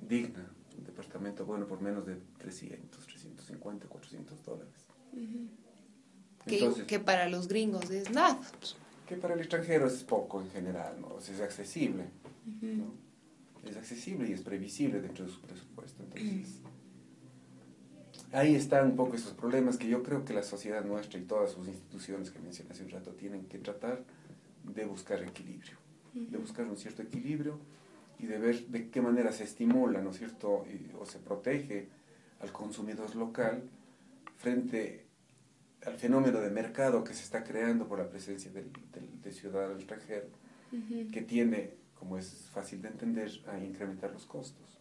digna, 0.00 0.46
un 0.76 0.84
departamento 0.84 1.46
bueno 1.46 1.66
por 1.66 1.80
menos 1.80 2.04
de 2.06 2.16
300, 2.38 3.06
350, 3.06 3.86
400 3.86 4.44
dólares. 4.44 4.74
que, 6.86 7.00
para 7.00 7.28
los 7.28 7.48
gringos 7.48 7.90
es 7.90 8.10
nada. 8.10 8.40
Que 9.06 9.16
para 9.16 9.34
el 9.34 9.40
extranjero 9.40 9.86
es 9.86 10.04
poco 10.04 10.42
en 10.42 10.50
general, 10.50 11.00
¿no? 11.00 11.18
es 11.18 11.40
accesible. 11.40 12.10
¿no? 12.60 13.09
Es 13.64 13.76
accesible 13.76 14.28
y 14.28 14.32
es 14.32 14.42
previsible 14.42 15.00
dentro 15.00 15.24
de 15.24 15.30
su 15.30 15.40
presupuesto. 15.40 16.02
Entonces, 16.02 16.60
ahí 18.32 18.54
están 18.54 18.86
un 18.86 18.96
poco 18.96 19.16
esos 19.16 19.32
problemas 19.34 19.76
que 19.76 19.88
yo 19.88 20.02
creo 20.02 20.24
que 20.24 20.32
la 20.32 20.42
sociedad 20.42 20.84
nuestra 20.84 21.18
y 21.18 21.22
todas 21.22 21.52
sus 21.52 21.68
instituciones 21.68 22.30
que 22.30 22.38
mencioné 22.38 22.70
hace 22.72 22.84
un 22.84 22.90
rato 22.90 23.12
tienen 23.12 23.46
que 23.46 23.58
tratar 23.58 24.02
de 24.64 24.84
buscar 24.84 25.22
equilibrio, 25.22 25.76
de 26.14 26.38
buscar 26.38 26.66
un 26.66 26.76
cierto 26.76 27.02
equilibrio 27.02 27.58
y 28.18 28.26
de 28.26 28.38
ver 28.38 28.66
de 28.66 28.90
qué 28.90 29.00
manera 29.00 29.32
se 29.32 29.44
estimula, 29.44 30.00
¿no 30.02 30.10
es 30.10 30.18
cierto?, 30.18 30.64
o 30.98 31.06
se 31.06 31.18
protege 31.18 31.88
al 32.40 32.52
consumidor 32.52 33.14
local 33.16 33.62
frente 34.36 35.06
al 35.86 35.96
fenómeno 35.96 36.40
de 36.40 36.50
mercado 36.50 37.04
que 37.04 37.14
se 37.14 37.22
está 37.22 37.42
creando 37.42 37.86
por 37.88 37.98
la 37.98 38.08
presencia 38.08 38.50
del, 38.50 38.70
del, 39.22 39.32
ciudadano 39.32 39.76
extranjero, 39.76 40.26
que 41.12 41.22
tiene, 41.22 41.74
como 42.00 42.16
es 42.16 42.46
fácil 42.52 42.80
de 42.80 42.88
entender, 42.88 43.30
a 43.46 43.58
incrementar 43.58 44.10
los 44.10 44.24
costos. 44.24 44.80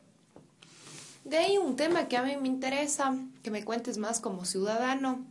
De 1.26 1.38
ahí 1.38 1.58
un 1.58 1.76
tema 1.76 2.08
que 2.08 2.16
a 2.16 2.24
mí 2.24 2.38
me 2.38 2.48
interesa, 2.48 3.14
que 3.44 3.52
me 3.52 3.66
cuentes 3.66 3.98
más 3.98 4.22
como 4.22 4.46
ciudadano. 4.46 5.26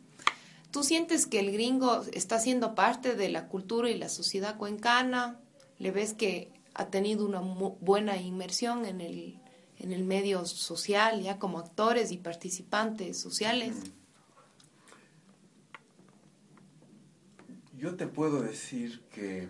¿Tú 0.71 0.85
sientes 0.85 1.27
que 1.27 1.41
el 1.41 1.51
gringo 1.51 2.03
está 2.13 2.39
siendo 2.39 2.75
parte 2.75 3.17
de 3.17 3.31
la 3.31 3.49
cultura 3.49 3.89
y 3.89 3.97
la 3.97 4.11
sociedad 4.11 4.59
cuencana? 4.59 5.41
¿Le 5.79 5.91
ves 5.91 6.13
que 6.13 6.53
ha 6.75 6.89
tenido 6.89 7.25
una 7.25 7.41
buena 7.41 8.19
inmersión 8.19 8.85
en 8.85 9.01
el, 9.01 9.41
en 9.79 9.93
el 9.93 10.05
medio 10.05 10.45
social, 10.45 11.23
ya 11.23 11.39
como 11.39 11.59
actores 11.59 12.13
y 12.13 12.19
participantes 12.19 13.19
sociales? 13.19 13.75
Yo 17.79 17.97
te 17.97 18.07
puedo 18.07 18.43
decir 18.43 19.01
que 19.11 19.49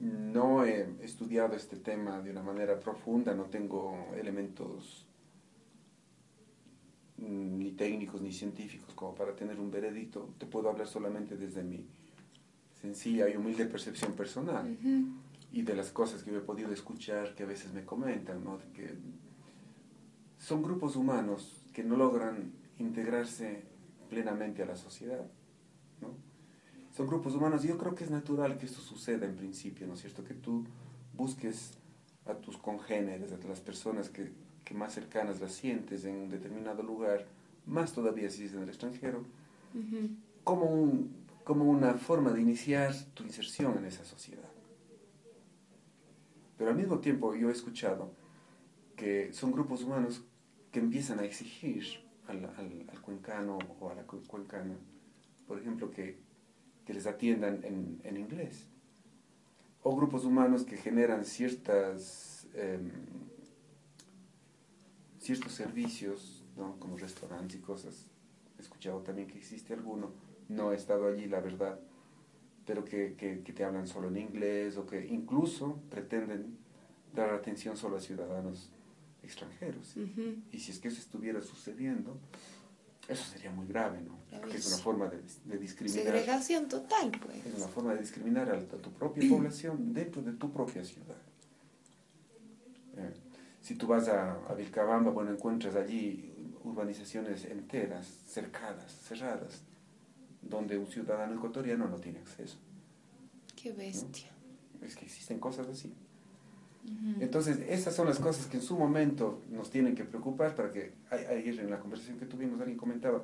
no 0.00 0.64
he 0.64 0.88
estudiado 1.02 1.56
este 1.56 1.76
tema 1.76 2.20
de 2.20 2.30
una 2.30 2.42
manera 2.42 2.78
profunda, 2.78 3.34
no 3.34 3.44
tengo 3.44 4.08
elementos 4.16 5.06
ni 7.16 7.72
técnicos 7.72 8.22
ni 8.22 8.32
científicos 8.32 8.94
como 8.94 9.14
para 9.14 9.34
tener 9.34 9.58
un 9.58 9.70
veredicto. 9.70 10.34
Te 10.38 10.46
puedo 10.46 10.70
hablar 10.70 10.86
solamente 10.86 11.36
desde 11.36 11.64
mi 11.64 11.84
sencilla 12.80 13.28
y 13.28 13.36
humilde 13.36 13.66
percepción 13.66 14.12
personal 14.12 14.76
y 15.52 15.62
de 15.62 15.74
las 15.74 15.90
cosas 15.90 16.22
que 16.22 16.36
he 16.36 16.40
podido 16.40 16.72
escuchar 16.72 17.34
que 17.34 17.42
a 17.42 17.46
veces 17.46 17.72
me 17.72 17.84
comentan, 17.84 18.44
¿no? 18.44 18.58
que 18.72 18.94
son 20.38 20.62
grupos 20.62 20.94
humanos 20.94 21.62
que 21.72 21.82
no 21.82 21.96
logran 21.96 22.52
integrarse 22.78 23.64
plenamente 24.08 24.62
a 24.62 24.66
la 24.66 24.76
sociedad. 24.76 25.26
¿no? 26.00 26.27
Son 26.98 27.06
grupos 27.06 27.36
humanos 27.36 27.64
y 27.64 27.68
yo 27.68 27.78
creo 27.78 27.94
que 27.94 28.02
es 28.02 28.10
natural 28.10 28.58
que 28.58 28.66
esto 28.66 28.80
suceda 28.80 29.24
en 29.24 29.36
principio, 29.36 29.86
¿no 29.86 29.94
es 29.94 30.00
cierto? 30.00 30.24
Que 30.24 30.34
tú 30.34 30.64
busques 31.14 31.74
a 32.26 32.34
tus 32.34 32.58
congéneres, 32.58 33.30
a 33.30 33.38
las 33.46 33.60
personas 33.60 34.08
que, 34.08 34.32
que 34.64 34.74
más 34.74 34.94
cercanas 34.94 35.40
las 35.40 35.52
sientes 35.52 36.04
en 36.04 36.16
un 36.16 36.28
determinado 36.28 36.82
lugar, 36.82 37.24
más 37.66 37.92
todavía 37.92 38.28
si 38.30 38.46
es 38.46 38.52
en 38.52 38.62
el 38.62 38.68
extranjero, 38.68 39.22
como, 40.42 40.64
un, 40.64 41.14
como 41.44 41.66
una 41.66 41.94
forma 41.94 42.32
de 42.32 42.40
iniciar 42.40 42.92
tu 43.14 43.22
inserción 43.22 43.78
en 43.78 43.84
esa 43.84 44.04
sociedad. 44.04 44.50
Pero 46.56 46.70
al 46.70 46.76
mismo 46.76 46.98
tiempo 46.98 47.32
yo 47.36 47.48
he 47.48 47.52
escuchado 47.52 48.10
que 48.96 49.32
son 49.32 49.52
grupos 49.52 49.84
humanos 49.84 50.24
que 50.72 50.80
empiezan 50.80 51.20
a 51.20 51.24
exigir 51.24 51.84
al, 52.26 52.44
al, 52.44 53.00
cuencano 53.02 53.56
o 53.78 53.88
a 53.88 53.94
la 53.94 54.02
cuencana, 54.02 54.74
por 55.46 55.60
ejemplo, 55.60 55.92
que, 55.92 56.26
que 56.88 56.94
les 56.94 57.06
atiendan 57.06 57.62
en, 57.64 58.00
en, 58.02 58.16
inglés. 58.16 58.66
O 59.82 59.94
grupos 59.94 60.24
humanos 60.24 60.64
que 60.64 60.78
generan 60.78 61.22
ciertas, 61.26 62.48
em, 62.54 62.90
ciertos 65.18 65.52
servicios, 65.52 66.46
¿no? 66.56 66.80
como 66.80 66.96
restaurantes 66.96 67.58
y 67.58 67.60
cosas. 67.60 68.06
He 68.58 68.62
escuchado 68.62 69.02
también 69.02 69.28
que 69.28 69.36
existe 69.36 69.74
alguno, 69.74 70.12
no 70.48 70.72
he 70.72 70.76
estado 70.76 71.08
allí, 71.08 71.26
la 71.26 71.40
verdad, 71.40 71.78
pero 72.64 72.86
que, 72.86 73.16
que, 73.18 73.52
te 73.52 73.64
hablan 73.64 73.86
solo 73.86 74.08
en 74.08 74.16
inglés 74.16 74.78
o 74.78 74.86
que 74.86 75.06
incluso 75.08 75.82
pretenden 75.90 76.56
dar 77.14 77.34
atención 77.34 77.76
solo 77.76 77.98
a 77.98 78.00
ciudadanos 78.00 78.70
extranjeros. 79.22 79.94
Y 80.52 80.58
si 80.58 80.70
es 80.72 80.78
que 80.78 80.88
eso 80.88 81.00
estuviera 81.00 81.42
sucediendo, 81.42 82.18
eso 83.08 83.24
sería 83.24 83.50
muy 83.50 83.66
grave, 83.66 84.00
¿no? 84.02 84.18
Porque 84.38 84.58
es 84.58 84.66
una 84.66 84.76
forma 84.76 85.08
de, 85.08 85.18
de, 85.46 85.58
discriminar. 85.58 86.04
Segregación 86.04 86.68
total, 86.68 87.10
pues. 87.24 87.44
Es 87.46 87.54
una 87.54 87.68
forma 87.68 87.94
de 87.94 88.00
discriminar 88.00 88.50
a, 88.50 88.60
tu 88.60 88.92
propia 88.92 89.28
población 89.30 89.94
dentro 89.94 90.20
de 90.20 90.32
tu 90.32 90.52
propia 90.52 90.84
ciudad. 90.84 91.16
Eh, 92.98 93.14
si 93.62 93.74
tú 93.76 93.86
vas 93.86 94.08
a, 94.08 94.34
a 94.46 94.54
Vilcabamba, 94.54 95.10
bueno, 95.10 95.32
encuentras 95.32 95.74
allí 95.74 96.34
urbanizaciones 96.64 97.46
enteras, 97.46 98.06
cercadas, 98.26 98.92
cerradas, 98.92 99.62
donde 100.42 100.76
un 100.78 100.86
ciudadano 100.86 101.34
ecuatoriano 101.34 101.88
no 101.88 101.96
tiene 101.96 102.18
acceso. 102.18 102.58
Qué 103.56 103.72
bestia. 103.72 104.30
Es 104.82 104.94
que 104.94 105.06
existen 105.06 105.40
cosas 105.40 105.66
así. 105.68 105.94
Entonces, 107.20 107.58
esas 107.68 107.94
son 107.94 108.06
las 108.06 108.18
cosas 108.18 108.46
que 108.46 108.58
en 108.58 108.62
su 108.62 108.78
momento 108.78 109.42
nos 109.50 109.70
tienen 109.70 109.94
que 109.94 110.04
preocupar 110.04 110.54
para 110.54 110.72
que, 110.72 110.92
ayer 111.10 111.60
en 111.60 111.70
la 111.70 111.78
conversación 111.78 112.18
que 112.18 112.26
tuvimos 112.26 112.60
alguien 112.60 112.78
comentaba 112.78 113.22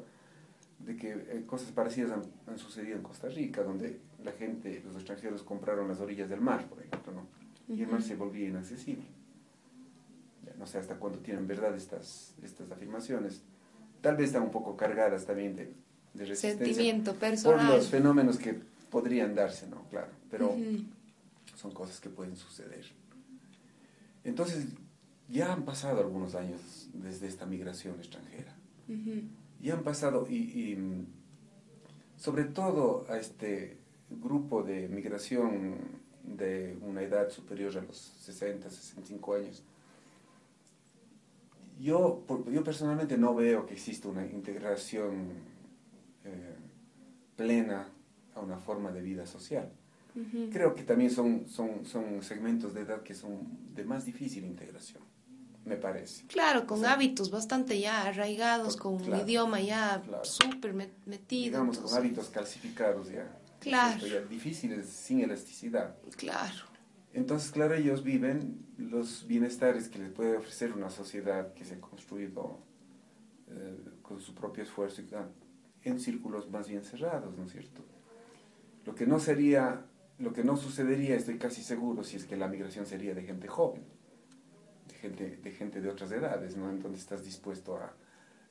de 0.79 0.97
que 0.97 1.13
eh, 1.13 1.45
cosas 1.47 1.71
parecidas 1.71 2.13
han, 2.47 2.59
sucedido 2.59 2.97
en 2.97 3.03
Costa 3.03 3.29
Rica, 3.29 3.63
donde 3.63 4.01
la 4.23 4.33
gente, 4.33 4.83
los 4.85 4.97
extranjeros 4.97 5.43
compraron 5.43 5.89
las 5.89 6.01
orillas 6.01 6.29
del 6.29 6.41
mar, 6.41 6.67
por 6.67 6.81
ejemplo, 6.81 7.13
¿no? 7.13 7.27
y 7.75 7.83
el 7.83 7.89
mar 7.89 8.03
se 8.03 8.17
volvía 8.17 8.49
inaccesible. 8.49 9.05
no 10.59 10.67
sé 10.67 10.79
hasta 10.79 10.97
cuándo 10.97 11.19
tienen 11.19 11.47
verdad 11.47 11.75
estas, 11.75 12.35
estas 12.43 12.71
afirmaciones. 12.71 13.43
Tal 14.01 14.17
vez 14.17 14.27
están 14.27 14.43
un 14.43 14.51
poco 14.51 14.77
cargadas 14.77 15.25
también 15.25 15.57
de, 15.57 15.73
de 16.13 16.27
resistencia. 16.27 16.67
Sentimiento 16.67 17.15
personal. 17.15 17.67
Por 17.67 17.77
los 17.77 17.89
fenómenos 17.89 18.39
que 18.39 18.61
podrían 18.91 19.35
darse, 19.35 19.67
¿no? 19.69 19.89
Claro, 19.89 20.13
pero 20.31 20.55
son 21.57 21.73
cosas 21.73 22.01
que 22.01 22.11
pueden 22.11 22.37
suceder. 22.37 22.85
Entonces, 24.25 24.67
ya 25.29 25.53
han 25.53 25.65
pasado 25.65 26.01
algunos 26.01 26.35
años 26.35 26.89
desde 26.93 27.27
esta 27.27 27.47
migración 27.47 27.99
extranjera. 27.99 28.57
Y 29.61 29.71
han 29.71 29.83
pasado, 29.83 30.27
y, 30.29 30.77
sobre 32.17 32.45
todo 32.45 33.07
a 33.09 33.19
este 33.19 33.79
grupo 34.11 34.63
de 34.63 34.89
migración 34.89 35.77
de 36.23 36.79
una 36.81 37.03
edad 37.03 37.31
superior 37.31 37.77
a 37.79 37.83
los 37.83 37.97
60, 37.97 38.71
65 38.71 39.35
años, 39.35 39.63
yo, 41.81 42.25
yo 42.51 42.63
personalmente 42.63 43.19
no 43.19 43.35
veo 43.35 43.67
que 43.67 43.75
exista 43.75 44.09
una 44.09 44.25
integración 44.25 45.33
eh, 46.25 46.57
plena 47.37 47.89
a 48.35 48.41
una 48.41 48.59
forma 48.59 48.93
de 48.93 49.03
vida 49.03 49.27
social. 49.27 49.71
Creo 50.53 50.75
que 50.75 50.85
también 50.85 51.11
son, 51.11 51.49
son, 51.49 51.85
son 51.85 52.23
segmentos 52.23 52.73
de 52.73 52.83
edad 52.83 53.03
que 53.03 53.15
son 53.15 53.75
de 53.75 53.85
más 53.85 54.05
difícil 54.05 54.45
integración, 54.45 55.03
me 55.65 55.77
parece. 55.77 56.25
Claro, 56.27 56.67
con 56.67 56.85
hábitos 56.85 57.31
bastante 57.31 57.81
ya 57.81 58.03
arraigados, 58.03 58.77
con 58.77 58.95
un 58.95 59.21
idioma 59.21 59.61
ya 59.61 60.03
súper 60.23 60.73
metido. 60.73 61.45
Digamos, 61.45 61.79
con 61.79 61.93
hábitos 61.95 62.29
calcificados 62.29 63.11
ya. 63.11 63.41
Claro. 63.59 64.07
Ya 64.07 64.21
difíciles, 64.21 64.87
sin 64.89 65.21
elasticidad. 65.21 65.97
Claro. 66.17 66.75
Entonces, 67.13 67.51
claro, 67.51 67.75
ellos 67.75 68.03
viven 68.05 68.67
los 68.77 69.27
bienestares 69.27 69.89
que 69.89 69.99
les 69.99 70.11
puede 70.11 70.37
ofrecer 70.37 70.73
una 70.73 70.91
sociedad 70.91 71.55
que 71.55 71.65
se 71.65 71.75
ha 71.75 71.81
construido 71.81 72.59
eh, 73.49 73.79
con 74.03 74.21
su 74.21 74.35
propio 74.35 74.65
esfuerzo 74.65 75.01
y 75.03 75.89
en 75.89 76.01
círculos 76.01 76.51
más 76.51 76.69
bien 76.69 76.83
cerrados, 76.83 77.37
¿no 77.37 77.45
es 77.45 77.53
cierto? 77.53 77.85
Lo 78.85 78.95
que 78.95 79.07
no 79.07 79.19
sería, 79.21 79.87
lo 80.19 80.33
que 80.33 80.45
no 80.45 80.57
sucedería, 80.57 81.17
estoy 81.17 81.39
casi 81.39 81.63
seguro, 81.63 82.05
si 82.05 82.17
es 82.17 82.25
que 82.25 82.37
la 82.37 82.49
migración 82.49 82.87
sería 82.87 83.15
de 83.15 83.23
gente 83.23 83.49
joven, 83.49 83.83
de 84.89 84.95
gente 84.95 85.37
de, 85.37 85.51
gente 85.51 85.81
de 85.81 85.89
otras 85.89 86.13
edades, 86.13 86.57
¿no? 86.57 86.71
En 86.71 86.81
donde 86.81 86.99
estás 86.99 87.25
dispuesto 87.25 87.77
a, 87.77 87.95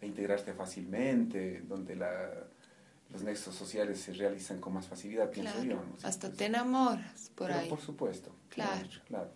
integrarte 0.01 0.53
fácilmente, 0.53 1.61
donde 1.61 1.95
la, 1.95 2.30
los 3.09 3.24
nexos 3.24 3.55
sociales 3.55 4.01
se 4.01 4.11
realizan 4.11 4.59
con 4.59 4.74
más 4.74 4.86
facilidad, 4.86 5.30
pienso 5.30 5.64
yo. 5.64 5.82
Hasta 6.03 6.30
te 6.30 6.47
enamoras 6.47 7.32
por 7.36 7.49
ahí. 7.49 7.70
Por 7.70 7.80
supuesto. 7.80 8.36
Claro. 8.49 8.86
claro. 9.07 9.32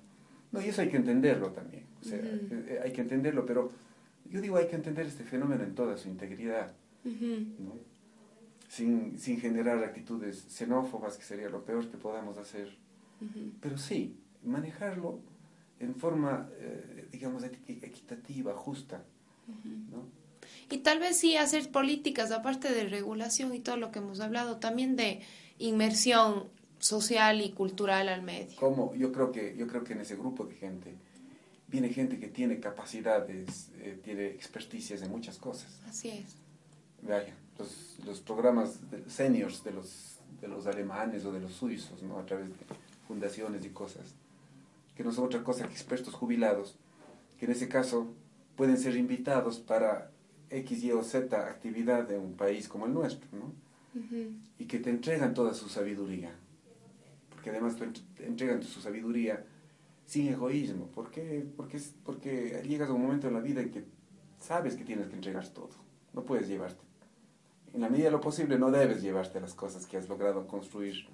No, 0.51 0.61
y 0.61 0.65
eso 0.67 0.81
hay 0.81 0.89
que 0.89 0.97
entenderlo 0.97 1.53
también. 1.53 1.85
O 2.01 2.03
sea, 2.03 2.19
eh, 2.19 2.81
hay 2.83 2.91
que 2.91 2.99
entenderlo, 2.99 3.45
pero 3.45 3.71
yo 4.25 4.41
digo, 4.41 4.57
hay 4.57 4.67
que 4.67 4.75
entender 4.75 5.05
este 5.05 5.23
fenómeno 5.23 5.63
en 5.63 5.73
toda 5.73 5.97
su 5.97 6.09
integridad. 6.09 6.73
¿no? 7.05 7.79
Sin, 8.67 9.19
sin 9.19 9.39
generar 9.39 9.83
actitudes 9.83 10.45
xenófobas, 10.49 11.17
que 11.17 11.23
sería 11.23 11.49
lo 11.49 11.63
peor 11.63 11.89
que 11.89 11.97
podamos 11.97 12.37
hacer. 12.37 12.75
Pero 13.61 13.77
sí, 13.77 14.15
manejarlo 14.43 15.19
en 15.79 15.95
forma, 15.95 16.49
eh, 16.59 17.07
digamos, 17.11 17.43
equitativa, 17.43 18.53
justa. 18.53 19.03
¿no? 19.91 20.05
Y 20.69 20.79
tal 20.79 20.99
vez 20.99 21.17
sí 21.17 21.37
hacer 21.37 21.71
políticas, 21.71 22.31
aparte 22.31 22.71
de 22.71 22.85
regulación 22.85 23.53
y 23.53 23.59
todo 23.59 23.77
lo 23.77 23.91
que 23.91 23.99
hemos 23.99 24.19
hablado, 24.19 24.57
también 24.57 24.95
de 24.95 25.21
inmersión 25.57 26.49
social 26.79 27.41
y 27.41 27.51
cultural 27.51 28.09
al 28.09 28.21
medio. 28.21 28.55
Como 28.57 28.93
yo 28.95 29.11
creo 29.11 29.31
que 29.31 29.55
yo 29.57 29.67
creo 29.67 29.83
que 29.83 29.93
en 29.93 30.01
ese 30.01 30.15
grupo 30.15 30.45
de 30.45 30.55
gente 30.55 30.93
viene 31.67 31.89
gente 31.89 32.19
que 32.19 32.27
tiene 32.27 32.59
capacidades, 32.59 33.71
eh, 33.79 33.99
tiene 34.03 34.27
experticias 34.27 35.01
en 35.01 35.09
muchas 35.09 35.37
cosas. 35.37 35.79
Así 35.87 36.09
es. 36.09 36.35
Vaya, 37.01 37.33
los, 37.59 37.99
los 38.05 38.21
programas 38.21 38.89
de, 38.91 39.09
seniors 39.09 39.63
de 39.63 39.71
los, 39.71 40.17
de 40.41 40.47
los 40.47 40.67
alemanes 40.67 41.25
o 41.25 41.31
de 41.31 41.39
los 41.39 41.53
suizos, 41.53 42.01
¿no? 42.03 42.17
a 42.17 42.25
través 42.25 42.49
de 42.49 42.55
fundaciones 43.07 43.65
y 43.65 43.69
cosas, 43.69 44.15
que 44.95 45.03
no 45.03 45.11
son 45.11 45.25
otra 45.25 45.43
cosa 45.43 45.65
que 45.67 45.73
expertos 45.73 46.13
jubilados, 46.13 46.77
que 47.39 47.45
en 47.45 47.51
ese 47.51 47.67
caso 47.69 48.07
pueden 48.55 48.77
ser 48.77 48.95
invitados 48.95 49.59
para 49.59 50.11
X, 50.49 50.83
Y 50.83 50.91
o 50.91 51.03
Z 51.03 51.47
actividad 51.47 52.07
de 52.07 52.17
un 52.17 52.33
país 52.33 52.67
como 52.67 52.85
el 52.85 52.93
nuestro, 52.93 53.27
¿no? 53.31 53.51
Y 54.59 54.65
que 54.65 54.79
te 54.79 54.91
entregan 54.91 55.33
toda 55.33 55.53
su 55.55 55.69
sabiduría. 55.69 56.31
Porque 57.31 57.49
además 57.49 57.75
te 57.77 58.25
entregan 58.25 58.61
su 58.61 58.79
sabiduría 58.79 59.43
sin 60.05 60.27
egoísmo. 60.27 60.87
¿Por 60.87 61.09
qué? 61.11 61.45
Porque, 61.55 61.81
porque 62.03 62.61
llegas 62.67 62.89
a 62.89 62.93
un 62.93 63.01
momento 63.01 63.27
en 63.27 63.33
la 63.33 63.39
vida 63.39 63.61
en 63.61 63.71
que 63.71 63.85
sabes 64.39 64.75
que 64.75 64.85
tienes 64.85 65.07
que 65.07 65.15
entregar 65.15 65.47
todo. 65.49 65.69
No 66.13 66.23
puedes 66.23 66.47
llevarte. 66.47 66.86
En 67.73 67.81
la 67.81 67.89
medida 67.89 68.05
de 68.05 68.11
lo 68.11 68.21
posible 68.21 68.57
no 68.57 68.71
debes 68.71 69.01
llevarte 69.01 69.39
las 69.39 69.53
cosas 69.53 69.85
que 69.85 69.97
has 69.97 70.09
logrado 70.09 70.47
construir 70.47 71.07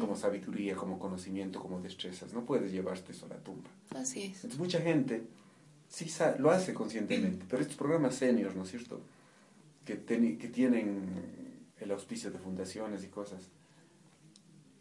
como 0.00 0.16
sabiduría, 0.16 0.76
como 0.76 0.98
conocimiento, 0.98 1.60
como 1.60 1.80
destrezas. 1.80 2.32
No 2.32 2.44
puedes 2.44 2.72
llevarte 2.72 3.12
eso 3.12 3.26
a 3.26 3.30
la 3.30 3.36
tumba. 3.36 3.68
Así 3.94 4.22
es. 4.22 4.36
Entonces 4.36 4.58
mucha 4.58 4.80
gente 4.80 5.24
sí 5.88 6.10
lo 6.38 6.50
hace 6.50 6.72
conscientemente, 6.72 7.44
pero 7.48 7.62
estos 7.62 7.76
programas 7.76 8.14
seniors, 8.14 8.56
¿no 8.56 8.62
es 8.62 8.70
cierto? 8.70 9.00
Que, 9.84 9.98
que 9.98 10.48
tienen 10.48 11.68
el 11.78 11.90
auspicio 11.90 12.30
de 12.30 12.38
fundaciones 12.38 13.04
y 13.04 13.08
cosas, 13.08 13.50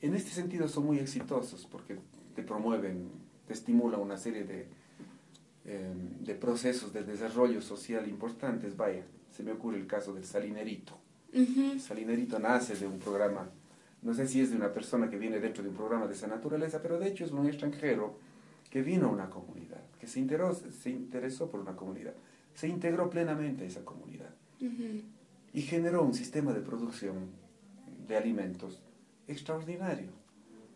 en 0.02 0.14
este 0.14 0.32
sentido 0.32 0.68
son 0.68 0.86
muy 0.86 1.00
exitosos 1.00 1.66
porque 1.66 1.98
te 2.36 2.44
promueven, 2.44 3.10
te 3.48 3.54
estimulan 3.54 4.00
una 4.00 4.18
serie 4.18 4.44
de, 4.44 4.68
em, 5.66 6.24
de 6.24 6.36
procesos 6.36 6.94
de 6.94 7.04
desarrollo 7.04 7.62
social 7.62 8.08
importantes. 8.08 8.78
Vaya, 8.78 9.04
se 9.38 9.44
me 9.44 9.52
ocurre 9.52 9.78
el 9.78 9.86
caso 9.86 10.16
del 10.16 10.26
salinerito. 10.26 10.98
El 11.32 11.80
salinerito 11.80 12.40
nace 12.40 12.76
de 12.76 12.88
un 12.88 12.98
programa, 12.98 13.48
no 14.02 14.16
sé 14.16 14.28
si 14.28 14.42
es 14.42 14.50
de 14.50 14.56
una 14.56 14.74
persona 14.74 15.12
que 15.12 15.20
viene 15.20 15.40
dentro 15.40 15.62
de 15.62 15.70
un 15.70 15.76
programa 15.76 16.08
de 16.08 16.16
esa 16.16 16.26
naturaleza, 16.26 16.82
pero 16.82 16.98
de 16.98 17.08
hecho 17.08 17.24
es 17.24 17.32
un 17.32 17.46
extranjero 17.46 18.18
que 18.72 18.82
vino 18.82 19.06
a 19.08 19.12
una 19.12 19.30
comunidad, 19.30 19.84
que 20.00 20.08
se 20.08 20.20
interesó, 20.20 20.64
se 20.72 20.90
interesó 20.90 21.52
por 21.52 21.60
una 21.60 21.76
comunidad, 21.76 22.14
se 22.56 22.68
integró 22.68 23.12
plenamente 23.12 23.64
a 23.64 23.68
esa 23.68 23.86
comunidad 23.86 24.32
y 25.54 25.62
generó 25.62 26.02
un 26.02 26.16
sistema 26.16 26.52
de 26.52 26.62
producción 26.62 27.30
de 28.08 28.18
alimentos 28.18 28.82
extraordinario. 29.28 30.10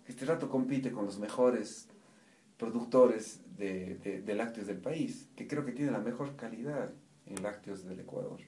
Este 0.07 0.26
rato 0.26 0.49
compite 0.49 0.91
con 0.91 1.05
los 1.07 1.18
mejores 1.18 1.88
productores 2.57 3.39
de, 3.57 4.22
lácteos 4.36 4.68
del 4.68 4.78
país, 4.78 5.28
que 5.36 5.47
creo 5.47 5.66
que 5.66 5.72
tiene 5.72 5.89
la 5.89 5.99
mejor 5.99 6.36
calidad 6.36 6.91
lácteos 7.39 7.84
del 7.86 7.99
Ecuador. 7.99 8.39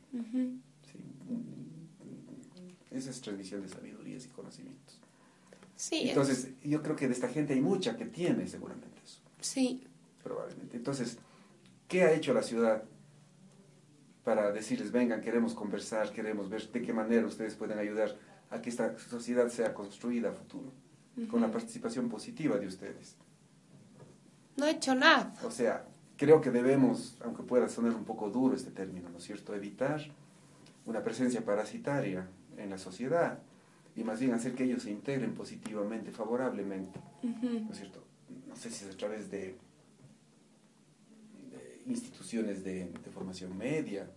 Esa 2.91 3.09
es 3.09 3.21
transmisión 3.21 3.61
de 3.61 3.69
sabidurías 3.69 4.25
y 4.25 4.29
conocimientos. 4.29 4.99
Sí, 5.75 6.09
Entonces, 6.09 6.49
yo 6.63 6.81
creo 6.81 6.95
que 6.95 7.07
de 7.07 7.13
esta 7.13 7.27
gente 7.27 7.53
hay 7.53 7.61
mucha 7.61 7.97
que 7.97 8.05
tiene 8.05 8.47
seguramente 8.47 8.99
eso. 9.03 9.19
Sí. 9.41 9.85
Probablemente. 10.23 10.77
Entonces, 10.77 11.17
¿qué 11.87 12.03
ha 12.03 12.13
hecho 12.13 12.33
la 12.33 12.43
ciudad 12.43 12.83
para 14.23 14.51
decirles, 14.51 14.91
vengan, 14.91 15.21
queremos 15.21 15.53
conversar, 15.53 16.11
queremos 16.11 16.49
ver 16.49 16.71
de 16.71 16.81
qué 16.81 16.93
manera 16.93 17.25
ustedes 17.25 17.55
pueden 17.55 17.79
ayudar 17.79 18.15
a 18.49 18.61
que 18.61 18.69
esta 18.69 18.97
sociedad 18.97 19.49
sea 19.49 19.73
construida 19.73 20.29
a 20.29 20.33
futuro, 20.33 20.71
con 21.29 21.41
la 21.41 21.51
participación 21.51 22.07
positiva 22.07 22.57
de 22.57 22.67
ustedes? 22.67 23.17
No 24.55 24.65
he 24.65 24.71
hecho 24.71 24.95
nada. 24.95 25.33
O 25.43 25.51
sea, 25.51 25.85
creo 26.23 26.39
que 26.39 26.51
debemos, 26.51 27.17
aunque 27.19 27.43
pueda 27.43 27.67
sonar 27.67 27.93
un 27.93 28.05
poco 28.05 28.29
duro 28.29 28.55
este 28.55 28.71
término, 28.71 29.09
¿no 29.09 29.17
es 29.17 29.25
cierto?, 29.25 29.53
evitar 29.53 30.01
una 30.85 31.03
presencia 31.03 31.43
parasitaria 31.43 32.29
en 32.57 32.69
la 32.69 32.77
sociedad 32.77 33.39
y 33.93 34.05
más 34.05 34.21
bien 34.21 34.33
hacer 34.33 34.55
que 34.55 34.63
ellos 34.63 34.83
se 34.83 34.91
integren 34.91 35.33
positivamente, 35.33 36.11
favorablemente, 36.11 36.97
¿no 37.23 37.69
es 37.69 37.77
cierto? 37.77 38.01
No 38.47 38.55
sé 38.55 38.71
si 38.71 38.85
es 38.85 38.93
a 38.93 38.97
través 38.97 39.29
de, 39.29 39.57
instituciones 41.87 42.63
de, 42.63 42.89
formación 43.13 43.57
media, 43.57 44.07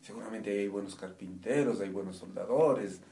seguramente 0.00 0.58
hay 0.58 0.68
buenos 0.68 0.94
carpinteros, 0.94 1.82
hay 1.82 1.90
buenos 1.90 2.16
soldadores, 2.16 3.02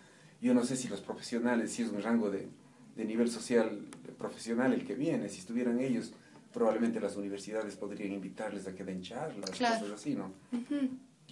yo 0.41 0.55
no 0.55 0.65
sé 0.65 0.77
si 0.77 0.89
los 0.89 1.03
profesionales, 1.03 1.73
si 1.73 1.83
es 1.83 1.91
un 1.91 2.03
rango 2.03 2.31
de, 2.31 2.49
de 2.97 3.05
nivel 3.05 3.31
social 3.31 3.87
profesional 4.17 4.73
el 4.73 4.87
que 4.87 4.95
viene, 4.95 5.29
si 5.29 5.41
estuvieran 5.41 5.79
ellos, 5.79 6.15
probablemente 6.55 7.01
las 7.01 7.17
universidades 7.17 7.75
podrían 7.75 8.13
invitarles 8.13 8.67
a 8.69 8.75
que 8.75 8.85
den 8.85 9.03
charlas, 9.03 9.51
cosas 9.51 9.91
así, 9.91 10.15
¿no? 10.15 10.33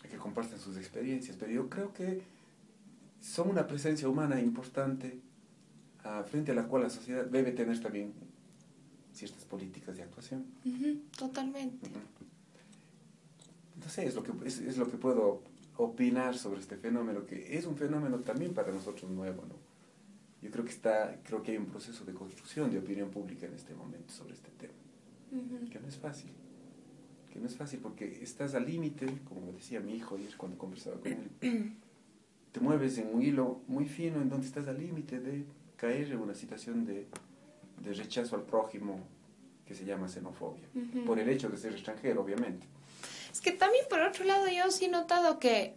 A 0.05 0.09
que 0.09 0.17
compartan 0.17 0.59
sus 0.59 0.77
experiencias, 0.77 1.37
pero 1.39 1.53
yo 1.53 1.71
creo 1.71 1.93
que 1.95 2.23
son 3.21 3.49
una 3.49 3.67
presencia 3.69 4.09
humana 4.09 4.41
importante 4.41 5.21
uh, 6.05 6.29
frente 6.29 6.51
a 6.51 6.55
la 6.57 6.65
cual 6.65 6.83
la 6.83 6.91
sociedad 6.91 7.25
debe 7.25 7.53
tener 7.53 7.81
también 7.81 8.13
ciertas 9.15 9.45
políticas 9.45 9.97
de 9.97 10.03
actuación. 10.03 10.45
totalmente. 11.17 11.89
Entonces 13.77 14.09
es 14.09 14.15
lo, 14.17 14.25
que, 14.25 14.33
es, 14.45 14.59
es, 14.59 14.77
lo 14.77 14.91
que 14.91 14.97
puedo 14.97 15.43
opinar 15.77 16.37
sobre 16.37 16.61
este 16.61 16.77
fenómeno, 16.77 17.27
que 17.27 17.57
es 17.57 17.65
un 17.67 17.77
fenómeno 17.77 18.19
también 18.19 18.55
para 18.55 18.73
nosotros 18.73 19.09
nuevo, 19.11 19.45
¿no? 19.47 19.55
Yo 20.43 20.51
creo 20.51 20.65
que, 20.65 20.73
está, 20.73 21.21
creo 21.23 21.41
que 21.45 21.53
hay 21.53 21.59
un 21.59 21.67
proceso 21.67 22.05
de 22.05 22.13
construcción 22.13 22.73
de 22.73 22.79
opinión 22.79 23.11
pública 23.11 23.47
en 23.47 23.55
este 23.55 23.75
momento 23.75 24.13
sobre 24.13 24.35
este 24.35 24.51
tema, 24.51 24.82
que 25.71 25.81
no 25.81 25.89
es 25.89 25.97
fácil, 25.97 26.31
que 27.33 27.39
no 27.39 27.47
es 27.47 27.57
fácil 27.57 27.81
porque 27.81 28.19
estás 28.23 28.55
al 28.55 28.67
límite, 28.67 29.07
como 29.25 29.41
me 29.41 29.53
decía 29.53 29.81
mi 29.81 29.95
hijo 29.95 30.17
ayer 30.17 30.37
cuando 30.37 30.59
conversaba 30.59 30.97
con 31.01 31.13
él, 31.13 31.77
te 32.53 32.61
mueves 32.61 32.99
en 32.99 33.15
un 33.15 33.23
hilo 33.23 33.63
muy 33.67 33.87
fino 33.87 34.21
en 34.21 34.29
donde 34.29 34.47
estás 34.47 34.69
al 34.69 34.79
límite 34.79 35.21
de 35.21 35.45
caer 35.77 36.13
en 36.13 36.19
una 36.19 36.35
situación 36.35 36.85
de, 36.85 37.07
de, 37.83 37.93
rechazo 37.95 38.37
al 38.37 38.43
prójimo 38.43 39.01
que 39.67 39.75
se 39.75 39.85
llama 39.85 40.09
xenofobia, 40.09 40.69
por 41.07 41.19
el 41.19 41.29
hecho 41.29 41.49
de 41.49 41.57
ser 41.57 41.73
extranjero, 41.73 42.21
obviamente. 42.23 42.67
Es 43.33 43.41
que 43.41 43.53
también 43.53 43.85
por 43.89 44.01
otro 44.01 44.25
lado 44.25 44.47
yo 44.49 44.71
sí 44.71 44.85
he 44.85 44.89
notado 44.89 45.39
que 45.39 45.75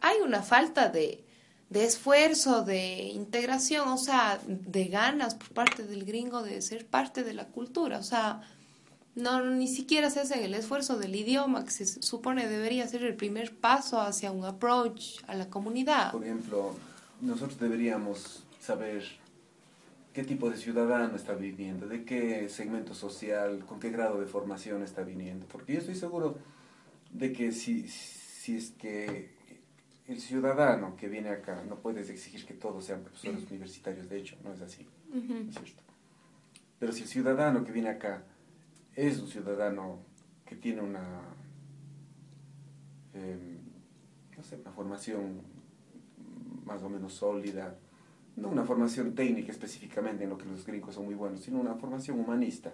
hay 0.00 0.16
una 0.24 0.42
falta 0.42 0.88
de, 0.88 1.24
de 1.68 1.84
esfuerzo, 1.84 2.64
de 2.64 3.02
integración, 3.02 3.88
o 3.88 3.98
sea, 3.98 4.40
de 4.46 4.86
ganas 4.86 5.34
por 5.34 5.50
parte 5.50 5.84
del 5.84 6.04
gringo 6.06 6.42
de 6.42 6.62
ser 6.62 6.86
parte 6.86 7.22
de 7.22 7.34
la 7.34 7.48
cultura, 7.48 7.98
o 7.98 8.02
sea, 8.02 8.40
no 9.16 9.44
ni 9.44 9.68
siquiera 9.68 10.10
se 10.10 10.20
hace 10.20 10.44
el 10.44 10.54
esfuerzo 10.54 10.98
del 10.98 11.14
idioma 11.14 11.64
que 11.64 11.70
se 11.70 11.86
supone 11.86 12.48
debería 12.48 12.86
ser 12.88 13.04
el 13.04 13.14
primer 13.14 13.54
paso 13.54 14.00
hacia 14.00 14.32
un 14.32 14.44
approach 14.44 15.22
a 15.26 15.34
la 15.34 15.48
comunidad. 15.48 16.12
Por 16.12 16.24
ejemplo, 16.24 16.74
nosotros 17.20 17.58
deberíamos 17.58 18.44
saber 18.60 19.04
qué 20.12 20.24
tipo 20.24 20.50
de 20.50 20.56
ciudadano 20.56 21.16
está 21.16 21.34
viviendo, 21.34 21.86
de 21.86 22.04
qué 22.04 22.48
segmento 22.48 22.94
social, 22.94 23.64
con 23.66 23.78
qué 23.78 23.90
grado 23.90 24.20
de 24.20 24.26
formación 24.26 24.82
está 24.82 25.02
viniendo, 25.02 25.46
porque 25.46 25.74
yo 25.74 25.78
estoy 25.80 25.94
seguro 25.94 26.38
de 27.12 27.32
que 27.32 27.52
si, 27.52 27.88
si 27.88 28.56
es 28.56 28.70
que 28.72 29.32
el 30.06 30.20
ciudadano 30.20 30.96
que 30.96 31.08
viene 31.08 31.30
acá, 31.30 31.62
no 31.68 31.76
puedes 31.76 32.10
exigir 32.10 32.44
que 32.44 32.54
todos 32.54 32.84
sean 32.84 33.02
profesores 33.02 33.44
universitarios, 33.50 34.08
de 34.08 34.18
hecho, 34.18 34.36
no 34.44 34.52
es 34.52 34.60
así, 34.60 34.86
es 35.14 35.54
cierto? 35.54 35.82
Pero 36.78 36.92
si 36.92 37.02
el 37.02 37.08
ciudadano 37.08 37.64
que 37.64 37.72
viene 37.72 37.88
acá 37.88 38.22
es 38.96 39.18
un 39.20 39.28
ciudadano 39.28 39.98
que 40.44 40.56
tiene 40.56 40.82
una, 40.82 41.04
em, 43.14 43.58
no 44.36 44.42
sé, 44.42 44.56
una 44.56 44.72
formación 44.72 45.40
más 46.64 46.82
o 46.82 46.88
menos 46.88 47.14
sólida, 47.14 47.76
no 48.36 48.48
una 48.48 48.64
formación 48.64 49.14
técnica 49.14 49.52
específicamente 49.52 50.24
en 50.24 50.30
lo 50.30 50.38
que 50.38 50.46
los 50.46 50.66
gringos 50.66 50.94
son 50.94 51.04
muy 51.06 51.14
buenos, 51.14 51.40
sino 51.40 51.60
una 51.60 51.74
formación 51.74 52.18
humanista. 52.18 52.72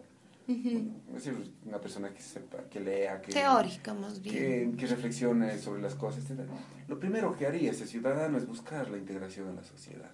Es 0.49 1.25
decir, 1.25 1.53
una 1.65 1.81
persona 1.81 2.13
que 2.13 2.21
sepa, 2.21 2.65
que 2.69 2.81
lea, 2.81 3.21
que... 3.23 3.31
Teórica 3.31 3.95
más 3.95 4.21
bien. 4.21 4.77
Que, 4.77 4.87
reflexione 4.87 5.57
sobre 5.59 5.81
las 5.81 5.95
cosas, 5.95 6.29
etc. 6.29 6.41
Lo 6.89 6.99
primero 6.99 7.37
que 7.37 7.47
haría 7.47 7.71
ese 7.71 7.87
ciudadano 7.87 8.37
es 8.37 8.49
buscar 8.49 8.91
la 8.91 8.99
integración 8.99 9.49
en 9.49 9.57
la 9.57 9.63
sociedad. 9.63 10.11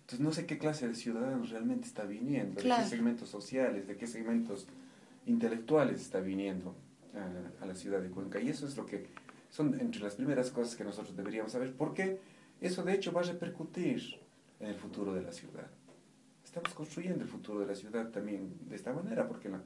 Entonces 0.00 0.20
no 0.20 0.32
sé 0.32 0.46
qué 0.46 0.56
clase 0.56 0.88
de 0.88 0.94
ciudadanos 0.94 1.50
realmente 1.50 1.86
está 1.86 2.04
viniendo, 2.04 2.62
de 2.62 2.68
qué 2.68 2.84
segmentos 2.84 3.28
sociales, 3.28 3.86
de 3.86 3.96
qué 3.96 4.06
segmentos 4.06 4.66
intelectuales 5.26 6.00
está 6.00 6.20
viniendo 6.20 6.74
a, 7.60 7.66
la 7.66 7.74
ciudad 7.74 8.00
de 8.00 8.10
Cuenca. 8.10 8.40
Y 8.40 8.48
eso 8.48 8.66
es 8.66 8.76
lo 8.76 8.86
que 8.86 9.06
son 9.50 9.78
entre 9.80 10.00
las 10.00 10.14
primeras 10.14 10.50
cosas 10.50 10.76
que 10.76 10.84
nosotros 10.84 11.16
deberíamos 11.16 11.52
saber, 11.52 11.74
porque 11.74 12.20
eso 12.60 12.82
de 12.82 12.94
hecho 12.94 13.12
va 13.12 13.20
a 13.20 13.24
repercutir 13.24 14.16
en 14.60 14.68
el 14.68 14.74
futuro 14.74 15.12
de 15.14 15.22
la 15.22 15.32
ciudad. 15.32 15.68
Estamos 16.44 16.74
construyendo 16.74 17.22
el 17.22 17.30
futuro 17.30 17.60
de 17.60 17.66
la 17.66 17.74
ciudad 17.74 18.10
también 18.10 18.54
de 18.68 18.76
esta 18.76 18.92
manera, 18.92 19.26
porque 19.28 19.48
la, 19.48 19.62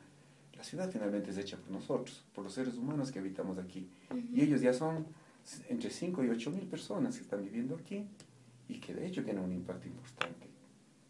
la 0.57 0.65
ciudad 0.65 0.91
finalmente 0.91 1.31
es 1.31 1.39
hecha 1.39 1.57
por 1.57 1.71
nosotros, 1.71 2.25
por 2.35 2.45
los 2.45 2.53
seres 2.53 2.77
humanos 2.77 3.11
que 3.11 3.19
habitamos 3.19 3.59
aquí. 3.59 3.89
Y 4.33 4.43
ellos 4.43 4.61
ya 4.61 4.73
son 4.73 5.07
entre 5.69 5.91
5 5.91 6.25
y 6.25 6.29
8 6.31 6.51
mil 6.51 6.67
personas 6.67 7.17
que 7.17 7.23
están 7.23 7.43
viviendo 7.43 7.75
aquí 7.77 8.07
y 8.69 8.81
que 8.81 8.95
de 8.95 9.07
hecho 9.07 9.25
tienen 9.25 9.45
un 9.45 9.53
impacto 9.53 9.89
importante 9.89 10.49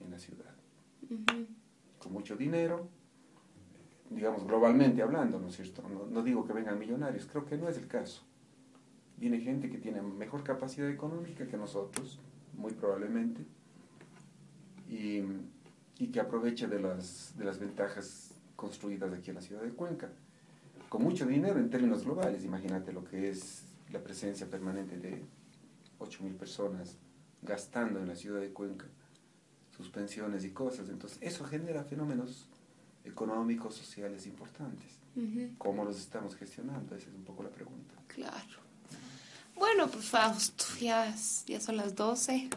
en 0.00 0.10
la 0.10 0.18
ciudad. 0.18 0.54
Con 1.98 2.12
mucho 2.12 2.36
dinero, 2.36 2.88
digamos, 4.10 4.44
globalmente 4.46 5.02
hablando, 5.02 5.38
¿no 5.38 5.48
es 5.48 5.56
cierto? 5.56 5.82
No, 6.10 6.22
digo 6.22 6.46
que 6.46 6.52
vengan 6.52 6.78
millonarios, 6.78 7.26
creo 7.26 7.44
que 7.44 7.56
no 7.56 7.68
es 7.68 7.78
el 7.78 7.86
caso. 7.86 8.22
Viene 9.16 9.40
gente 9.40 9.70
que 9.70 9.78
tiene 9.78 10.02
mejor 10.02 10.42
capacidad 10.42 10.88
económica 10.88 11.46
que 11.46 11.56
nosotros, 11.56 12.18
muy 12.56 12.72
probablemente, 12.72 13.44
y, 14.88 15.22
y 15.98 16.08
que 16.08 16.20
aprovecha 16.20 16.66
de 16.66 16.80
las, 16.80 17.34
de 17.36 17.44
las 17.44 17.58
ventajas 17.58 18.34
construidas 18.56 19.12
aquí 19.12 19.30
en 19.30 19.36
la 19.36 19.42
ciudad 19.42 19.62
de 19.62 19.70
Cuenca. 19.70 20.10
Con 20.88 21.02
mucho 21.02 21.26
dinero 21.26 21.58
en 21.58 21.70
términos 21.70 22.04
globales, 22.04 22.44
imagínate 22.44 22.92
lo 22.92 23.04
que 23.04 23.28
es 23.28 23.64
la 23.90 24.00
presencia 24.00 24.48
permanente 24.48 24.98
de 24.98 25.22
8.000 25.98 26.36
personas 26.36 26.98
gastando 27.42 28.00
en 28.00 28.08
la 28.08 28.16
ciudad 28.16 28.40
de 28.40 28.52
Cuenca 28.52 28.86
sus 29.76 29.88
pensiones 29.90 30.44
y 30.44 30.50
cosas. 30.50 30.88
Entonces, 30.88 31.18
eso 31.20 31.44
genera 31.44 31.84
fenómenos 31.84 32.48
económicos, 33.04 33.74
sociales 33.74 34.26
importantes. 34.26 34.92
¿Cómo 35.58 35.84
los 35.84 35.98
estamos 35.98 36.34
gestionando? 36.34 36.96
Esa 36.96 37.08
es 37.08 37.14
un 37.14 37.22
poco 37.22 37.44
la 37.44 37.50
pregunta. 37.50 37.94
Claro. 38.08 38.64
Bueno, 39.54 39.86
pues 39.88 40.06
Fausto, 40.06 40.64
ya, 40.80 41.14
ya 41.46 41.60
son 41.60 41.76
las 41.76 41.94
12. 41.94 42.48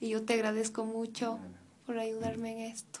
Y 0.00 0.08
yo 0.08 0.22
te 0.22 0.34
agradezco 0.34 0.86
mucho 0.86 1.38
por 1.86 1.98
ayudarme 1.98 2.52
en 2.52 2.72
esto. 2.72 3.00